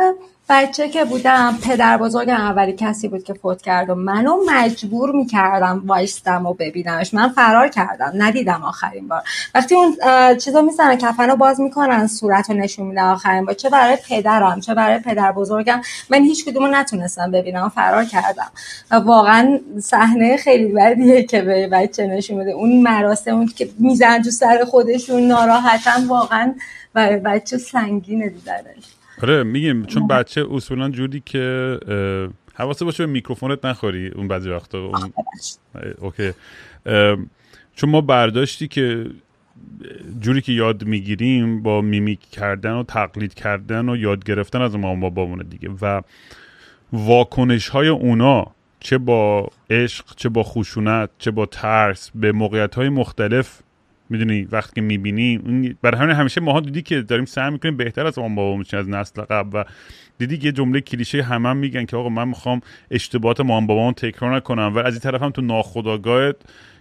یادمه 0.00 0.14
بچه 0.48 0.88
که 0.88 1.04
بودم 1.04 1.58
پدر 1.62 1.96
بزرگم 1.96 2.34
اولی 2.34 2.72
کسی 2.72 3.08
بود 3.08 3.24
که 3.24 3.34
فوت 3.34 3.62
کرد 3.62 3.90
و 3.90 3.94
منو 3.94 4.36
مجبور 4.46 5.12
می‌کردم 5.12 5.82
وایستم 5.86 6.46
و 6.46 6.54
ببینمش. 6.54 7.14
من 7.14 7.28
فرار 7.28 7.68
کردم 7.68 8.12
ندیدم 8.14 8.62
آخرین 8.62 9.08
بار. 9.08 9.22
وقتی 9.54 9.74
اون 9.74 9.96
چیزا 10.38 10.62
می‌زنن 10.62 10.96
کفن 10.96 11.30
رو 11.30 11.36
باز 11.36 11.60
می‌کنن 11.60 12.06
صورت 12.06 12.50
رو 12.50 12.56
نشون 12.56 12.86
میدن 12.86 13.02
آخرین 13.02 13.44
بار. 13.44 13.54
چه 13.54 13.70
برای 13.70 13.98
پدرم 14.08 14.60
چه 14.60 14.74
برای 14.74 14.98
پدر 14.98 15.32
بزرگم. 15.32 15.80
من 16.10 16.22
هیچ 16.22 16.44
کدوم 16.44 16.74
نتونستم 16.74 17.30
ببینم 17.30 17.68
فرار 17.68 18.04
کردم. 18.04 18.50
واقعا 18.90 19.58
صحنه 19.80 20.36
خیلی 20.36 20.72
بدیه 20.72 21.22
که 21.22 21.42
به 21.42 21.68
بچه 21.68 22.06
نشون 22.06 22.38
میده 22.38 22.50
اون 22.50 22.82
مراسم 22.82 23.46
که 23.46 23.68
میزنن 23.78 24.22
تو 24.22 24.30
سر 24.30 24.64
خودشون 24.64 25.22
ناراحتن 25.22 26.06
واقعا 26.06 26.54
برای 26.94 27.16
بچه 27.16 27.58
سنگینه 27.58 28.28
دیدنش. 28.28 28.84
آره 29.22 29.42
میگیم 29.42 29.84
چون 29.84 30.08
بچه 30.08 30.46
اصولا 30.50 30.88
جوری 30.88 31.22
که 31.26 31.78
حواست 32.54 32.84
باشه 32.84 33.06
به 33.06 33.12
میکروفونت 33.12 33.64
نخوری 33.64 34.08
اون 34.08 34.28
بعضی 34.28 34.50
وقتا 34.50 34.78
اون... 34.78 35.12
okay. 35.98 36.32
چون 37.74 37.90
ما 37.90 38.00
برداشتی 38.00 38.68
که 38.68 39.10
جوری 40.20 40.40
که 40.40 40.52
یاد 40.52 40.84
می‌گیریم 40.84 41.62
با 41.62 41.80
mimic 41.80 42.20
کردن 42.30 42.72
و 42.72 42.82
تقلید 42.82 43.34
کردن 43.34 43.88
و 43.88 43.96
یاد 43.96 44.24
گرفتن 44.24 44.62
از 44.62 44.76
ما 44.76 44.94
بابامونه 44.94 45.44
دیگه 45.44 45.70
و 45.82 46.02
واکنش 46.92 47.68
های 47.68 47.88
اونا 47.88 48.46
چه 48.80 48.98
با 48.98 49.48
عشق 49.70 50.04
چه 50.16 50.28
با 50.28 50.42
خشونت 50.42 51.10
چه 51.18 51.30
با 51.30 51.46
ترس 51.46 52.10
به 52.14 52.32
موقعیت 52.32 52.74
های 52.74 52.88
مختلف 52.88 53.62
می‌دونی 54.12 54.42
وقتی 54.42 54.72
که 54.74 54.80
می‌بینی 54.80 55.38
برای 55.82 56.00
همین 56.00 56.16
همیشه 56.16 56.40
ماها 56.40 56.60
دیدی 56.60 56.82
که 56.82 57.02
داریم 57.02 57.24
سعی 57.24 57.50
می‌کنیم 57.50 57.76
بهتر 57.76 58.06
از 58.06 58.18
اون 58.18 58.34
بابا 58.34 58.64
از 58.72 58.88
نسل 58.88 59.22
قبل 59.22 59.58
و 59.58 59.64
دیدی 60.18 60.38
که 60.38 60.52
جمله 60.52 60.80
کلیشه 60.80 61.22
همه 61.22 61.48
هم 61.48 61.56
میگن 61.56 61.84
که 61.84 61.96
آقا 61.96 62.08
من 62.08 62.28
می‌خوام 62.28 62.60
اشتباهات 62.90 63.40
مام 63.40 63.66
بابامو 63.66 63.92
تکرار 63.92 64.36
نکنم 64.36 64.72
و 64.74 64.78
از 64.78 64.92
این 64.92 65.00
طرف 65.00 65.22
هم 65.22 65.30
تو 65.30 65.42
ناخداگاهت 65.42 66.36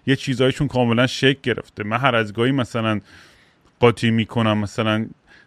یه 0.08 0.16
چیزایشون 0.16 0.68
کاملا 0.68 1.08
شک 1.08 1.42
گرفته. 1.42 1.84
من 1.84 1.98
هر 1.98 2.16
از 2.16 2.34
گاهی 2.34 2.52
مثلا 2.52 3.00
قاطی 3.80 4.12
می‌کنم 4.12 4.58
مثلا 4.58 5.06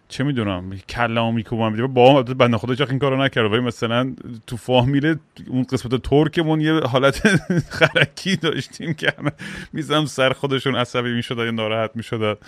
چه 0.09 0.25
می‌دونم 0.25 0.77
کلامو 0.89 1.33
میکوبم 1.33 1.87
با 1.87 2.15
هم 2.15 2.23
بنده 2.23 2.59
خدا 2.59 2.75
چاق 2.75 2.91
این 2.91 2.99
کارو 2.99 3.23
نکرد. 3.23 3.53
ولی 3.53 3.61
مثلا 3.61 4.15
تو 4.47 4.57
فامیل 4.57 5.17
اون 5.49 5.63
قسمت 5.63 6.03
ترکمون 6.03 6.61
یه 6.61 6.81
حالت 6.81 7.29
خرکی 7.79 8.37
داشتیم 8.37 8.95
که 8.95 9.15
همه 9.19 9.33
میزم 9.73 10.05
سر 10.05 10.33
خودشون. 10.33 10.77
عصبی 10.77 11.13
می‌شد 11.13 11.39
یا 11.39 11.51
ناراحت 11.51 11.91
می‌شد 11.95 12.39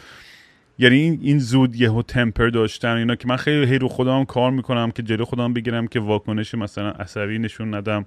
یعنی 0.79 0.97
این 0.97 1.19
این 1.23 1.39
زود 1.39 1.77
یهو 1.77 2.03
تمپر 2.03 2.49
داشتن 2.49 2.97
اینا 2.97 3.15
که 3.17 3.29
من 3.29 3.37
خیلی 3.37 3.67
هی 3.67 3.79
رو 3.79 3.89
خودم 3.89 4.25
کار 4.25 4.51
می‌کنم 4.51 4.91
که 4.91 5.03
جلو 5.03 5.25
خودم 5.25 5.53
بگیرم 5.53 5.87
که 5.87 6.01
واکنش 6.01 6.55
مثلا 6.55 6.91
عصبی 6.91 7.39
نشون 7.39 7.75
ندم. 7.75 8.07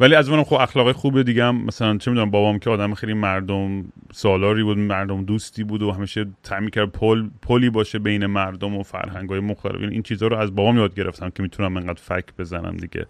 ولی 0.00 0.14
از 0.14 0.30
منم 0.30 0.44
خب 0.44 0.54
اخلاق 0.54 0.92
خوب 0.92 1.22
دیگه 1.22 1.44
هم 1.44 1.64
مثلا 1.64 1.98
چه 1.98 2.10
می‌دونم 2.10 2.30
بابام 2.30 2.58
که 2.58 2.70
آدم 2.70 2.94
خیلی 2.94 3.14
مردم 3.14 3.84
سالاری 4.12 4.62
بود 4.62 4.78
مردم 4.78 5.24
دوستی 5.24 5.64
بود 5.64 5.82
و 5.82 5.92
همیشه 5.92 6.26
سعی 6.42 6.70
می‌کرد 6.70 6.92
پل 6.92 7.28
پلی 7.42 7.70
باشه 7.70 7.98
بین 7.98 8.26
مردم 8.26 8.76
و 8.76 8.82
فرهنگ 8.82 9.32
مختلف. 9.32 9.80
این 9.80 10.02
چیزها 10.02 10.28
رو 10.28 10.36
از 10.36 10.54
بابام 10.54 10.78
یاد 10.78 10.94
گرفتم 10.94 11.30
که 11.30 11.42
می‌تونم 11.42 11.76
انقدر 11.76 12.00
فک 12.02 12.24
بزنم 12.38 12.76
دیگه. 12.76 13.06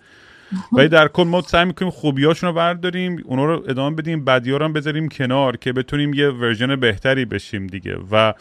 ولی 0.77 0.89
در 0.89 1.09
کل 1.09 1.25
ما 1.25 1.41
سعی 1.41 1.65
می‌کنیم 1.65 1.91
خوبیاشون 1.91 2.49
رو 2.49 2.55
برداریم 2.55 3.23
اونا 3.25 3.45
رو 3.45 3.65
ادامه 3.69 3.97
بدیم 3.97 4.25
بدیا 4.25 4.61
رو 4.61 4.69
بذاریم 4.69 5.09
کنار 5.09 5.57
که 5.57 5.73
بتونیم 5.73 6.15
یه 6.15 6.29
version 6.29 6.77
بهتری 6.77 7.25
بشیم 7.25 7.67
دیگه. 7.67 7.97
و 8.11 8.33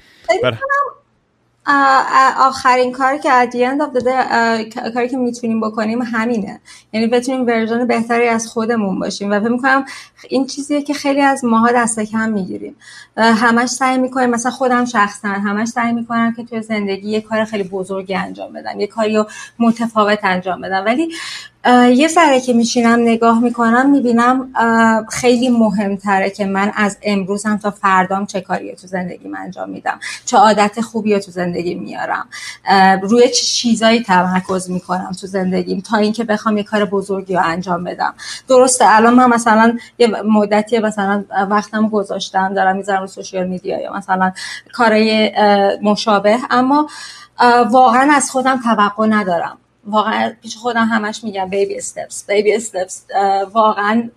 بر... 0.43 0.57
آخرین 2.37 2.91
کار 2.91 3.17
که 3.17 3.29
day 3.51 4.91
کاری 4.93 5.09
که 5.09 5.17
می‌تونیم 5.17 5.61
بکنیم 5.61 6.01
همینه. 6.01 6.61
یعنی 6.93 7.07
بتونیم 7.07 7.47
version 7.47 7.87
بهتری 7.87 8.27
از 8.27 8.47
خودمون 8.47 8.99
باشیم. 8.99 9.31
و 9.31 9.39
فکر 9.39 9.49
می‌کنم 9.49 9.85
این 10.29 10.45
چیزیه 10.45 10.81
که 10.81 10.93
خیلی 10.93 11.21
از 11.21 11.45
ماها 11.45 11.71
دست 11.71 11.99
کم 11.99 12.29
می‌گیریم. 12.29 12.75
همش 13.17 13.69
سعی 13.69 13.97
می‌کنیم 13.97 14.29
مثلا 14.29 14.51
خودم 14.51 14.85
شخصا 14.85 15.27
همش 15.27 15.67
سعی 15.67 15.93
می‌کنم 15.93 16.33
که 16.33 16.43
توی 16.43 16.61
زندگی 16.61 17.09
یه 17.09 17.21
کار 17.21 17.45
خیلی 17.45 17.63
بزرگی 17.63 18.15
انجام 18.15 18.53
بدم. 18.53 18.79
یه 18.79 18.87
کاری 18.87 19.15
رو 19.15 19.27
متفاوت 19.59 20.19
انجام 20.23 20.61
بدم. 20.61 20.85
ولی 20.85 21.13
یه 21.95 22.07
ذره 22.07 22.41
که 22.41 22.53
میشینم 22.53 22.99
نگاه 22.99 23.39
می‌کنم 23.39 23.89
می‌بینم 23.89 24.53
خیلی 25.11 25.49
مهمتره 25.49 26.29
که 26.29 26.45
من 26.45 26.71
از 26.75 26.97
امروزم 27.03 27.57
تا 27.57 27.71
فردام 27.71 28.25
چه 28.25 28.41
کاری 28.41 28.75
تو 28.75 28.87
زندگیم 28.87 29.35
انجام 29.35 29.69
میدم 29.69 29.99
چه 30.25 30.37
عادت 30.37 30.81
خوبی 30.81 31.19
تو 31.19 31.31
زندگی 31.31 31.75
میارم. 31.75 32.27
روی 33.01 33.27
چه 33.27 33.43
چیزایی 33.43 34.03
تمرکز 34.03 34.69
می‌کنم 34.69 35.11
تو 35.21 35.27
زندگیم 35.27 35.81
تا 35.81 35.97
اینکه 35.97 36.23
بخوام 36.23 36.57
یه 36.57 36.63
کار 36.63 36.85
بزرگی 36.85 37.35
رو 37.35 37.41
انجام 37.43 37.83
بدم. 37.83 38.13
درسته 38.47 38.85
الان 38.87 39.13
من 39.13 39.29
مثلا 39.29 39.77
یه 39.97 40.07
مدتی 40.07 40.79
مثلا 40.79 41.23
وقتم 41.49 41.89
گذاشتم 41.89 42.53
دارم 42.53 42.75
می‌ذارم 42.75 43.01
رو 43.01 43.07
سوشیال 43.07 43.47
میدیا 43.47 43.81
یا 43.81 43.93
مثلا 43.93 44.31
کارهای 44.73 45.31
مشابه 45.81 46.37
اما 46.49 46.89
واقعا 47.71 48.13
از 48.13 48.31
خودم 48.31 48.59
توقع 48.61 49.07
ندارم. 49.07 49.57
واقعا 49.85 50.33
پیش 50.41 50.57
خودم 50.57 50.85
همش 50.85 51.23
میگم 51.23 51.49
بیبی 51.49 51.77
استپس 51.77 52.25
بیبی 52.27 52.55
استپس 52.55 53.05
واقعا 53.53 54.09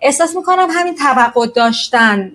احساس 0.00 0.36
می‌کنم 0.36 0.68
همین 0.70 0.94
توقع 0.94 1.46
داشتن 1.46 2.32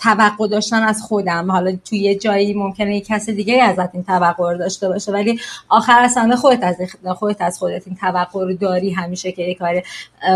توقع 0.00 0.48
داشتن 0.48 0.82
از 0.82 1.02
خودم. 1.02 1.50
حالا 1.50 1.76
توی 1.84 1.98
یه 1.98 2.14
جایی 2.14 2.54
ممکنه 2.54 2.94
یه 2.94 3.00
کس 3.00 3.30
دیگه 3.30 3.62
ازت 3.62 3.94
این 3.94 4.04
توقع 4.04 4.52
رو 4.52 4.58
داشته 4.58 4.88
باشه 4.88 5.12
ولی 5.12 5.40
آخر 5.68 6.00
اصلا 6.00 6.36
خودت 6.36 6.64
از 6.64 6.76
خودت 7.18 7.40
از 7.40 7.58
خودت 7.58 7.82
این 7.86 7.96
توقع 7.96 8.40
رو 8.40 8.54
داری 8.54 8.90
همیشه 8.90 9.32
که 9.32 9.42
یه 9.42 9.54
کار 9.54 9.82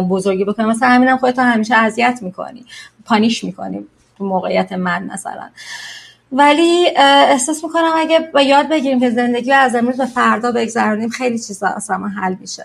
بزرگی 0.03 0.45
بکنی. 0.45 0.67
مثلا 0.67 0.89
همینم 0.89 1.17
خودت 1.17 1.39
همیشه 1.39 1.75
اذیت 1.75 2.19
می‌کنی 2.23 2.65
پانیش 3.05 3.45
می‌کنی 3.45 3.87
تو 4.19 4.25
موقعیت 4.25 4.73
من 4.73 5.05
مثلا. 5.05 5.49
ولی 6.33 6.87
احساس 6.97 7.65
می‌کنم 7.65 7.93
اگه 7.97 8.31
با 8.35 8.43
یاد 8.43 8.69
بگیریم 8.69 9.01
که 9.01 9.11
زندگی 9.11 9.53
از 9.53 9.75
امروز 9.75 9.97
به 9.97 10.07
فردا 10.07 10.53
بگذرونیم 10.53 11.09
خیلی 11.09 11.39
چیزا 11.39 11.67
اصلا 11.67 11.97
حل 11.97 12.35
میشه. 12.41 12.65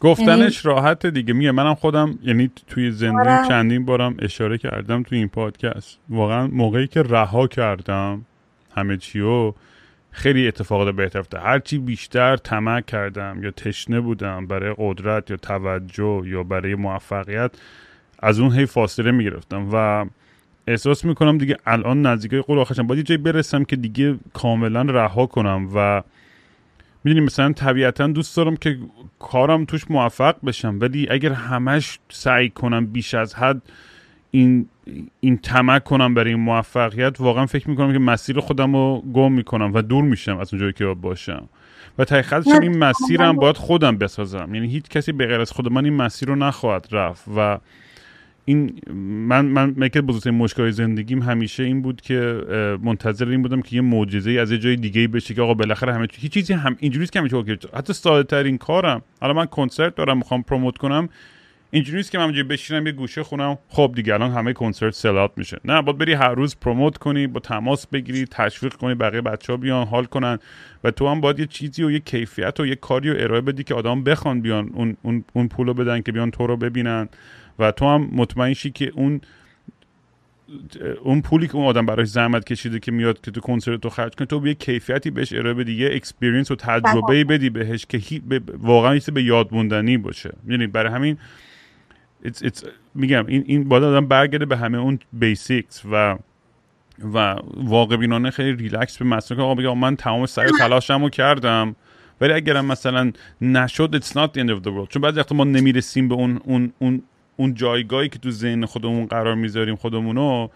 گفتنش 0.00 0.64
یعنی... 0.64 0.76
راحت 0.76 1.06
دیگه. 1.06 1.34
میگه 1.34 1.50
منم 1.50 1.74
خودم 1.74 2.18
یعنی 2.22 2.50
توی 2.66 2.90
زندگی 2.90 3.28
آره. 3.28 3.48
چندین 3.48 3.84
بارم 3.84 4.16
اشاره 4.18 4.58
کردم 4.58 5.02
توی 5.02 5.18
این 5.18 5.28
پادکست. 5.28 5.98
واقعا 6.08 6.46
موقعی 6.46 6.86
که 6.86 7.02
رها 7.02 7.46
کردم 7.46 8.24
همه 8.76 8.96
چیو 8.96 9.52
خیلی 10.10 10.48
اتفاقات 10.48 10.94
بهتر 10.94 11.18
افتاد. 11.18 11.40
هرچی 11.44 11.78
بیشتر 11.78 12.36
طمع 12.36 12.80
کردم 12.80 13.40
یا 13.42 13.50
تشنه 13.50 14.00
بودم 14.00 14.46
برای 14.46 14.74
قدرت 14.78 15.30
یا 15.30 15.36
توجه 15.36 16.22
یا 16.24 16.42
برای 16.42 16.74
موفقیت 16.74 17.50
از 18.18 18.40
اون 18.40 18.52
هی 18.52 18.66
فاصله 18.66 19.10
می‌گرفتم. 19.10 19.68
و 19.72 20.04
احساس 20.70 21.04
می‌کنم 21.04 21.38
دیگه 21.38 21.56
الان 21.66 22.06
نزدیکای 22.06 22.40
قول 22.40 22.58
آخرشم. 22.58 22.86
باید 22.86 22.98
یه 22.98 23.04
جایی 23.04 23.18
برسم 23.18 23.64
که 23.64 23.76
دیگه 23.76 24.18
کاملا 24.32 24.82
رها 24.82 25.26
کنم 25.26 25.68
و 25.74 26.02
می‌دونی 27.04 27.26
مثلا 27.26 27.52
طبیعتا 27.52 28.06
دوست 28.06 28.36
دارم 28.36 28.56
که 28.56 28.78
کارم 29.18 29.64
توش 29.64 29.90
موفق 29.90 30.36
بشم 30.46 30.78
ولی 30.80 31.08
اگر 31.10 31.32
همش 31.32 31.98
سعی 32.08 32.50
کنم 32.50 32.86
بیش 32.86 33.14
از 33.14 33.34
حد 33.34 33.62
این 34.30 34.66
این 35.20 35.36
تمک 35.38 35.84
کنم 35.84 36.14
برای 36.14 36.30
این 36.30 36.42
موفقیت 36.42 37.20
واقعا 37.20 37.46
فکر 37.46 37.70
می‌کنم 37.70 37.92
که 37.92 37.98
مسیر 37.98 38.40
خودم 38.40 38.76
رو 38.76 39.02
گم 39.14 39.32
می‌کنم 39.32 39.70
و 39.74 39.82
دور 39.82 40.04
میشم 40.04 40.38
از 40.38 40.54
اونجایی 40.54 40.72
که 40.72 40.86
باشم. 40.86 41.48
و 41.98 42.04
تحقیقتش 42.04 42.46
این 42.62 42.78
مسیرم 42.78 43.36
باید 43.36 43.56
خودم 43.56 43.96
بسازم. 43.96 44.54
یعنی 44.54 44.68
هیچ 44.68 44.84
کسی 44.84 45.12
به 45.12 45.26
غیر 45.26 45.40
از 45.40 45.50
خود 45.50 45.72
من 45.72 45.84
این 45.84 45.94
مسیر 45.94 46.28
رو 46.28 46.36
نخواهد 46.36 46.88
رفت 46.92 47.24
و 47.36 47.58
این 48.50 48.80
من 49.28 49.46
من 49.46 49.74
مکه 49.76 50.00
بزرگترین 50.00 50.38
مشکل 50.38 50.70
زندگیم 50.70 51.22
همیشه 51.22 51.62
این 51.62 51.82
بود 51.82 52.00
که 52.00 52.42
منتظر 52.82 53.28
این 53.28 53.42
بودم 53.42 53.62
که 53.62 53.76
یه 53.76 53.82
معجزه 53.82 54.30
از 54.30 54.52
یه 54.52 54.58
جای 54.58 54.76
دیگه 54.76 55.08
بشه 55.08 55.34
که 55.34 55.42
آقا 55.42 55.54
بالاخره 55.54 55.94
همه 55.94 56.06
هیچ 56.18 56.32
چیزی 56.32 56.52
هم 56.52 56.76
اینجوریه 56.80 57.08
که 57.08 57.18
همیشه 57.18 57.36
حتی 57.74 57.92
ساده 57.92 58.22
ترین 58.22 58.58
کارم 58.58 59.02
حالا 59.20 59.32
من 59.32 59.46
کنسرت 59.46 59.94
دارم 59.94 60.18
می‌خوام 60.18 60.42
پروموت 60.42 60.78
کنم. 60.78 61.08
اینجوری 61.70 61.96
نیست 61.96 62.10
که 62.10 62.18
من 62.18 62.24
اونجا 62.24 62.42
بشینم 62.42 62.86
یه 62.86 62.92
گوشه 62.92 63.22
خونم. 63.22 63.58
خب 63.68 63.92
دیگه 63.96 64.14
الان 64.14 64.30
همه 64.30 64.52
کنسرت 64.52 64.94
sold 64.94 65.15
out 65.15 65.30
میشه. 65.36 65.60
نه 65.64 65.82
باید 65.82 65.98
بری 65.98 66.12
هر 66.12 66.34
روز 66.34 66.56
promote 66.60 66.98
کنی 66.98 67.26
با 67.26 67.40
تماس 67.40 67.86
بگیری 67.86 68.26
تشویق 68.30 68.74
کنی 68.74 68.94
بقیه 68.94 69.20
بچه 69.20 69.52
ها 69.52 69.56
بیان 69.56 69.86
حال 69.86 70.04
کنن. 70.04 70.38
و 70.84 70.90
تو 70.90 71.08
هم 71.08 71.20
باید 71.20 71.38
یه 71.38 71.46
چیزی 71.46 71.82
و 71.82 71.90
یه 71.90 71.98
کیفیت 71.98 72.60
و 72.60 72.66
یه 72.66 72.74
کاری 72.74 73.10
رو 73.10 73.16
ارائه 73.18 73.40
بدی 73.40 73.64
که 73.64 73.74
آدم 73.74 74.04
بخوان 74.04 74.40
بیان 74.40 74.70
اون 74.74 74.96
اون 75.02 75.24
اون 75.32 75.48
پولو 75.48 75.74
بدن 75.74 76.00
که 76.00 76.12
بیان 76.12 76.30
تو 76.30 76.46
رو 76.46 76.56
ببینن. 76.56 77.08
و 77.60 77.70
تو 77.70 77.88
هم 77.88 78.08
مطمئن 78.12 78.54
شی 78.54 78.70
که 78.70 78.92
اون 78.94 79.20
اون 81.02 81.22
پولی 81.22 81.46
که 81.46 81.56
اون 81.56 81.66
آدم 81.66 81.86
براش 81.86 82.08
زحمت 82.08 82.44
کشیده 82.44 82.78
که 82.78 82.92
میاد 82.92 83.20
که 83.20 83.30
تو 83.30 83.40
کنسرت 83.40 83.80
تو 83.80 83.88
خرج 83.88 84.14
کنه 84.14 84.26
تو 84.26 84.40
به 84.40 84.54
کیفیتی 84.54 85.10
بهش 85.10 85.32
ارائه 85.32 85.54
بدی 85.54 85.72
یه 85.72 85.90
experience 85.92 86.50
و 86.50 86.54
تجربه 86.56 87.24
بدی 87.24 87.50
بهش 87.50 87.86
که 87.86 88.20
واقعا 88.58 88.94
یه 88.94 89.02
به 89.14 89.22
یاد 89.22 89.48
موندنی 89.52 89.96
باشه. 89.96 90.32
یعنی 90.48 90.66
برای 90.66 90.92
همین 90.92 91.18
it's, 92.24 92.46
it's, 92.46 92.66
میگم 92.94 93.26
این 93.26 93.44
این 93.46 93.68
باید 93.68 93.84
آدم 93.84 94.06
برگرده 94.06 94.46
به 94.46 94.56
همه 94.56 94.78
اون 94.78 94.98
basics 95.12 95.82
و 95.92 96.18
و 97.14 97.36
واقع 97.56 97.96
بینانه 97.96 98.30
خیلی 98.30 98.52
ریلکس 98.52 98.98
به 98.98 99.04
مسئله 99.04 99.36
که 99.38 99.42
آقا 99.42 99.54
بگم 99.54 99.78
من 99.78 99.96
تمام 99.96 100.26
سعی 100.26 100.48
تلاشمو 100.58 101.08
کردم 101.08 101.76
ولی 102.20 102.32
اگرم 102.32 102.64
مثلا 102.64 103.12
نشد 103.40 104.02
it's 104.02 104.08
not 104.08 104.34
the 104.34 104.40
end 104.40 104.50
of 104.50 104.62
the 104.64 104.70
world. 104.70 104.88
چون 104.88 105.02
بعضی 105.02 105.18
وقتا 105.18 105.34
ما 105.34 105.44
نمی‌رسیم 105.44 106.08
به 106.08 106.14
اون 106.14 106.40
اون 106.44 106.72
اون 106.78 107.02
اون 107.40 107.54
جایگاهی 107.54 108.08
که 108.08 108.18
تو 108.18 108.30
ذهن 108.30 108.64
خودمون 108.66 109.06
قرار 109.06 109.34
می‌ذاریم 109.34 109.76
خودمونو 109.76 110.48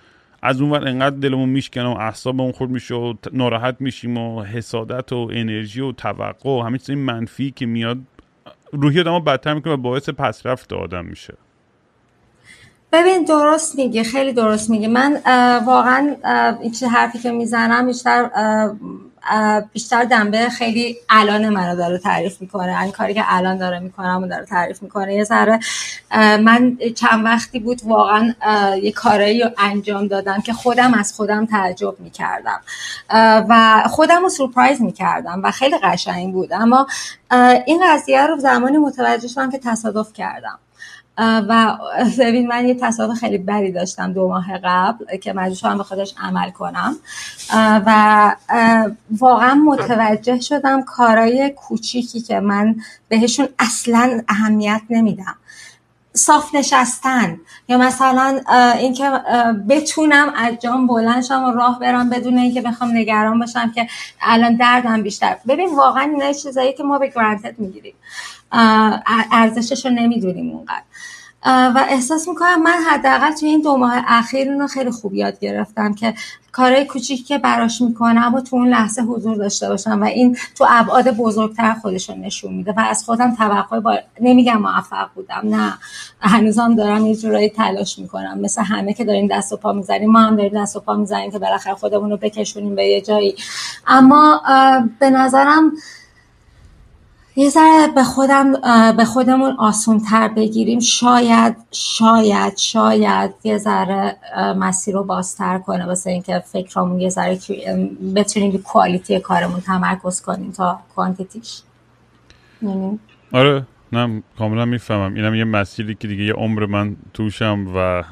از 0.43 0.61
اون 0.61 0.70
وقت 0.70 0.82
انقدر 0.82 1.16
دلمون 1.16 1.49
میشکنه 1.49 1.87
و 1.89 1.97
اعصابمون 1.99 2.53
خورد 2.53 2.70
میشه 2.70 2.95
و 2.95 3.14
ناراحت 3.32 3.76
میشیم 3.80 4.18
و 4.18 4.43
حسادت 4.43 5.12
و 5.12 5.30
انرژی 5.32 5.80
و 5.80 5.93
توقع 5.93 6.51
و 6.51 6.62
همین 6.62 6.78
چیز 6.78 6.91
منفی 6.91 7.51
که 7.51 7.66
میاد 7.66 7.99
روحی 8.72 9.01
آدمو 9.01 9.20
بدتر 9.20 9.55
می‌کنه 9.55 9.72
و 9.72 9.76
باعث 9.76 10.09
پسرفت 10.09 10.72
آدم 10.72 11.05
میشه. 11.05 11.35
ببین 12.93 13.24
درست 13.24 13.78
میگی 13.78 14.03
خیلی 14.03 14.32
درست 14.32 14.70
میگی. 14.70 14.87
من 14.87 15.20
واقعا 15.66 16.16
این 16.62 16.74
حرفی 16.91 17.18
که 17.18 17.30
می‌زنم 17.30 17.87
بیشتر 17.87 18.30
بیشتر 19.72 20.05
دنبه 20.05 20.49
خیلی 20.49 20.97
الان 21.11 21.49
منو 21.49 21.77
داره 21.77 21.99
تعریف 21.99 22.41
می‌کنه. 22.41 22.81
این 22.83 22.93
کاری 22.93 23.14
که 23.14 23.25
الان 23.27 23.57
داره 23.57 23.79
می‌کنم 23.79 24.22
و 24.22 24.27
داره 24.27 24.45
تعریف 24.45 24.83
می‌کنه. 24.83 25.14
یه 25.14 25.25
ذره 25.25 25.61
من 26.16 26.77
چند 26.97 27.25
وقتی 27.25 27.59
بود 27.59 27.81
واقعا 27.85 28.35
یه 28.83 28.93
کارایی 28.93 29.43
رو 29.43 29.51
انجام 29.59 30.07
دادم 30.07 30.41
که 30.41 30.53
خودم 30.53 30.95
از 30.95 31.12
خودم 31.12 31.47
تعجب 31.47 32.01
می‌کردم. 32.01 32.61
و 33.49 33.83
خودم 33.87 34.22
رو 34.22 34.29
سورپرایز 34.29 34.83
می‌کردم 34.83 35.41
و 35.45 35.51
خیلی 35.51 35.79
قشنگ 35.79 36.33
بود. 36.33 36.53
اما 36.53 36.87
این 37.66 37.83
قضیه 37.91 38.27
رو 38.27 38.39
زمانی 38.39 38.79
متوجه 38.79 39.29
شدم 39.29 39.51
که 39.51 39.59
تصادف 39.59 40.12
کردم. 40.12 40.59
و 41.19 41.79
ببین 42.19 42.47
من 42.47 42.69
یه 42.69 42.75
تصادف 42.75 43.19
خیلی 43.19 43.39
بدی 43.39 43.73
داشتم 43.73 44.12
دو 44.12 44.29
ماه 44.29 44.59
قبل 44.65 45.17
که 45.17 45.33
مجبور 45.33 45.55
شدم 45.55 45.79
به 45.79 45.85
خودش 45.85 46.15
عمل 46.23 46.51
کنم. 46.51 46.97
و 47.87 48.37
واقعا 49.11 49.55
متوجه 49.55 50.41
شدم 50.41 50.83
کارای 50.83 51.51
کوچیکی 51.51 52.21
که 52.21 52.41
من 52.41 52.77
بهشون 53.09 53.49
اصلا 53.59 54.21
اهمیت 54.29 54.83
نمیدم. 54.91 55.35
صاف 56.17 56.55
نشستن. 56.55 57.41
یا 57.69 57.79
مثلا 57.79 58.41
اینکه 58.79 59.11
بتونم 59.69 60.33
از 60.37 60.55
جام 60.62 60.87
بلند 60.87 61.23
شم 61.23 61.45
و 61.45 61.51
راه 61.51 61.79
برم 61.79 62.11
بدون 62.11 62.39
اینکه 62.39 62.61
بخوام 62.61 62.91
نگران 62.97 63.39
باشم 63.39 63.73
که 63.75 63.87
الان 64.21 64.57
دردم 64.57 65.03
بیشتر. 65.03 65.37
ببین 65.49 65.77
واقعا 65.77 66.03
اینا 66.03 66.33
چیزایی 66.33 66.73
که 66.73 66.83
ما 66.83 66.99
به 66.99 67.09
گرانتد 67.09 67.59
می‌گیریم. 67.59 67.95
ارزشش 69.32 69.86
رو 69.86 69.92
نمی‌دونیم 69.92 70.50
اونقدر. 70.50 70.82
و 71.46 71.84
احساس 71.88 72.28
می‌کنم 72.28 72.62
من 72.62 72.78
حداقل 72.90 73.32
توی 73.32 73.48
این 73.48 73.61
دو 73.61 73.76
ماه 73.76 74.02
اخیر 74.07 74.52
رو 74.52 74.66
خیلی 74.66 74.90
خوب 74.90 75.14
یاد 75.14 75.38
گرفتم 75.38 75.94
که 75.94 76.14
کارهای 76.52 76.84
کوچیکی 76.84 77.22
که 77.22 77.38
براش 77.38 77.82
می‌کنم 77.82 78.34
و 78.34 78.40
تو 78.40 78.57
اون 78.57 78.68
لحظه 78.68 79.02
حضور 79.02 79.36
داشته 79.36 79.68
باشم 79.68 80.02
و 80.02 80.05
این 80.05 80.36
تو 80.55 80.66
ابعاد 80.68 81.11
بزرگتر 81.11 81.74
خودشون 81.74 82.20
نشون 82.20 82.55
میده 82.55 82.72
و 82.72 82.80
از 82.80 83.05
خودم 83.05 83.34
توقع 83.34 83.80
با... 83.80 83.98
نمیگم 84.20 84.57
موفق 84.57 85.09
بودم 85.14 85.42
نه. 85.44 85.74
هنوزم 86.20 86.74
دارم 86.74 87.07
یه 87.07 87.16
جورایی 87.16 87.48
تلاش 87.48 87.98
می‌کنم. 87.98 88.38
مثل 88.40 88.62
همه 88.62 88.94
که 88.94 89.05
داریم 89.05 89.26
دست 89.26 89.52
و 89.52 89.57
پا 89.57 89.72
می‌زنیم 89.72 90.11
ما 90.11 90.20
هم 90.20 90.36
داریم 90.36 90.62
دست 90.62 90.76
و 90.76 90.80
پا 90.80 90.94
می‌زنیم 90.94 91.30
که 91.30 91.38
بالاخره 91.38 91.74
خودمون 91.74 92.11
رو 92.11 92.16
بکشونیم 92.16 92.74
به 92.74 92.84
یه 92.84 93.00
جایی. 93.00 93.36
اما 93.86 94.42
به 94.98 95.11
نظرم 95.11 95.72
یه 97.37 97.49
ذره 97.49 97.93
به 97.95 98.03
خودم 98.03 98.53
به 98.97 99.05
خودمون 99.05 99.57
آسون 99.59 100.01
تر 100.01 100.28
بگیریم. 100.28 100.80
شاید 100.80 101.57
شاید 101.70 102.57
شاید 102.57 103.30
یه 103.45 103.59
ذره 103.59 104.16
مسیر 104.59 104.95
رو 104.95 105.05
بازتر 105.05 105.59
کنه. 105.59 105.87
واسه 105.87 106.11
اینکه 106.11 106.39
فکرمون 106.39 107.01
یه 107.01 107.09
ذره 107.09 107.39
بتونیم 108.16 108.53
به 108.53 108.59
کوالیتی 108.59 109.20
کارمون 109.20 109.61
تمرکز 109.61 110.22
کنیم 110.22 110.53
تا 110.53 110.80
کوانتیتیش. 110.95 111.62
یعنی؟ 112.62 112.99
آره 113.32 113.66
نه 113.93 114.22
کاملا 114.39 114.64
می‌فهمم. 114.64 115.14
اینم 115.14 115.35
یه 115.35 115.45
مسیری 115.45 115.95
که 115.95 116.09
دیگه 116.09 116.24
یه 116.24 116.32
عمر 116.32 116.66
من 116.66 116.97
توشم 117.14 117.66
و 117.76 118.03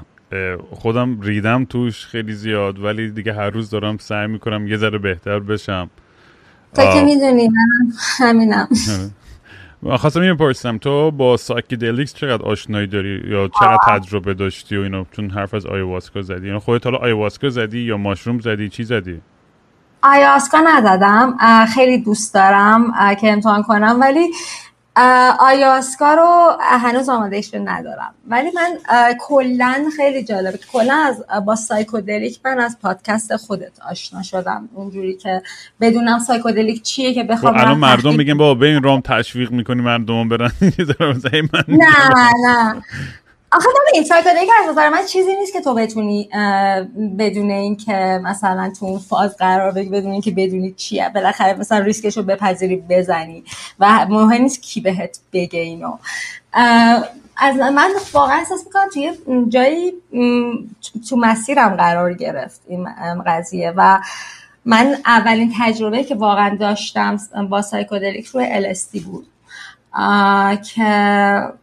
خودم 0.71 1.21
ریدم 1.21 1.65
توش 1.65 2.07
خیلی 2.07 2.33
زیاد 2.33 2.79
ولی 2.79 3.11
دیگه 3.11 3.33
هر 3.33 3.51
روز 3.51 3.71
دارم 3.71 3.99
سعی 3.99 4.27
می‌کنم 4.27 4.67
یه 4.67 4.77
ذره 4.77 4.99
بهتر 4.99 5.39
بشم. 5.39 5.91
تو 6.75 6.93
که 6.93 7.03
می‌دونی 7.03 7.49
من 7.49 7.93
همینم. 8.19 8.69
خواستم 9.97 10.37
پرسیدم. 10.37 10.79
تو 10.79 11.11
با 11.11 11.37
psychedelics 11.37 12.15
چقدر 12.15 12.43
آشنایی 12.43 12.87
داری؟ 12.87 13.23
یا 13.29 13.49
چقدر 13.49 13.79
تجربه 13.89 14.35
داشتی 14.35 14.77
و 14.77 14.81
اینو 14.81 15.05
چون 15.11 15.31
حرف 15.31 15.55
از 15.55 15.67
آیواسکا 15.67 16.23
زدی. 16.23 16.47
یعنی 16.47 16.59
خودت 16.59 16.87
حالا 16.87 16.99
آیواسکا 16.99 17.49
زدی 17.49 17.79
یا 17.79 17.97
mushroom 17.97 18.39
زدی؟ 18.41 18.69
چی 18.69 18.85
زدی؟ 18.85 19.21
آیواسکا 20.03 20.59
نزدم. 20.65 21.37
خیلی 21.75 21.99
دوست 21.99 22.35
دارم 22.35 22.93
که 23.21 23.33
امتحان 23.33 23.63
کنم. 23.63 23.99
ولی 24.01 24.31
آیواسکا 25.39 26.15
رو 26.15 26.57
هنوز 26.61 27.09
آمادگیش 27.09 27.55
ندارم. 27.55 28.15
ولی 28.29 28.51
من 28.55 28.79
کلا 29.21 29.85
خیلی 29.97 30.25
جالبه 30.25 30.59
کلا 30.73 30.95
از 30.95 31.45
با 31.47 31.57
psychedelic 31.57 32.41
من 32.45 32.61
از 32.61 32.79
پادکست 32.83 33.37
خودت 33.37 33.81
آشنا 33.91 34.23
شدم. 34.23 34.69
اونجوری 34.75 35.17
که 35.17 35.43
بدونم 35.81 36.19
psychedelic 36.19 36.83
چیه 36.83 37.15
که 37.15 37.25
بخوام 37.25 37.57
الان 37.57 37.79
مردم 37.79 38.15
میگن 38.15 38.39
بابا 38.39 38.55
به 38.55 38.67
این 38.67 38.83
راه‌ام 38.83 39.01
تشویق 39.01 39.51
می‌کنی 39.51 39.83
مردم 39.83 40.29
برن. 40.29 40.53
نه 41.69 42.33
نه. 42.47 42.83
آخه 43.55 43.69
این 43.95 44.05
psychedelic 44.05 44.49
از 44.63 44.71
نظر 44.71 44.89
من 44.89 45.07
چیزی 45.07 45.37
نیست 45.37 45.53
که 45.53 45.61
تو 45.61 45.75
بتونی 45.75 46.29
بدون 47.19 47.51
اینکه 47.51 48.21
مثلا 48.25 48.73
تو 48.79 48.87
اون 48.87 48.99
فاز 48.99 49.37
قرار 49.37 49.73
بگیری 49.73 49.89
بدون 49.89 50.13
اینکه 50.13 50.31
بدونی 50.31 50.73
چیه. 50.73 51.09
بالاخره 51.15 51.59
مثلا 51.59 51.79
ریسکش 51.79 52.17
رو 52.17 52.23
بپذیری 52.23 52.77
بزنی. 52.77 53.45
و 53.81 54.07
مهم 54.09 54.43
نیست 54.43 54.63
کی 54.63 54.81
بهت 54.81 55.19
بگه 55.33 55.61
اینو. 55.61 55.99
از 57.37 57.57
من 57.57 57.91
واقعا 58.13 58.37
احساس 58.37 58.65
می‌کنم 58.67 58.89
توی 58.95 59.13
جایی 59.49 59.93
تو 61.09 61.17
مسیرم 61.17 61.75
قرار 61.77 62.15
گرفت 62.15 62.61
این 62.69 62.89
قضیه. 63.27 63.73
و 63.77 64.01
من 64.65 64.97
اولین 65.07 65.55
تجربه 65.61 66.05
که 66.05 66.15
واقعا 66.15 66.57
داشتم 66.57 67.19
با 67.51 67.63
سایکودلیک 67.63 68.27
روی 68.27 68.47
الستی 68.47 69.01
بود. 69.01 69.27
که 70.75 71.62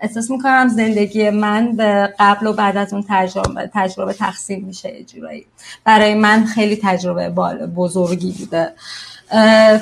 احساس 0.00 0.30
می‌کنم 0.30 0.68
زندگی 0.68 1.30
من 1.30 1.76
به 1.76 2.14
قبل 2.18 2.46
و 2.46 2.52
بعد 2.52 2.76
از 2.76 2.92
اون 2.92 3.04
تجربه, 3.08 3.70
تجربه 3.74 4.12
تقسیم 4.12 4.64
میشه 4.64 4.92
اجرایی 4.92 5.46
برای 5.84 6.14
من 6.14 6.44
خیلی 6.44 6.80
تجربه 6.82 7.28
بزرگی 7.76 8.32
بوده. 8.38 8.72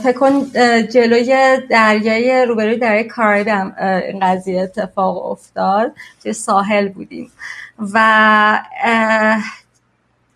فکر 0.02 0.12
کن 0.12 0.50
جلوی 0.92 1.58
دریای 1.70 2.44
روبروی 2.48 2.76
دریای 2.76 3.04
کارائیب 3.04 3.48
هم 3.48 3.74
این 4.08 4.20
قضیه 4.20 4.62
اتفاق 4.62 5.26
افتاد. 5.30 5.92
توی 6.22 6.32
ساحل 6.32 6.88
بودیم. 6.88 7.30
و 7.78 8.60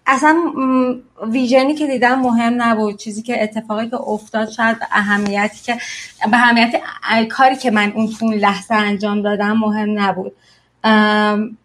اصلا 0.06 0.36
ویژنی 1.26 1.74
که 1.74 1.86
دیدم 1.86 2.20
مهم 2.20 2.62
نبود 2.62 2.96
چیزی 2.96 3.22
که 3.22 3.42
اتفاقی 3.42 3.90
که 3.90 3.96
افتاد 3.96 4.50
شاید 4.50 4.76
اهمیتی 4.90 5.62
که 5.62 5.78
به 6.30 6.36
اهمیت 6.36 6.82
کاری 7.28 7.56
که 7.56 7.70
من 7.70 7.92
اون 7.92 8.14
اون 8.20 8.34
لحظه 8.34 8.74
انجام 8.74 9.22
دادم 9.22 9.56
مهم 9.56 10.00
نبود. 10.00 10.32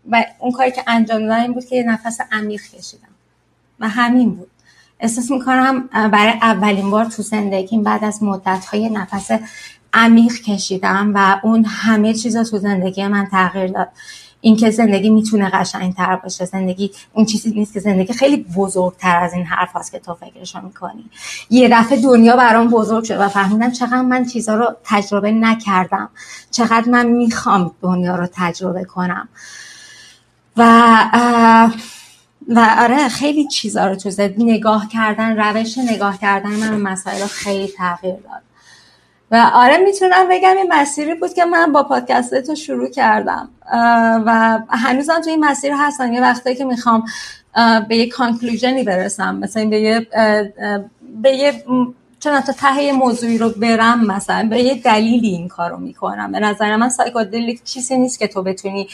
و 0.09 0.25
اون 0.39 0.51
کاری 0.51 0.71
که 0.71 0.83
انجام 0.87 1.21
دادم 1.21 1.41
این 1.41 1.53
بود 1.53 1.65
که 1.65 1.75
یه 1.75 1.83
نفس 1.83 2.17
عمیق 2.31 2.61
کشیدم. 2.61 3.07
و 3.79 3.89
همین 3.89 4.35
بود. 4.35 4.51
احساس 4.99 5.31
می‌کنم 5.31 5.87
برای 5.87 6.33
اولین 6.41 6.91
بار 6.91 7.05
تو 7.05 7.21
زندگیم 7.23 7.83
بعد 7.83 8.03
از 8.03 8.23
مدت 8.23 8.65
های 8.65 8.89
نفس 8.89 9.31
عمیق 9.93 10.33
کشیدم 10.33 11.11
و 11.15 11.39
اون 11.43 11.65
همه 11.65 12.13
چیز 12.13 12.37
تو 12.37 12.57
زندگی 12.57 13.07
من 13.07 13.27
تغییر 13.31 13.67
داد. 13.67 13.89
اینکه 14.47 14.69
زندگی 14.71 15.09
می‌تونه 15.09 15.49
قشنگتر 15.49 16.15
باشه 16.15 16.45
زندگی 16.45 16.91
اون 17.13 17.25
چیزی 17.25 17.51
نیست 17.51 17.73
که 17.73 17.79
زندگی 17.79 18.13
خیلی 18.13 18.45
بزرگتر 18.57 19.19
از 19.19 19.33
این 19.33 19.45
حرف 19.45 19.75
هست 19.75 19.91
که 19.91 19.99
تو 19.99 20.13
فکرشو 20.13 20.61
می‌کنی. 20.61 21.09
یه 21.49 21.69
دفعه 21.71 22.01
دنیا 22.01 22.35
برام 22.35 22.67
بزرگ 22.67 23.03
شد 23.03 23.19
و 23.19 23.27
فهمیدم 23.27 23.71
چقدر 23.71 24.01
من 24.01 24.25
چیزها 24.25 24.55
رو 24.55 24.75
تجربه 24.83 25.31
نکردم. 25.31 26.09
چقدر 26.51 26.89
من 26.89 27.05
می‌خوام 27.05 27.71
دنیا 27.81 28.15
رو 28.15 28.27
تجربه 28.33 28.83
کنم. 28.83 29.29
و 30.57 30.63
و 32.47 32.75
آره 32.79 33.09
خیلی 33.09 33.47
چیزا 33.47 33.87
رو 33.87 33.95
تو 33.95 34.09
نگاه 34.37 34.87
کردن 34.87 35.37
روش 35.37 35.77
نگاه 35.77 36.17
کردن 36.17 36.49
من 36.49 36.81
مسائل 36.81 37.25
خیلی 37.25 37.67
تغییر 37.77 38.15
داد. 38.15 38.46
و 39.31 39.51
آره 39.53 39.77
می‌تونم 39.77 40.27
بگم 40.29 40.57
این 40.57 40.73
مسیری 40.73 41.15
بود 41.15 41.33
که 41.33 41.45
من 41.45 41.71
با 41.71 41.83
پادکست 41.83 42.41
تو 42.41 42.55
شروع 42.55 42.89
کردم. 42.89 43.49
و 44.25 44.59
هنوزم 44.69 45.21
تو 45.21 45.29
این 45.29 45.45
مسیر 45.45 45.73
هستم. 45.75 46.13
یه 46.13 46.21
وقتی 46.21 46.55
که 46.55 46.65
می‌خوام 46.65 47.05
به 47.87 47.97
یه 47.97 48.09
کانکلوژنی 48.09 48.83
برسم. 48.83 49.35
مثلا 49.35 49.65
به 49.65 49.79
یه 49.81 50.07
به 51.21 51.31
یه 51.31 51.63
چون 52.19 52.41
تا 52.41 52.53
ته 52.53 52.91
موضوعی 52.91 53.37
رو 53.37 53.49
برم 53.49 54.05
مثلا 54.05 54.47
به 54.49 54.61
یه 54.61 54.81
دلیلی 54.81 55.27
این 55.27 55.47
کار 55.47 55.71
رو 55.71 55.77
می‌کنم. 55.77 56.31
به 56.31 56.39
نظر 56.39 56.75
من 56.75 56.89
سایکودلیک 56.89 57.63
چیزی 57.63 57.97
نیست 57.97 58.19
که 58.19 58.27
تو 58.27 58.43
بتونی 58.43 58.87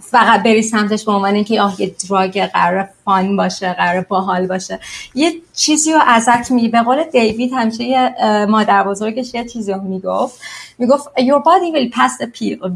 فقط 0.00 0.42
بری 0.42 0.62
سمتش 0.62 1.04
به 1.04 1.12
عنوان 1.12 1.34
اینکه 1.34 1.60
آه 1.60 1.80
یه 1.80 1.94
دراگ 2.08 2.46
قرار 2.46 2.88
فان 3.04 3.36
باشه 3.36 3.72
قرار 3.72 4.00
باحال 4.00 4.46
باشه. 4.46 4.78
یه 5.14 5.32
چیزی 5.54 5.92
رو 5.92 6.00
ازت 6.06 6.50
می 6.50 6.68
به 6.68 6.82
قول 6.82 7.04
دیوید 7.04 7.52
همیشه 7.52 7.84
یه 7.84 8.14
مادر 8.48 8.84
بزرگش 8.84 9.34
یه 9.34 9.44
چیزی 9.44 9.72
رو 9.72 9.80
می‌گفت. 9.80 10.40
می‌گفت 10.78 11.08
your 11.18 11.42
body 11.42 11.76
will 11.76 11.96
pass 11.96 12.12
the 12.20 12.26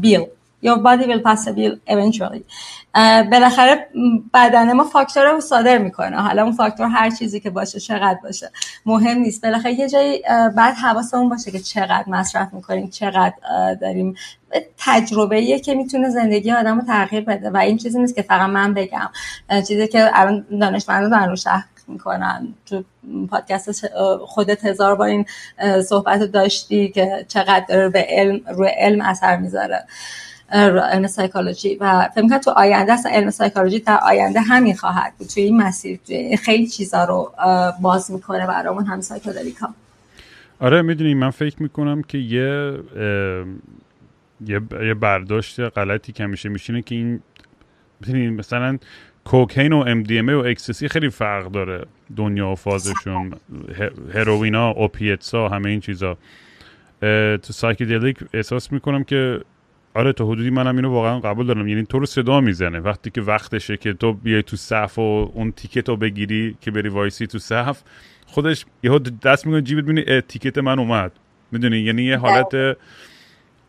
bill. 0.03 0.25
Your 0.63 0.77
body 0.87 1.05
will 1.11 1.23
pass 1.27 1.41
the 1.47 1.53
bill 1.59 1.75
eventually. 1.93 2.43
بالاخره 3.31 3.87
بدن 4.33 4.73
ما 4.73 4.83
فاکتور 4.83 5.31
رو 5.31 5.41
صادر 5.41 5.77
می‌کنه. 5.77 6.21
حالا 6.21 6.43
اون 6.43 6.51
فاکتور 6.51 6.87
هر 6.87 7.09
چیزی 7.09 7.39
که 7.39 7.49
باشه 7.49 7.79
چقدر 7.79 8.19
باشه. 8.23 8.51
مهم 8.85 9.17
نیست. 9.17 9.43
بالاخره 9.43 9.79
یه 9.79 9.89
جایی 9.89 10.21
بعد 10.55 10.75
حواسمون 10.75 11.29
باشه 11.29 11.51
که 11.51 11.59
چقدر 11.59 12.03
مصرف 12.07 12.53
می‌کنیم 12.53 12.89
چقدر 12.89 13.33
داریم. 13.81 14.15
تجربه 14.77 15.59
که 15.59 15.75
می‌تونه 15.75 16.09
زندگی 16.09 16.51
آدم 16.51 16.79
رو 16.79 16.85
تغییر 16.85 17.23
بده. 17.23 17.49
و 17.49 17.57
این 17.57 17.77
چیزی 17.77 17.99
نیست 17.99 18.15
که 18.15 18.21
فقط 18.21 18.49
من 18.49 18.73
بگم. 18.73 19.09
چیزی 19.67 19.87
که 19.87 20.09
الان 20.13 20.45
دانشمندان 20.59 21.09
دارن 21.09 21.29
رو 21.29 21.35
شهر 21.35 21.65
می‌کنن. 21.87 22.53
تو 22.65 22.83
پادکست 23.29 23.87
خودت 24.25 24.65
هزار 24.65 24.95
بار 24.95 25.07
این 25.07 25.25
صحبت 25.81 26.19
داشتی 26.19 26.89
که 26.89 27.25
چقدر 27.27 27.89
به 27.89 28.05
علم 28.09 28.41
روی 28.47 28.69
علم 28.77 29.01
اثر 29.01 29.37
می‌ذاره. 29.37 29.85
علم 30.51 31.07
سایکولوژی 31.07 31.77
و 31.79 32.09
فکر 32.15 32.27
کنم 32.27 32.37
تو 32.37 32.51
آینده 32.51 32.93
اصلا 32.93 33.11
علم 33.11 33.29
سایکولوژی 33.29 33.79
در 33.79 33.99
آینده 34.03 34.41
همین 34.41 34.75
خواهد 34.75 35.13
بود. 35.17 35.27
توی 35.27 35.43
این 35.43 35.57
مسیر 35.57 35.99
خیلی 36.43 36.67
چیزا 36.67 37.05
رو 37.05 37.31
باز 37.81 38.11
می‌کنه 38.11 38.47
برامون 38.47 38.85
هم 38.85 39.01
سایکودلیکا 39.01 39.69
آره 40.59 40.81
می‌دونی 40.81 41.13
من 41.13 41.29
فکر 41.29 41.63
می‌کنم 41.63 42.01
که 42.01 42.17
یه 42.17 42.79
یه, 44.47 44.93
برداشت 44.93 45.59
غلطی 45.59 46.11
که 46.11 46.25
میشه 46.25 46.49
میشینه 46.49 46.81
که 46.81 46.95
این 46.95 47.21
مثلا 48.29 48.77
کوکین 49.25 49.73
و 49.73 50.03
MDMA 50.03 50.29
و 50.29 50.47
ecstasy 50.47 50.87
خیلی 50.87 51.09
فرق 51.09 51.51
داره 51.51 51.85
دنیا 52.15 52.49
و 52.49 52.55
فازشون 52.55 53.33
هروینا 54.13 54.69
opiates 54.69 55.39
ا 55.39 55.49
همه 55.49 55.69
این 55.69 55.79
چیزا. 55.79 56.17
تو 57.01 57.53
psychedelic 57.53 58.17
احساس 58.33 58.71
می‌کنم 58.71 59.03
که 59.03 59.41
آره 59.93 60.13
تا 60.13 60.25
حدودی 60.25 60.49
منم 60.49 60.75
اینو 60.75 60.89
واقعا 60.89 61.19
قبول 61.19 61.45
دارم. 61.45 61.67
یعنی 61.67 61.83
تو 61.83 61.99
رو 61.99 62.05
صدا 62.05 62.41
می‌زنه. 62.41 62.79
وقتی 62.79 63.09
که 63.09 63.21
وقتشه 63.21 63.77
که 63.77 63.93
تو 63.93 64.13
بیای 64.13 64.43
تو 64.43 64.57
صف 64.57 64.99
و 64.99 65.31
اون 65.33 65.51
ticket 65.51 65.89
رو 65.89 65.97
بگیری 65.97 66.55
که 66.61 66.71
بری 66.71 66.89
وایسی 66.89 67.27
تو 67.27 67.39
صف 67.39 67.81
خودش 68.25 68.65
یهو 68.83 68.99
دست 68.99 69.45
می‌کنه 69.45 69.61
جیبت 69.61 69.83
می‌بینی 69.83 70.21
ticket 70.21 70.57
من 70.57 70.79
اومد. 70.79 71.11
می‌دونی؟ 71.51 71.77
یعنی 71.77 72.03
یه 72.03 72.17
حالت 72.17 72.77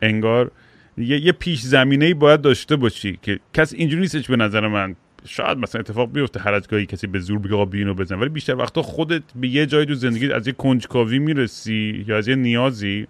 انگار 0.01 0.51
یه, 0.97 1.19
یه 1.19 1.31
پیش 1.31 1.61
زمینه 1.61 2.05
ای 2.05 2.13
باید 2.13 2.41
داشته 2.41 2.75
باشی 2.75 3.19
که 3.21 3.39
کس 3.53 3.73
اینجوری 3.73 4.01
نیستش 4.01 4.27
به 4.27 4.35
نظر 4.35 4.67
من. 4.67 4.95
شاید 5.25 5.57
مثلا 5.57 5.79
اتفاق 5.79 6.11
بیفته 6.11 6.39
هر 6.39 6.53
از 6.53 6.67
گاهی 6.67 6.85
کسی 6.85 7.07
به 7.07 7.19
زور 7.19 7.39
بگه 7.39 7.65
بینو 7.65 7.93
بزن. 7.93 8.19
ولی 8.19 8.29
بیشتر 8.29 8.55
وقتا 8.55 8.81
خودت 8.81 9.23
به 9.35 9.47
یه 9.47 9.65
جای 9.65 9.85
تو 9.85 9.93
زندگی 9.93 10.31
از 10.31 10.47
یه 10.47 10.53
کنجکاوی 10.53 11.19
می‌رسی 11.19 12.05
یا 12.07 12.17
از 12.17 12.27
یه 12.27 12.35
نیازی 12.35 13.07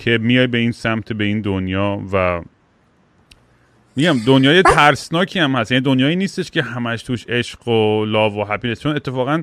که 0.00 0.18
میای 0.18 0.46
به 0.46 0.58
این 0.58 0.72
سمت 0.72 1.12
به 1.12 1.24
این 1.24 1.40
دنیا 1.40 2.02
و 2.12 2.42
میگم 3.96 4.16
دنیای 4.26 4.62
ترسناکی 4.62 5.38
هم 5.38 5.56
هست. 5.56 5.72
یعنی 5.72 5.84
دنیایی 5.84 6.16
نیستش 6.16 6.50
که 6.50 6.62
همش 6.62 7.02
توش 7.02 7.26
عشق 7.28 7.68
و 7.68 8.04
لاو 8.04 8.40
و 8.40 8.44
هپینس 8.44 8.80
چون 8.80 8.96
اتفاقا 8.96 9.42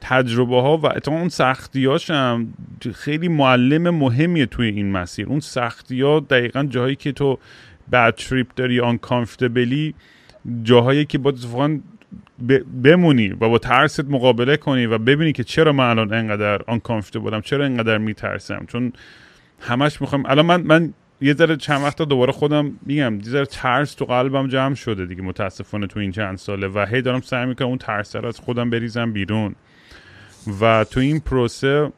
تجربه 0.00 0.60
ها 0.60 0.76
و 0.76 0.86
اتفاقا 0.86 1.18
اون 1.18 1.28
سختی 1.28 1.88
هم 2.08 2.54
خیلی 2.94 3.28
معلم 3.28 3.90
مهمیه 3.90 4.46
توی 4.46 4.66
این 4.68 4.92
مسیر. 4.92 5.26
اون 5.26 5.40
سختی 5.40 6.02
ها 6.02 6.20
دقیقا 6.20 6.64
جاهایی 6.64 6.96
که 6.96 7.12
تو 7.12 7.38
بد 7.92 8.14
تریپ 8.14 8.46
داری 8.56 8.80
آن 8.80 8.98
کامفتبلی 8.98 9.94
جاهایی 10.62 11.04
که 11.04 11.18
با 11.18 11.30
اتفاقا 11.30 11.78
بمونی 12.82 13.28
و 13.28 13.48
با 13.48 13.58
ترست 13.58 14.04
مقابله 14.04 14.56
کنی 14.56 14.86
و 14.86 14.98
ببینی 14.98 15.32
که 15.32 15.44
چرا 15.44 15.72
من 15.72 15.90
الان 15.90 16.14
انقدر 16.14 16.62
آن 16.66 16.80
بودم 17.12 17.40
چرا 17.40 17.64
انقدر 17.64 17.98
میترسم. 17.98 18.64
چون 18.68 18.92
همش 19.60 20.00
می‌خوام. 20.00 20.26
الان 20.26 20.46
من 20.46 20.62
من 20.62 20.94
یه 21.20 21.34
ذره 21.34 21.56
چند 21.56 21.82
وقتا 21.82 22.04
دوباره 22.04 22.32
خودم 22.32 22.72
میگم 22.82 23.14
یه 23.14 23.22
ذره 23.22 23.46
ترس 23.46 23.94
تو 23.94 24.04
قلبم 24.04 24.48
جمع 24.48 24.74
شده 24.74 25.06
دیگه 25.06 25.22
متاسفانه 25.22 25.86
تو 25.86 26.00
این 26.00 26.12
چند 26.12 26.38
ساله 26.38 26.68
و 26.68 26.86
هی 26.90 27.02
دارم 27.02 27.20
سعی 27.20 27.46
می‌کنم 27.46 27.68
اون 27.68 27.78
ترس 27.78 28.16
رو 28.16 28.28
از 28.28 28.40
خودم 28.40 28.70
بریزم 28.70 29.12
بیرون. 29.12 29.54
و 30.60 30.84
تو 30.84 31.00
این 31.00 31.20
پروسه 31.20 31.92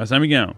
مثلا 0.00 0.18
میگم 0.18 0.48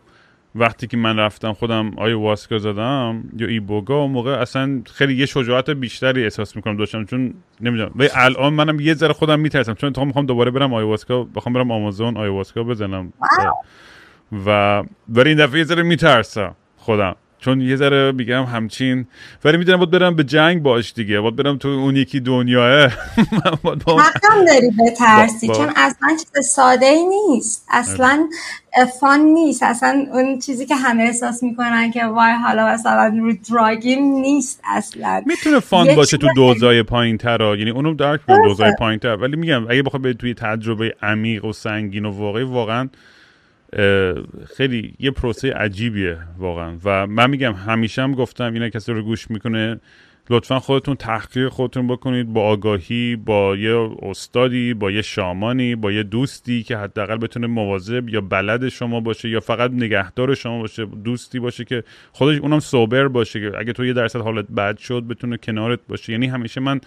وقتی 0.55 0.87
که 0.87 0.97
من 0.97 1.17
رفتم 1.17 1.53
خودم 1.53 1.99
آیا 1.99 2.21
واسکا 2.21 2.59
زدم 2.59 3.25
یا 3.37 3.47
ایبوگا 3.47 3.97
اون 3.97 4.11
موقع 4.11 4.31
اصلا 4.31 4.83
خیلی 4.95 5.15
یه 5.15 5.27
شجاعت 5.27 5.71
بیشتری 5.71 6.25
احساس 6.25 6.57
می‌کنم 6.57 6.77
داشتم 6.77 7.05
چون 7.05 7.35
نمی‌دونم. 7.61 7.91
ولی 7.97 8.09
الان 8.15 8.53
منم 8.53 8.81
یه 8.81 8.95
ذره 8.95 9.13
خودم 9.13 9.41
میترسم 9.41 9.75
چون 9.75 9.93
تو 9.93 10.05
می‌خوام 10.05 10.27
دوباره 10.27 10.51
برم 10.51 10.73
واسکا 10.73 11.25
بخوام 11.25 11.53
برم 11.53 11.71
آمازون 11.71 12.17
واسکا 12.17 12.63
بزنم. 12.63 13.13
و 14.47 14.83
برای 15.09 15.29
این 15.29 15.39
دفعه 15.39 15.59
یه 15.59 15.65
ذره 15.65 15.83
میترسم 15.83 16.55
خودم. 16.77 17.17
چون 17.39 17.61
یه 17.61 17.77
ذره 17.77 18.13
میگم 18.13 18.43
همچین 18.43 19.07
ولی 19.45 19.57
می‌دونم 19.57 19.79
باید 19.79 19.91
برم 19.91 20.17
به 20.17 20.25
جنگ 20.25 20.63
باش 20.63 20.93
دیگه. 20.93 21.21
باید 21.21 21.37
برم 21.37 21.57
تو 21.57 21.69
اون 21.69 21.97
یکی 21.97 22.21
دنیاه. 22.21 22.91
حقم 23.87 24.45
داری 24.47 24.71
به 24.71 24.91
ترسی 24.99 25.49
چون 25.49 25.73
اصلا 25.77 26.09
چیز 26.09 26.47
ساده 26.47 26.87
ای 26.87 27.07
نیست. 27.07 27.67
اصلا 27.71 28.29
فان 29.01 29.21
نیست. 29.21 29.63
اصلا 29.63 30.07
اون 30.13 30.39
چیزی 30.39 30.67
که 30.67 30.77
همه 30.77 31.03
احساس 31.03 31.43
می‌کنن 31.43 31.91
که 31.91 32.05
وای 32.05 32.33
حالا 32.33 32.67
مثلا 32.67 33.07
رو 33.21 33.33
دراگیم 33.51 34.03
نیست 34.05 34.61
اصلا. 34.65 35.23
می‌تونه 35.27 35.61
فان 35.61 35.95
باشه 35.95 36.17
تو 36.17 36.29
دوزای 36.37 36.83
پایین 36.83 37.19
تر 37.19 37.57
یعنی 37.59 37.71
اونو 37.71 37.95
درک 37.95 38.21
دوزای 38.45 38.73
پایین 38.79 38.99
تر 38.99 39.17
ولی 39.17 39.37
میگم 39.37 39.71
اگه 39.71 39.83
بخوای 39.83 40.15
توی 40.15 40.35
تجربه 40.35 40.95
عمیق 41.03 41.45
و 41.45 41.53
سنگین 41.53 42.05
و 42.05 42.11
واقعی 42.11 42.45
واقعا 42.45 42.89
خیلی 44.57 44.95
یه 44.99 45.11
پروسه 45.11 45.53
عجیبیه 45.53 46.19
واقعا. 46.39 46.77
و 46.85 47.07
من 47.07 47.31
میگم 47.31 47.53
همیشه 47.53 48.03
هم 48.03 48.15
گفتم 48.15 48.55
اینا 48.55 48.69
کسی 48.69 48.93
رو 48.93 49.03
گوش 49.03 49.31
می‌کنه. 49.31 49.81
لطفا 50.31 50.59
خودتون 50.59 50.95
تحقیق 50.95 51.49
خودتون 51.49 51.87
بکنید 51.87 52.33
با 52.33 52.43
آگاهی 52.43 53.17
با 53.17 53.57
یه 53.57 53.91
استادی 54.03 54.75
با 54.75 54.91
یه 54.91 55.03
شامانی 55.03 55.75
با 55.75 55.93
یه 55.93 56.03
دوستی 56.03 56.63
که 56.63 56.77
حداقل 56.77 57.17
بتونه 57.17 57.47
مواظب 57.47 58.09
یا 58.09 58.21
بلد 58.21 58.69
شما 58.69 59.01
باشه 59.01 59.29
یا 59.29 59.41
فقط 59.41 59.71
نگهدار 59.71 60.35
شما 60.35 60.61
باشه 60.61 60.85
دوستی 60.85 61.39
باشه 61.39 61.65
که 61.65 61.85
خودش 62.13 62.39
اونم 62.39 62.61
سوبر 62.61 63.09
باشه 63.09 63.41
که 63.41 63.59
اگه 63.59 63.73
تو 63.73 63.85
یه 63.85 63.93
درصد 63.93 64.21
حالت 64.21 64.47
بد 64.47 64.79
شد 64.79 65.05
بتونه 65.09 65.37
کنارت 65.37 65.81
باشه. 65.89 66.13
یعنی 66.13 66.27
همیشه 66.27 66.61
من 66.61 66.81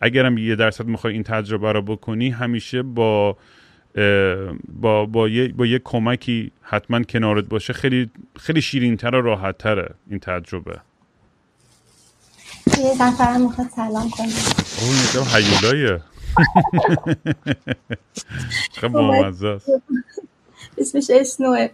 اگرم 0.00 0.38
یه 0.38 0.56
درصد 0.56 0.86
می‌خوای 0.86 1.12
این 1.12 1.22
تجربه 1.22 1.72
رو 1.72 1.82
بکنی 1.82 2.30
همیشه 2.30 2.82
با 2.82 3.36
با 4.68 5.06
با 5.06 5.28
یه 5.28 5.48
با 5.48 5.66
یه 5.66 5.78
کمکی 5.78 6.52
حتما 6.62 7.02
کنارت 7.02 7.44
باشه 7.44 7.72
خیلی 7.72 8.10
خیلی 8.40 8.62
شیرینتر 8.62 9.14
و 9.16 9.22
راحتتره 9.22 9.94
این 10.10 10.20
تجربه. 10.20 10.80
یه 12.78 13.02
نفرم 13.02 13.42
می‌خواد 13.42 13.68
سلام 13.76 14.10
کنه. 14.10 14.28
اون 14.76 14.96
یکم 15.04 15.24
حیولایه 15.36 16.02
خیلی 18.74 18.94
بامزه 18.94 19.48
است. 19.48 19.74
اسمش 20.78 21.10
اسنوه. 21.10 21.68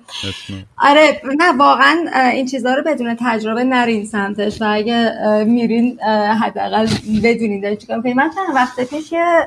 آره 0.78 1.20
نه 1.38 1.52
واقعا 1.58 2.06
این 2.32 2.46
چیزها 2.46 2.74
رو 2.74 2.82
بدون 2.82 3.16
تجربه 3.20 3.64
نرین 3.64 4.06
سمتش 4.06 4.62
و 4.62 4.64
اگه 4.68 5.12
میرین 5.44 6.00
حداقل 6.42 6.86
بدونین 7.24 7.60
دارین 7.60 7.78
چیکار 7.78 7.96
من 7.96 8.30
چند 8.34 8.54
وقت 8.54 8.80
پیش 8.80 9.12
یه 9.12 9.46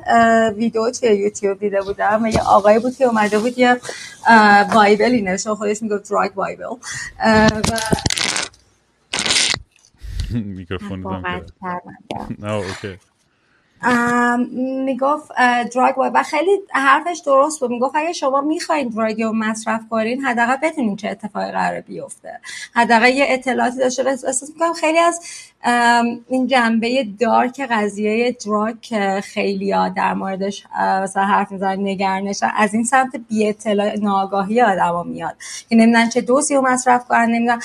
ویدیو 0.58 0.91
توی 0.91 1.10
یوتیوب 1.10 1.60
دیده 1.60 1.82
بودم 1.82 2.24
و 2.24 2.28
یه 2.28 2.41
آقای 2.41 2.80
بود 2.80 2.96
که 2.96 3.06
اومده 3.06 3.39
بود 3.39 3.60
یه 3.60 3.78
بایبلی 4.74 5.22
نوشته 5.22 5.56
خودش 5.56 5.82
می‌گفت 5.82 6.10
دراگ 6.10 6.34
بایبل 6.34 6.64
و 6.64 6.78
میکروفون 10.58 11.04
واقعا 11.04 11.41
شرمنده. 11.62 12.36
نه 12.39 12.52
اوکی 12.54 12.88
ام، 12.88 12.98
می‌گفت 14.86 15.32
دراگ 15.76 15.97
و 15.97 16.23
خیلی 16.23 16.51
حرفش 16.71 17.21
درست 17.26 17.59
بود. 17.59 17.69
می‌گفت 17.69 17.95
اگه 17.95 18.13
شما 18.13 18.41
می‌خواین 18.41 18.89
دراگ 18.89 19.21
رو 19.21 19.32
مصرف 19.34 19.82
کنین 19.89 20.26
حداقل 20.26 20.55
بدونین 20.55 20.95
چه 20.95 21.09
اتفاقی 21.09 21.51
قرار 21.51 21.82
بیفته. 21.82 22.39
حداقل 22.73 23.09
یه 23.09 23.26
اطلاعاتی 23.30 23.78
داشته 23.78 24.07
احساس 24.07 24.43
می‌کنم 24.53 24.73
خیلی 24.73 24.97
از 24.99 25.19
این 26.30 26.47
جنبه 26.47 27.07
دارک 27.19 27.61
قضیه 27.61 28.38
دراگ 28.45 28.76
که 28.82 29.21
خیلی 29.23 29.71
ها 29.71 29.89
در 29.89 30.13
موردش 30.13 30.63
مثلا 31.03 31.23
حرف 31.26 31.51
می‌زنن 31.51 31.80
نگرانشن 31.80 32.51
از 32.57 32.73
این 32.73 32.84
سمت 32.84 33.15
بی 33.30 33.47
اطلاع 33.49 33.95
ناآگاهی 33.99 34.61
آدما 34.61 35.03
میاد. 35.03 35.36
که 35.69 35.76
نمی‌دونن 35.76 36.09
چه 36.09 36.21
دوزی 36.21 36.55
رو 36.55 36.61
مصرف 36.61 37.05
کنن 37.07 37.26
نمی‌دونن 37.32 37.59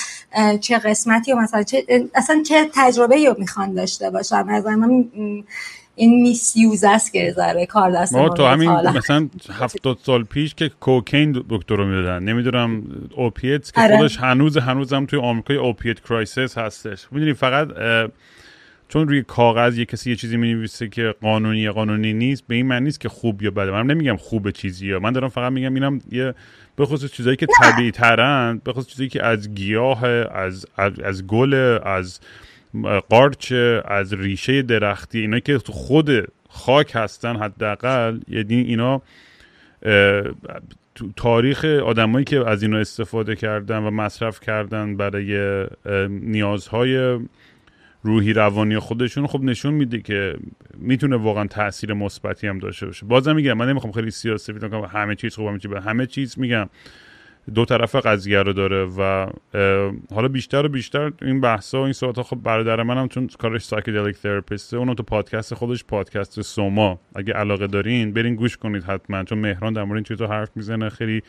چه 0.59 0.79
قسمتی 0.79 1.33
رو 1.33 1.41
مثلا 1.41 1.63
چه 1.63 1.85
اصلا 2.15 2.43
چه 2.43 2.71
تجربه 2.75 3.29
رو 3.29 3.35
می‌خوان 3.39 3.75
داشته 3.75 4.11
باشن. 4.11 4.49
از 4.49 4.67
من 4.67 5.05
این 6.01 6.23
میسیوز 6.23 6.85
است 6.85 7.13
که 7.13 7.33
ذره 7.37 7.67
کار 7.67 7.91
دست 7.91 8.15
ما 8.15 8.29
تو 8.29 8.47
همین 8.47 8.69
حالا. 8.69 8.93
مثلا 8.93 9.29
هفتاد 9.53 9.99
سال 10.03 10.25
پیش 10.25 10.55
که 10.55 10.69
کوکین 10.69 11.45
دکتر 11.49 11.77
رو 11.77 11.87
می‌دادن. 11.87 12.25
نمی‌دونم 12.25 12.83
اوپیتس 13.17 13.73
که 13.73 13.81
آره. 13.81 13.97
خودش 13.97 14.17
هنوز 14.17 14.57
هنوز 14.57 14.93
هم 14.93 15.07
توی 15.07 15.19
آمریکا 15.19 15.55
اوپیت 15.55 16.01
کرایسیس 16.01 16.59
هستش. 16.59 17.07
می‌دونی 17.11 17.33
فقط 17.33 17.69
چون 18.89 19.09
روی 19.09 19.23
کاغذ 19.23 19.79
یه 19.79 19.85
کسی 19.85 20.11
یه 20.11 20.17
چیزی 20.17 20.37
می‌نویسه 20.37 20.89
که 20.89 21.15
قانونی 21.23 21.59
یا 21.59 21.73
قانونی 21.73 22.13
نیست 22.13 22.45
به 22.49 22.55
این 22.55 22.67
معنی 22.67 22.85
نیست 22.85 23.01
که 23.01 23.09
خوب 23.09 23.43
یا 23.43 23.51
بده. 23.51 23.71
من 23.71 23.87
نمیگم 23.87 24.17
خوب 24.17 24.51
چیزی 24.51 24.87
یا 24.87 24.99
من 24.99 25.13
دارم 25.13 25.29
فقط 25.29 25.53
میگم 25.53 25.75
اینم 25.75 26.01
یه 26.13 26.35
به 26.77 26.87
خصوص 26.87 27.13
چیزایی 27.13 27.37
که 27.37 27.47
طبیعی 27.63 27.91
ترن 27.91 28.61
به 28.65 28.73
خصوص 28.73 28.87
چیزایی 28.87 29.09
که 29.09 29.25
از 29.27 29.55
گیاه 29.55 30.05
از 30.05 30.67
از, 30.77 31.01
از 31.01 31.27
گل 31.27 31.79
از 31.85 32.21
قارچ 33.09 33.53
از 33.85 34.13
ریشه 34.13 34.63
درختی 34.63 35.21
اینا 35.21 35.39
که 35.41 35.59
تو 35.59 35.73
خود 35.73 36.11
خاک 36.49 36.93
هستن 36.95 37.37
حداقل 37.37 38.21
یعنی 38.29 38.55
اینا 38.55 39.03
تو 40.95 41.13
تاریخ 41.17 41.65
آدمایی 41.65 42.25
که 42.25 42.49
از 42.49 42.63
اینا 42.63 42.79
استفاده 42.79 43.37
کردن 43.37 43.79
و 43.79 43.91
مصرف 43.91 44.41
کردن 44.41 44.97
برای 44.97 45.67
نیازهای 46.09 47.19
روحی 48.03 48.33
روانی 48.33 48.79
خودشون 48.79 49.27
خب 49.27 49.43
نشون 49.43 49.75
میده 49.75 50.01
که 50.01 50.37
می‌تونه 50.79 51.17
واقعا 51.17 51.47
تاثیر 51.47 51.95
مثبتی 51.95 52.47
هم 52.47 52.59
داشته 52.59 52.87
باشه 52.87 53.07
بازم 53.07 53.35
میگم 53.35 53.53
من 53.53 53.69
نمی‌خوام 53.69 53.93
خیلی 53.93 54.11
سیاسی 54.11 54.53
کنم 54.53 54.85
همه 54.85 55.15
چیز 55.15 55.35
خوب 55.35 55.47
همه 55.47 55.59
چیز. 55.59 55.73
همه 55.73 56.07
چیز 56.07 56.39
میگم 56.39 56.69
دو 57.55 57.65
طرف 57.65 57.95
قضیه 57.95 58.43
رو 58.43 58.53
داره 58.53 58.85
و 58.85 59.27
حالا 60.15 60.29
بیشتر 60.29 60.67
و 60.67 60.69
بیشتر 60.69 61.13
این 61.23 61.41
بحثا 61.41 61.81
و 61.81 61.85
این 61.85 61.93
صحبت 61.93 62.23
خب 62.23 62.37
برادر 62.37 62.83
منم 62.83 63.09
چون 63.09 63.27
کارش 63.27 63.63
psychedelic 63.63 64.17
therapist 64.17 64.71
ه 64.71 64.77
اونم 64.77 64.95
تو 64.95 65.03
پادکست 65.03 65.55
خودش 65.55 65.85
پادکست 65.85 66.41
سوما. 66.41 67.01
اگه 67.15 67.33
علاقه 67.33 67.67
دارین 67.67 68.13
برین 68.13 68.35
گوش 68.35 68.57
کنید 68.57 68.85
حتما 68.85 69.25
چون 69.25 69.39
مهران 69.39 69.73
در 69.73 69.85
مورد 69.85 69.97
این 69.97 70.05
چیزا 70.05 70.27
حرف 70.27 70.51
می‌زنه 70.55 70.89
خیلی 70.89 71.23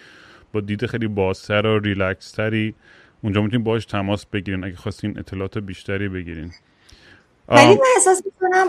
با 0.53 0.61
دید 0.61 0.85
خیلی 0.85 1.07
بازتر 1.07 1.65
و 1.65 1.79
ریلکس 1.79 2.31
تری 2.31 2.75
اونجا 3.21 3.41
می‌تونین 3.41 3.63
باش 3.63 3.85
تماس 3.85 4.25
بگیرین 4.25 4.63
اگه 4.63 4.75
خواستین 4.75 5.19
اطلاعات 5.19 5.57
بیشتری 5.57 6.09
بگیرین. 6.09 6.51
ولی 7.51 7.73
من 7.73 7.81
احساس 7.95 8.21
می‌کنم 8.25 8.67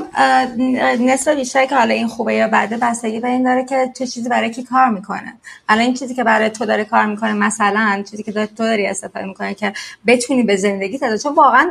نصف 1.07 1.29
بیشتر 1.29 1.67
که 1.67 1.77
حالا 1.77 1.95
این 1.95 2.09
خوبه 2.09 2.35
یا 2.35 2.49
بده 2.49 2.77
بستگی 2.77 3.21
به 3.21 3.29
این 3.29 3.43
داره 3.43 3.65
که 3.65 3.93
چه 3.99 4.07
چیزی 4.07 4.29
برای 4.29 4.51
کی 4.51 4.63
کار 4.63 4.89
می‌کنه. 4.89 5.35
الان 5.69 5.85
این 5.85 5.95
چیزی 5.95 6.15
که 6.15 6.25
برای 6.25 6.51
تو 6.51 6.67
داره 6.67 6.85
کار 6.85 7.07
می‌کنه 7.07 7.33
مثلا 7.33 8.03
چیزی 8.11 8.23
که 8.23 8.33
داره 8.33 8.47
تو 8.47 8.65
داری 8.65 8.87
استفاده 8.87 9.27
می‌کنه 9.27 9.55
که 9.55 9.73
بتونی 10.07 10.43
به 10.43 10.57
زندگی 10.57 10.99
تدا 10.99 11.17
چون 11.17 11.35
واقعا 11.35 11.71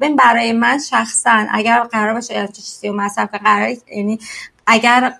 ببین 0.00 0.16
برای 0.16 0.52
من 0.52 0.78
شخصا 0.78 1.46
اگر 1.50 1.80
قرار 1.80 2.14
باشه 2.14 2.48
چیزی 2.48 2.88
رو 2.88 2.96
مصرف 2.96 3.34
قرار 3.34 3.76
یعنی 3.96 4.18
اگر 4.66 5.12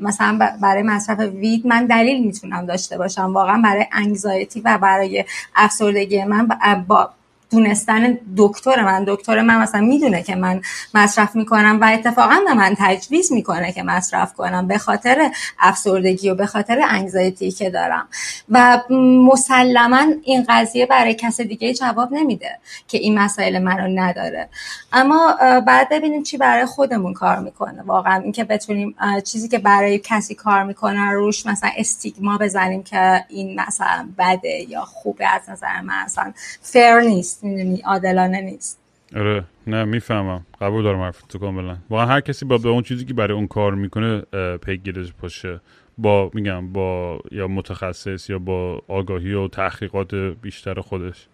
مثلا 0.00 0.38
برای 0.62 0.82
مصرف 0.82 1.18
وید 1.18 1.66
من 1.66 1.86
دلیل 1.86 2.24
می‌تونم 2.26 2.66
داشته 2.66 2.98
باشم. 2.98 3.32
واقعا 3.34 3.62
برای 3.64 3.86
انگزایتی 3.92 4.60
و 4.60 4.78
برای 4.78 5.24
افسردگی 5.56 6.24
من 6.24 6.48
با 6.88 7.10
دونستن 7.50 8.18
دکتر 8.36 8.84
من. 8.84 9.04
دکتر 9.06 9.40
من 9.40 9.58
مثلا 9.58 9.80
می‌دونه 9.80 10.22
که 10.22 10.34
من 10.34 10.62
مصرف 10.94 11.36
می‌کنم 11.36 11.78
و 11.80 11.84
اتفاقا 11.84 12.40
به 12.46 12.54
من 12.54 12.74
تجویز 12.78 13.32
می‌کنه 13.32 13.72
که 13.72 13.82
مصرف 13.82 14.34
کنم 14.34 14.66
به 14.66 14.78
خاطر 14.78 15.30
افسردگی 15.58 16.30
و 16.30 16.34
به 16.34 16.46
خاطر 16.46 16.80
انگزایتی 16.88 17.50
که 17.50 17.70
دارم. 17.70 18.08
و 18.48 18.80
مسلما 19.24 20.06
این 20.22 20.46
قضیه 20.48 20.86
برای 20.86 21.14
کس 21.14 21.40
دیگه 21.40 21.74
جواب 21.74 22.12
نمیده 22.12 22.58
که 22.88 22.98
این 22.98 23.18
مسائل 23.18 23.58
منو 23.58 24.00
نداره. 24.00 24.48
اما 24.92 25.36
بعد 25.66 25.88
ببینیم 25.88 26.22
چی 26.22 26.36
برای 26.36 26.66
خودمون 26.66 27.14
کار 27.14 27.38
می‌کنه. 27.38 27.82
واقعا 27.82 28.22
اینکه 28.22 28.44
بتونیم 28.44 28.94
چیزی 29.24 29.48
که 29.48 29.58
برای 29.58 29.98
کسی 29.98 30.34
کار 30.34 30.62
می‌کنه 30.62 31.10
رو 31.10 31.20
روش 31.20 31.46
مثلا 31.46 31.70
استیگما 31.76 32.38
بزنیم 32.38 32.82
که 32.82 33.24
این 33.28 33.60
مثلا 33.60 34.08
بده 34.18 34.66
یا 34.68 34.84
خوبه 34.84 35.28
از 35.28 35.40
نظر 35.48 35.80
من 35.80 35.94
اصلا 35.94 36.32
فیر 36.62 37.00
نیست. 37.00 37.39
می‌دونی 37.44 37.80
عادلانه 37.80 38.40
نیست. 38.40 38.80
آره 39.16 39.44
نه 39.66 39.84
می‌فهمم. 39.84 40.46
قبول 40.60 40.82
دارم 40.82 41.00
حرف 41.00 41.22
تو 41.22 41.38
کاملا. 41.38 41.76
واقعا 41.90 42.06
هر 42.06 42.20
کسی 42.20 42.44
با 42.44 42.58
به 42.58 42.68
اون 42.68 42.82
چیزی 42.82 43.04
که 43.04 43.14
برای 43.14 43.36
اون 43.36 43.46
کار 43.46 43.74
می‌کنه 43.74 44.22
پیگیرش 44.62 45.12
باشه. 45.22 45.60
با 45.98 46.30
میگم 46.34 46.72
با 46.72 47.20
یا 47.30 47.48
متخصص 47.48 48.30
یا 48.30 48.38
با 48.38 48.82
آگاهی 48.88 49.32
و 49.32 49.48
تحقیقات 49.48 50.14
بیشتر 50.14 50.80
خودش. 50.80 51.26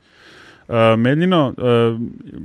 ملینا 0.98 1.54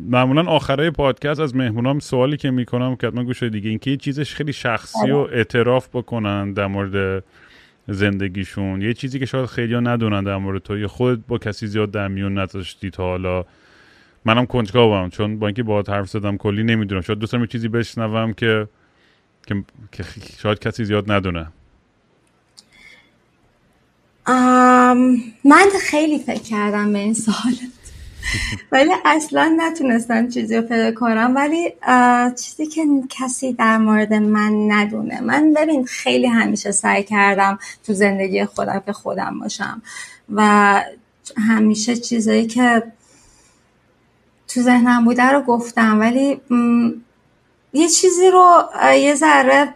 معمولا 0.10 0.44
آخرای 0.44 0.92
پادکست 0.92 1.40
از 1.40 1.56
مهمونام 1.56 2.00
سوالی 2.00 2.38
که 2.38 2.52
می‌کنم 2.52 2.96
که 2.96 3.08
حتما 3.08 3.24
گوشه 3.24 3.50
دیگه 3.50 3.70
اینکه 3.70 3.92
یه 3.92 3.98
چیزش 3.98 4.36
خیلی 4.36 4.54
شخصی 4.54 5.12
و 5.12 5.18
اعتراف 5.18 5.88
بکنن 5.94 6.54
در 6.54 6.68
مورد 6.68 7.24
زندگیشون. 7.88 8.82
یه 8.82 8.94
چیزی 8.94 9.20
که 9.20 9.26
شاید 9.26 9.46
خیلی 9.46 9.76
ندونن 9.76 10.24
در 10.24 10.38
مورد 10.38 10.62
تو 10.62 10.78
یا 10.78 10.88
خودت 10.88 11.22
با 11.28 11.38
کسی 11.38 11.68
زیاد 11.68 11.92
در 11.92 12.08
میون 12.08 12.38
نذاشتی 12.38 12.90
تا 12.90 13.04
حالا. 13.04 13.46
منم 14.26 14.46
کنجکاوم 14.46 15.10
چون 15.10 15.40
با 15.40 15.48
اینکه 15.48 15.64
باهات 15.64 15.90
حرف 15.90 16.10
زدم 16.10 16.38
کلی 16.38 16.64
نمی‌دونم. 16.64 17.02
شاید 17.02 17.20
دوست 17.20 17.32
دارم 17.32 17.44
یه 17.44 17.48
چیزی 17.48 17.68
بشنوم 17.68 18.34
که 18.34 18.68
که, 19.48 20.04
شاید 20.40 20.60
کسی 20.60 20.86
زیاد 20.86 21.12
ندونه. 21.12 21.48
من 25.46 25.70
خیلی 25.82 26.20
فکر 26.20 26.42
کردم 26.44 26.94
به 26.94 27.00
این 27.00 27.14
سوالت 27.14 27.81
ولی 28.72 28.92
اصلا 29.06 29.56
نتونستم 29.58 30.30
چیزی 30.30 30.56
رو 30.56 30.62
پیدا 30.62 30.92
کنم. 30.92 31.34
ولی 31.36 31.74
چیزی 32.36 32.66
که 32.66 32.86
کسی 33.10 33.54
در 33.54 33.78
مورد 33.78 34.14
من 34.14 34.72
ندونه. 34.72 35.22
من 35.22 35.54
ببین 35.54 35.86
خیلی 35.86 36.28
همیشه 36.28 36.72
سعی 36.72 37.04
کردم 37.04 37.60
تو 37.84 37.94
زندگی 37.94 38.46
خودم 38.46 38.84
که 38.86 38.94
خودم 38.94 39.40
باشم. 39.40 39.82
و 40.34 40.82
همیشه 41.38 41.96
چیزایی 41.96 42.48
که 42.48 42.84
تو 44.48 44.62
ذهنم 44.62 45.06
بوده 45.06 45.24
رو 45.24 45.42
گفتم. 45.42 46.00
ولی 46.00 46.42
یه 47.74 47.88
چیزی 47.88 48.30
رو 48.30 48.64
یه 48.94 49.16
ذره 49.16 49.76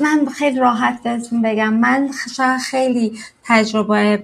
من 0.00 0.26
خیلی 0.26 0.60
راحت 0.60 1.02
بهتون 1.02 1.42
بگم. 1.42 1.74
من 1.74 2.10
شاید 2.36 2.60
خیلی 2.60 3.18
تجربه 3.44 4.22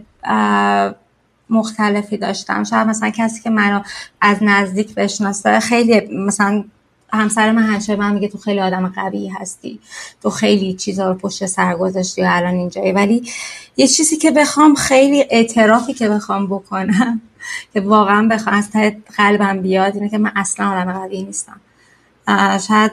مختلفی 1.51 2.17
داشتم. 2.17 2.65
شاید 2.65 2.89
مثلا 2.89 3.11
کسی 3.11 3.43
که 3.43 3.51
منو 3.51 3.83
از 4.21 4.37
نزدیک 4.41 4.95
بشناسه 4.95 5.61
خیلی 5.61 6.01
مثلا 6.17 6.65
همسر 7.13 7.53
من 7.53 7.63
همیشه 7.63 7.97
من 7.97 8.15
میگه 8.15 8.29
تو 8.29 8.39
خیلی 8.39 8.61
آدم 8.61 8.89
قوی 8.89 9.29
هستی. 9.29 9.81
تو 10.23 10.31
خیلی 10.31 10.75
چیزا 10.75 11.09
رو 11.09 11.15
پشت 11.15 11.47
سر 11.47 11.77
گذاشتی 11.77 12.23
و 12.23 12.27
الان 12.31 12.55
اینجایی. 12.55 12.93
ولی 12.93 13.23
یه 13.77 13.87
چیزی 13.87 14.17
که 14.17 14.31
بخوام 14.31 14.75
خیلی 14.75 15.25
اعترافی 15.31 15.95
که 15.95 16.09
بخوام 16.09 16.47
بکنم 16.47 17.21
که 17.73 17.81
واقعا 17.81 18.29
بخوام 18.29 18.57
از 18.57 18.71
ته 18.71 18.97
قلبم 19.17 19.61
بیاد 19.61 19.95
اینه 19.95 20.09
که 20.09 20.19
من 20.19 20.33
اصلا 20.37 20.71
آدم 20.71 20.93
قوی 20.93 21.23
نیستم. 21.23 21.61
شاید 22.69 22.93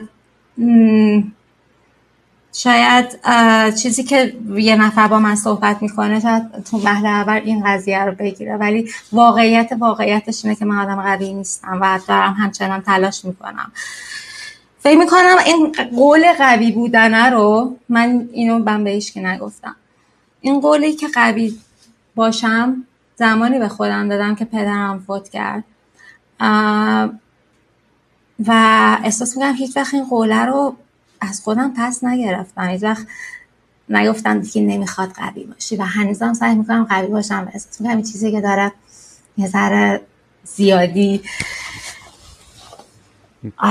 شاید 2.58 3.24
چیزی 3.74 4.04
که 4.04 4.36
یه 4.56 4.76
نفر 4.76 5.08
با 5.08 5.18
من 5.18 5.34
صحبت 5.34 5.82
می‌کنه 5.82 6.20
شاید 6.20 6.62
تو 6.70 6.78
محل 6.78 7.06
اول 7.06 7.40
این 7.44 7.64
قضیه 7.66 8.04
رو 8.04 8.12
بگیره. 8.12 8.56
ولی 8.56 8.90
واقعیت 9.12 9.72
واقعیتش 9.78 10.44
اینه 10.44 10.56
که 10.56 10.64
من 10.64 10.78
آدم 10.78 11.02
قوی 11.02 11.34
نیستم 11.34 11.78
و 11.80 12.00
دارم 12.08 12.32
همچنان 12.32 12.82
تلاش 12.82 13.24
می‌کنم. 13.24 13.72
فکر 14.80 14.98
می‌کنم 14.98 15.36
این 15.46 15.72
قول 15.96 16.32
قوی 16.32 16.72
بودنه 16.72 17.30
رو 17.30 17.76
من 17.88 18.28
اینو 18.32 18.58
من 18.58 18.84
به 18.84 18.90
هیچکی 18.90 19.20
نگفتم. 19.20 19.76
این 20.40 20.60
قولی 20.60 20.92
که 20.92 21.08
قوی 21.08 21.58
باشم 22.14 22.84
زمانی 23.16 23.58
به 23.58 23.68
خودم 23.68 24.08
دادم 24.08 24.34
که 24.34 24.44
پدرم 24.44 25.04
فوت 25.06 25.28
کرد. 25.28 25.64
و 28.46 28.52
احساس 29.04 29.36
می‌کنم 29.36 29.54
هیچ 29.54 29.76
وقت 29.76 29.94
این 29.94 30.04
قوله 30.04 30.44
رو 30.44 30.76
از 31.20 31.40
خودم 31.40 31.74
پس 31.76 32.04
نگرفتم. 32.04 32.68
هیچ 32.68 32.82
وقت 32.82 33.06
نگفتم 33.88 34.38
دیگه 34.40 34.62
نمی‌خواد 34.62 35.12
قوی 35.12 35.44
باشی 35.44 35.76
و 35.76 35.82
هنوزم 35.82 36.34
سعی 36.34 36.54
می‌کنم 36.54 36.84
قوی 36.84 37.06
باشم. 37.06 37.44
و 37.46 37.48
احساس 37.52 37.80
می‌کنم 37.80 37.96
این 37.96 38.06
چیزی 38.06 38.32
که 38.32 38.40
داره 38.40 38.72
یه 39.36 39.46
ذره 39.46 40.00
زیادی 40.44 41.20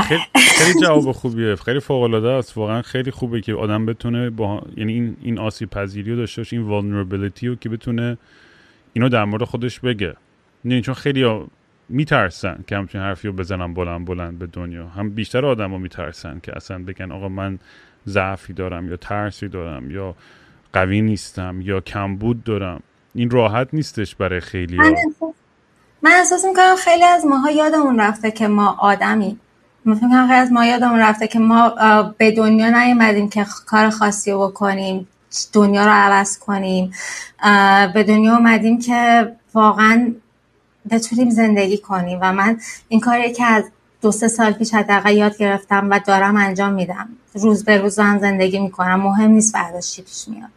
خیلی, 0.04 0.22
خیلی 0.36 0.82
جواب 0.82 1.12
خوبیه. 1.12 1.56
خیلی 1.56 1.80
فوق 1.80 2.02
العاده 2.04 2.30
است. 2.30 2.58
واقعا 2.58 2.82
خیلی 2.82 3.12
خوبه 3.12 3.42
که 3.42 3.54
آدم 3.54 3.86
بتونه 3.86 4.30
با 4.30 4.62
یعنی 4.78 4.94
این 4.94 5.18
این 5.22 5.40
آسیب 5.40 5.70
پذیری 5.70 6.12
رو 6.12 6.18
داشته 6.18 6.42
باشه 6.42 6.56
این 6.56 6.66
والنربیلیتی 6.66 7.48
رو 7.48 7.56
که 7.56 7.70
بتونه 7.70 8.18
اینو 8.94 9.10
در 9.10 9.26
مورد 9.26 9.44
خودش 9.44 9.80
بگه. 9.80 10.16
نه 10.66 10.82
چون 10.82 10.94
خیلی 10.94 11.24
میترسن 11.90 12.64
که 12.68 12.78
همچین 12.78 13.02
حرفی 13.02 13.28
رو 13.28 13.34
بزنم 13.34 13.74
بلند 13.74 14.06
بلند 14.06 14.40
به 14.40 14.48
دنیا. 14.48 14.88
هم 14.88 15.10
بیشتر 15.10 15.46
آدم 15.46 15.72
ها 15.72 15.78
میترسن 15.78 16.40
که 16.44 16.56
اصلا 16.56 16.84
بگن 16.84 17.12
آقا 17.12 17.30
من 17.30 17.60
ضعفی 18.08 18.54
دارم 18.54 18.90
یا 18.90 18.98
ترسی 18.98 19.48
دارم 19.48 19.92
یا 19.92 20.16
قوی 20.74 21.02
نیستم 21.02 21.62
یا 21.62 21.80
کمبود 21.82 22.44
دارم. 22.44 22.84
این 23.16 23.30
راحت 23.30 23.68
نیستش 23.74 24.16
برای 24.16 24.40
خیلی 24.40 24.78
ها. 24.78 25.34
من 26.02 26.12
احساس 26.12 26.46
می‌کنم 26.46 26.76
خیلی 26.76 27.04
از 27.04 27.26
ماها 27.26 27.52
یادمون 27.52 28.00
رفته 28.00 28.32
که 28.32 28.48
ما 28.48 28.76
آدمی 28.80 29.40
فکر 29.86 30.28
خیلی 30.28 30.34
از 30.34 30.52
ما 30.52 30.66
یادمون 30.66 31.00
رفته 31.00 31.28
که 31.28 31.40
ما 31.40 31.70
به 32.18 32.32
دنیا 32.32 32.70
نیومدیم 32.70 33.30
که 33.30 33.46
کار 33.66 33.90
خاصی 33.90 34.32
رو 34.32 34.48
بکنیم 34.48 35.08
دنیا 35.54 35.86
رو 35.86 35.92
عوض 35.92 36.40
کنیم. 36.40 36.92
به 37.94 38.04
دنیا 38.04 38.36
اومدیم 38.36 38.80
که 38.80 39.32
واقعا 39.54 40.14
بتونیم 40.88 41.30
زندگی 41.30 41.78
کنیم 41.78 42.20
و 42.22 42.34
من 42.34 42.60
این 42.88 43.00
کاری 43.00 43.34
که 43.34 43.46
از 43.46 43.64
دو 44.02 44.12
سه 44.12 44.28
سال 44.28 44.52
پیش 44.52 44.74
حداقل 44.74 45.18
یاد 45.18 45.38
گرفتم 45.38 45.90
و 45.90 46.00
دارم 46.06 46.36
انجام 46.36 46.74
میدم. 46.74 47.10
روز 47.34 47.66
به 47.66 47.78
روز 47.78 48.00
هم 48.00 48.20
زندگی 48.20 48.60
می‌کنم. 48.60 49.02
مهم 49.02 49.32
نیست 49.32 49.54
فرداش 49.54 49.92
چی 49.92 50.02
پیش 50.02 50.28
میاد. 50.28 50.50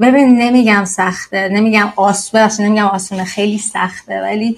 ببین 0.00 0.38
نمیگم 0.38 0.84
سخته. 0.84 1.48
نمیگم 1.48 1.92
آسونه 1.96 2.60
نمیگم 2.60 2.86
آسونه. 2.86 3.24
خیلی 3.24 3.58
سخته. 3.58 4.20
ولی 4.22 4.56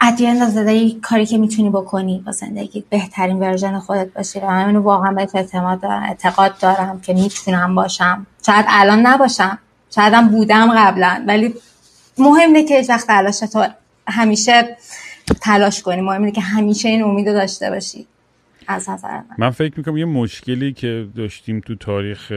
ادیان 0.00 0.42
از 0.42 0.58
کاری 1.02 1.26
که 1.26 1.38
می‌تونی 1.38 1.70
بکنی 1.70 2.22
با 2.26 2.32
زندگی 2.32 2.84
بهترین 2.90 3.38
ورژن 3.40 3.78
خودت 3.78 4.12
باشی 4.14 4.38
و 4.38 4.46
من 4.46 4.76
واقعا 4.76 5.12
بهت 5.12 5.34
اعتماد 5.34 5.80
دارم 5.80 6.02
اعتقاد 6.02 6.58
دارم 6.58 7.00
که 7.00 7.14
می‌تونم 7.14 7.74
باشم. 7.74 8.26
شاید 8.46 8.64
الان 8.68 9.06
نباشم. 9.06 9.58
شاید 9.94 10.14
هم 10.14 10.28
بودم 10.28 10.72
قبلا. 10.72 11.24
ولی 11.26 11.54
مهم 12.18 12.66
که 12.66 12.78
هیچ 12.78 12.90
وقت 12.90 13.06
تلاش 13.06 13.38
تو 13.38 13.66
همیشه 14.08 14.76
تلاش 15.42 15.82
کنی. 15.82 16.00
مهم 16.00 16.30
که 16.30 16.40
همیشه 16.40 16.88
این 16.88 17.02
امید 17.02 17.26
داشته 17.26 17.70
باشی. 17.70 18.06
از 18.68 18.90
نظر 18.90 19.08
من. 19.08 19.36
من 19.38 19.50
فکر 19.50 19.74
می‌کنم 19.76 19.96
یه 19.96 20.04
مشکلی 20.04 20.72
که 20.72 21.08
داشتیم 21.16 21.60
تو 21.60 21.74
تاریخ 21.74 22.32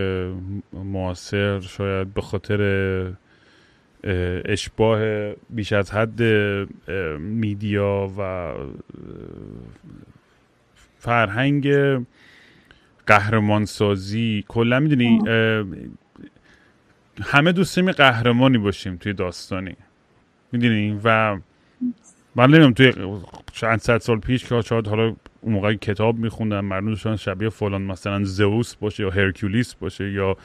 معاصر 0.73 1.59
شاید 1.59 2.13
به 2.13 2.21
خاطر 2.21 3.13
اشباه 4.45 4.99
بیش 5.49 5.73
از 5.73 5.91
حد 5.91 6.21
میدیا 7.19 8.11
و 8.17 8.51
فرهنگ 10.99 11.67
قهرمانسازی. 13.07 14.45
کلا 14.47 14.79
می‌دونی 14.79 15.21
همه 17.21 17.51
دوست 17.51 17.79
می 17.79 17.91
قهرمانی 17.91 18.57
باشیم 18.57 18.95
توی 18.95 19.13
داستانی. 19.13 19.75
می‌دونی؟ 20.51 20.99
و 21.03 21.37
من 22.35 22.49
نمیم 22.49 22.73
توی 22.73 22.93
چند 23.53 23.79
صد 23.79 23.97
سال 23.97 24.19
پیش 24.19 24.45
که 24.45 24.61
شاید 24.61 24.87
حالا 24.87 25.15
اون 25.41 25.53
موقع 25.53 25.73
کتاب 25.73 26.17
میخوندن 26.17 26.59
مردم 26.59 27.15
شبیه 27.15 27.49
فلان 27.49 27.81
مثلا 27.81 28.23
زئوس 28.23 28.75
باشه 28.75 29.03
یا 29.03 29.09
هرکولیس 29.09 29.73
باشه 29.73 30.11
یا 30.11 30.37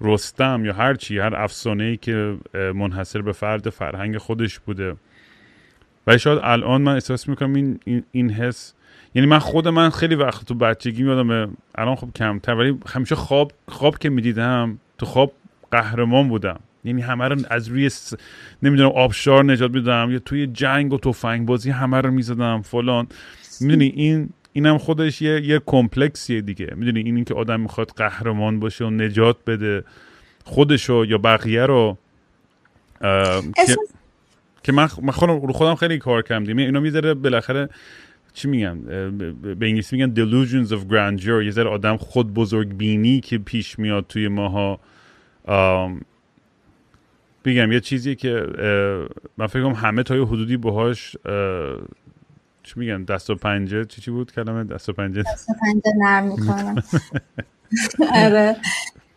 رستم 0.00 0.62
یا 0.64 0.72
هر 0.72 0.94
چی 0.94 1.18
هر 1.18 1.36
افسانه 1.36 1.84
ای 1.84 1.96
که 1.96 2.36
منحصر 2.54 3.22
به 3.22 3.32
فرد 3.32 3.70
فرهنگ 3.70 4.18
خودش 4.18 4.58
بوده. 4.58 4.96
و 6.06 6.18
شاید 6.18 6.40
الان 6.42 6.82
من 6.82 6.94
احساس 6.94 7.28
می‌کنم 7.28 7.54
این, 7.54 7.80
این, 7.84 8.04
این 8.12 8.30
حس 8.30 8.74
یعنی 9.14 9.28
من 9.28 9.38
خود 9.38 9.68
من 9.68 9.90
خیلی 9.90 10.14
وقت 10.14 10.44
تو 10.44 10.54
بچگی 10.54 11.02
میادم 11.02 11.56
الان 11.74 11.96
خب 11.96 12.08
کمتر 12.16 12.54
ولی 12.54 12.78
همیشه 12.88 13.14
خواب 13.14 13.52
خواب 13.68 13.98
که 13.98 14.08
می‌دیدم 14.08 14.78
تو 14.98 15.06
خواب 15.06 15.32
قهرمان 15.76 16.28
بودم. 16.28 16.60
یعنی 16.84 17.02
همه 17.02 17.28
رو 17.28 17.36
از 17.50 17.68
روی 17.68 17.88
س... 17.88 18.14
نمی‌دونم 18.62 18.90
آبشار 18.90 19.44
نجات 19.44 19.70
میدم 19.70 20.08
یا 20.10 20.18
توی 20.18 20.46
جنگ 20.46 20.92
و 20.92 20.98
تفنگ 20.98 21.46
بازی 21.46 21.70
همه 21.70 22.00
رو 22.00 22.10
می‌زدم 22.10 22.62
فلان. 22.62 23.06
می‌دونی 23.60 23.86
این 23.86 24.28
اینم 24.52 24.78
خودش 24.78 25.22
یه 25.22 25.40
یه 25.40 25.60
کمپلکسیه 25.66 26.40
دیگه. 26.40 26.72
می‌دونی 26.76 27.00
این 27.00 27.24
که 27.24 27.34
آدم 27.34 27.60
می‌خواد 27.60 27.92
قهرمان 27.96 28.60
باشه 28.60 28.84
و 28.84 28.90
نجات 28.90 29.36
بده 29.46 29.84
خودشو 30.44 31.04
یا 31.08 31.18
بقیه 31.18 31.62
رو 31.66 31.98
که, 33.66 33.76
که 34.62 34.72
من 34.72 34.86
خودم 34.86 35.46
رو 35.46 35.52
خودم 35.52 35.74
خیلی 35.74 35.98
کار 35.98 36.22
کردم 36.22 36.56
اینا 36.56 36.80
می‌ذاره 36.80 37.14
بالاخره 37.14 37.68
چی 38.34 38.48
میگن؟ 38.48 38.80
به 39.42 39.66
انگلیسی 39.66 39.96
میگن 39.96 40.14
delusions 40.14 40.68
of 40.68 40.92
grandeur. 40.92 41.44
یه 41.44 41.50
ذره 41.50 41.68
آدم 41.68 41.96
خود 41.96 42.34
بزرگ 42.34 42.76
بینی 42.76 43.20
که 43.20 43.38
پیش 43.38 43.78
میاد 43.78 44.06
توی 44.08 44.28
ماها. 44.28 44.80
بگم 47.44 47.72
یه 47.72 47.80
چیزی 47.80 48.14
که 48.16 48.46
من 49.36 49.46
فکر 49.46 49.62
کنم 49.62 49.72
همه 49.72 50.02
تا 50.02 50.16
یه 50.16 50.24
حدودی 50.26 50.56
باهاش 50.56 51.16
چی 52.62 52.74
میگن 52.76 53.04
دست 53.04 53.30
و 53.30 53.34
پنجه 53.34 53.84
چی 53.84 54.00
چی 54.00 54.10
بود 54.10 54.32
کلمه؟ 54.32 54.64
دست 54.64 54.88
و 54.88 54.92
پنجه؟ 54.92 55.22
دست 55.22 55.50
و 55.50 55.52
پنجه 55.62 55.92
نرم 55.98 56.24
می‌کنم. 56.24 56.82
آره. 58.24 58.56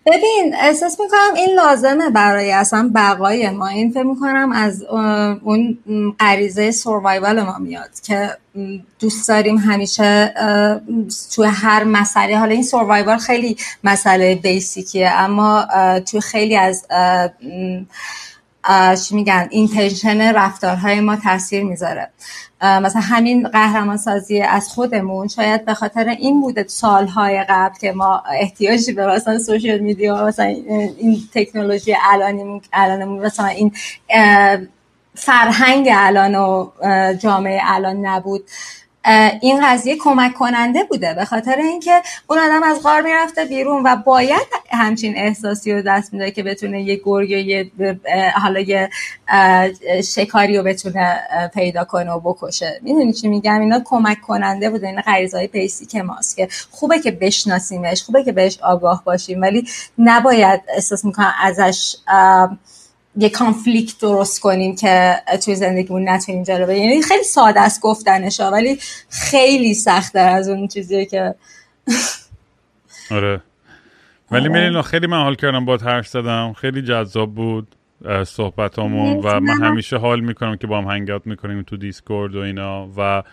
ببین 0.06 0.56
احساس 0.60 1.00
می‌کنم 1.00 1.34
این 1.36 1.56
لازمه 1.56 2.10
برای 2.10 2.52
اصلا 2.52 2.92
بقای 2.96 3.50
ما. 3.50 3.68
این 3.68 3.92
فکر 3.92 4.04
می‌کنم 4.04 4.52
از 4.52 4.84
اون 5.44 5.78
غریزه 6.20 6.72
سوروایوال 6.72 7.42
ما 7.42 7.58
میاد 7.58 7.90
که 8.04 8.38
دوست 9.00 9.28
داریم 9.28 9.58
همیشه 9.58 10.34
توی 11.36 11.48
هر 11.48 11.84
مسئله 11.84 12.38
حالا 12.38 12.52
این 12.52 12.64
سوروایوال 12.64 13.18
خیلی 13.18 13.58
مسئله 13.84 14.36
بیسیکیه 14.36 15.10
اما 15.12 15.68
توی 16.06 16.22
خیلی 16.22 16.56
از 16.58 16.86
چی 19.08 19.16
میگن؟ 19.16 19.48
اینتنشن 19.52 20.22
رفتارهای 20.22 21.00
ما 21.00 21.16
تاثیر 21.16 21.64
می‌ذاره. 21.64 22.10
مثلا 22.62 23.02
همین 23.02 23.48
قهرمان 23.48 23.98
سازی 23.98 24.42
از 24.42 24.68
خودمون 24.68 25.28
شاید 25.28 25.66
به 25.66 25.74
خاطر 25.74 26.10
این 26.10 26.42
بوده 26.42 26.66
سالهای 26.68 27.46
قبل 27.50 27.76
که 27.82 27.92
ما 27.92 28.24
احتیاجی 28.42 28.92
به 28.92 29.08
مثلا 29.08 29.40
سوشیل 29.40 29.80
میدیا 29.80 30.26
مثلا 30.26 30.46
این 30.46 31.18
تکنولوژی 31.34 31.96
الانمون 32.12 32.62
الانمون 32.74 33.26
مثلا 33.26 33.46
این 33.46 33.72
فرهنگ 35.16 35.90
الان 35.92 36.36
و 36.36 36.70
جامعه 37.22 37.62
الان 37.64 38.06
نبود. 38.06 38.44
این 39.42 39.68
قضیه 39.68 39.96
کمک 39.96 40.34
کننده 40.34 40.84
بوده 40.84 41.14
به 41.14 41.26
خاطر 41.26 41.56
اینکه 41.56 42.02
اون 42.28 42.40
آدم 42.40 42.64
از 42.64 42.84
غار 42.84 43.02
می‌رفته 43.02 43.46
بیرون 43.46 43.84
و 43.84 43.96
باید 43.96 44.48
همچین 44.72 45.18
احساسی 45.18 45.74
رو 45.74 45.82
دست 45.82 46.14
میده 46.14 46.32
که 46.32 46.44
بتونه 46.44 46.82
یه 46.82 47.02
گرگ 47.06 47.30
یه 47.30 47.72
حالا 48.36 48.60
یه 48.60 48.90
شکاری 50.04 50.58
رو 50.58 50.64
بتونه 50.64 51.20
پیدا 51.54 51.84
کنه 51.84 52.12
و 52.12 52.20
بکشه. 52.20 52.80
می‌دونی 52.82 53.14
چی 53.14 53.28
میگم؟ 53.28 53.62
اینا 53.62 53.82
کمک 53.86 54.22
کننده 54.22 54.70
بوده. 54.70 54.88
این 54.88 55.02
غریزهای 55.02 55.70
که 55.92 56.04
ماست 56.04 56.38
که 56.38 56.48
خوبه 56.72 57.00
که 57.00 57.12
بشناسیمش 57.12 58.04
خوبه 58.04 58.24
که 58.24 58.32
بهش 58.32 58.60
آگاه 58.62 59.04
باشیم 59.04 59.42
ولی 59.42 59.68
نباید 59.98 60.62
احساس 60.74 61.06
می‌کنم 61.06 61.34
ازش 61.44 61.96
یه 63.18 63.30
conflict 63.30 64.00
درست 64.00 64.40
کنیم 64.40 64.76
که 64.76 65.16
توی 65.46 65.56
زندگیمون 65.56 66.10
نتونیم 66.10 66.44
جلو 66.44 66.72
یعنی 66.72 67.02
خیلی 67.02 67.24
ساده 67.24 67.62
است 67.62 67.82
گفتنش 67.82 68.40
ولی 68.40 68.80
خیلی 69.10 69.74
سخت 69.74 70.16
از 70.16 70.50
اون 70.50 70.68
چیزیه 70.68 71.06
که 71.06 71.36
آره. 73.12 73.42
ولی 74.32 74.50
آره. 74.50 74.50
میرین 74.50 74.82
خیلی 74.82 75.08
من 75.08 75.22
حال 75.22 75.36
کردم 75.36 75.66
با 75.66 75.78
حرف 75.78 76.08
زدم. 76.08 76.54
خیلی 76.54 76.82
جذاب 76.82 77.36
بود 77.36 77.76
صحبت 78.24 78.80
همون 78.80 79.18
و 79.18 79.40
من 79.40 79.64
همیشه 79.64 79.98
حال 79.98 80.20
می‌کنم 80.20 80.56
که 80.56 80.68
با 80.68 80.78
هم 80.82 80.88
hangout 80.88 81.28
می‌کنیم 81.28 81.64
تو 81.64 81.78
دیسکورد 81.78 82.36
و 82.36 82.40
اینا 82.40 82.90
و 82.98 83.24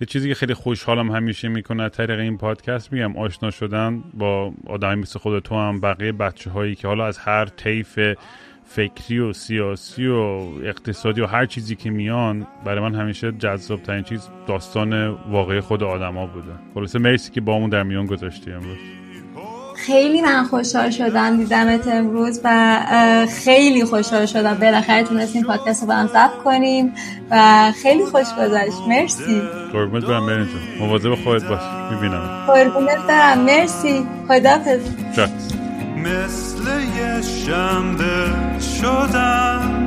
یه 0.00 0.06
چیزی 0.06 0.28
که 0.28 0.34
خیلی 0.34 0.54
خوشحالم 0.54 1.10
همیشه 1.10 1.48
می‌کنه 1.48 1.88
طریق 1.88 2.18
این 2.18 2.38
پادکست 2.38 2.92
میگم 2.92 3.16
آشنا 3.16 3.50
شدن 3.50 4.02
با 4.14 4.52
آدمی 4.66 4.94
مثل 4.94 5.18
خود 5.18 5.42
تو 5.42 5.54
هم 5.54 5.80
بقیه 5.80 6.12
بچه 6.12 6.50
هایی 6.50 6.74
که 6.74 6.88
حالا 6.88 7.06
از 7.06 7.18
هر 7.18 7.44
طیف 7.44 7.98
فکری 8.74 9.18
و 9.18 9.32
سیاسی 9.32 10.06
و 10.06 10.18
اقتصادی 10.64 11.20
و 11.20 11.26
هر 11.26 11.46
چیزی 11.46 11.76
که 11.76 11.90
میان 11.90 12.46
برای 12.64 12.80
من 12.80 12.94
همیشه 12.94 13.32
جذاب 13.32 13.82
ترین 13.82 14.02
چیز 14.02 14.28
داستان 14.46 15.08
واقعی 15.08 15.60
خود 15.60 15.82
آدما 15.82 16.26
بوده. 16.26 16.52
خلاصه 16.74 16.98
مرسی 16.98 17.30
که 17.30 17.40
با 17.40 17.56
همون 17.56 17.70
در 17.70 17.82
میان 17.82 18.06
گذاشتی 18.06 18.52
امروز. 18.52 18.76
خیلی 19.76 20.20
من 20.20 20.44
خوشحال 20.44 20.90
شدم 20.90 21.36
دیدمت 21.36 21.88
امروز 21.88 22.40
و 22.44 22.80
خیلی 23.44 23.84
خوشحال 23.84 24.26
شدم. 24.26 24.54
بالاخره 24.54 25.04
تونستیم 25.04 25.44
پادکست 25.44 25.82
رو 25.82 25.88
با 25.88 25.94
هم 25.94 26.06
ضبط 26.06 26.42
کنیم 26.44 26.92
و 27.30 27.72
خیلی 27.82 28.04
خوش 28.04 28.26
گذشت. 28.38 28.88
مرسی. 28.88 29.42
قربونت 29.72 30.04
برم 30.04 30.26
برین 30.26 30.46
مواظب 30.80 31.14
خودت 31.14 31.44
باش. 31.44 31.60
می‌بینم 31.90 32.44
قربونت 32.46 33.06
برم. 33.08 33.38
مرسی. 33.38 34.06
خدافظ 34.28 34.80
مثل 36.04 36.64
یه 36.96 37.22
شنبه 37.22 38.32
شدم 38.60 39.86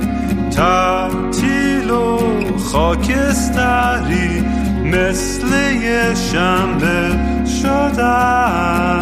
تعطیل 0.52 1.90
و 1.90 2.20
خاکستری 2.58 4.44
مثل 4.86 5.48
یه 5.82 6.16
شنبه 6.16 7.12
شدم 7.62 8.94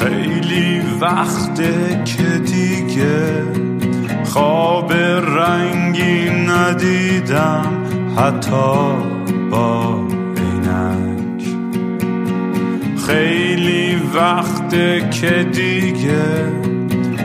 خیلی 0.00 0.80
وقته 1.00 2.02
که 2.04 2.38
دیگه 2.38 3.42
خواب 4.24 4.92
رنگی 4.92 6.30
ندیدم 6.30 7.66
حتی 8.16 8.92
با 9.50 10.17
خیلی 13.08 13.96
وقته 14.14 15.08
که 15.10 15.46
دیگه 15.52 16.52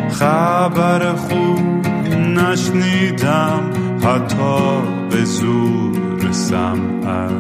خبر 0.09 1.13
خوب 1.13 1.87
نشنیدم 2.17 3.71
حتی 4.03 4.81
به 5.09 5.23
زور 5.25 6.31
سمعک. 6.31 7.31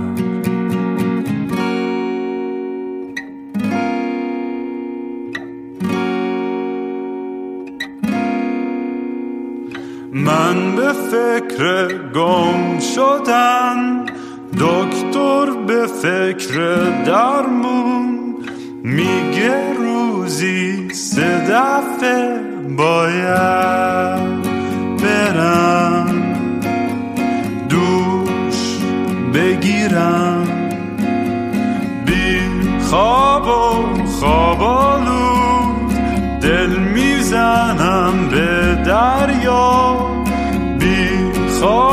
من 10.13 10.75
به 10.75 10.93
فکر 10.93 11.87
گم 12.13 12.79
شدن 12.79 14.05
دکتر 14.59 15.51
به 15.67 15.87
فکر 15.87 16.55
درمون. 17.05 18.22
میگه 18.85 19.73
روزی 19.77 20.89
سه 20.93 21.39
دفعه 21.49 22.39
باید 22.77 24.43
برم. 25.03 26.15
دوش 27.69 28.77
بگیرم. 29.33 30.47
بی 32.05 32.39
خواب 32.89 33.47
و 33.47 34.05
خوابالود 34.05 35.93
دل 36.41 36.69
می‌زنم 36.79 38.13
به 38.31 38.75
دریا. 38.85 40.07
بی 40.79 41.09
خواب 41.59 41.92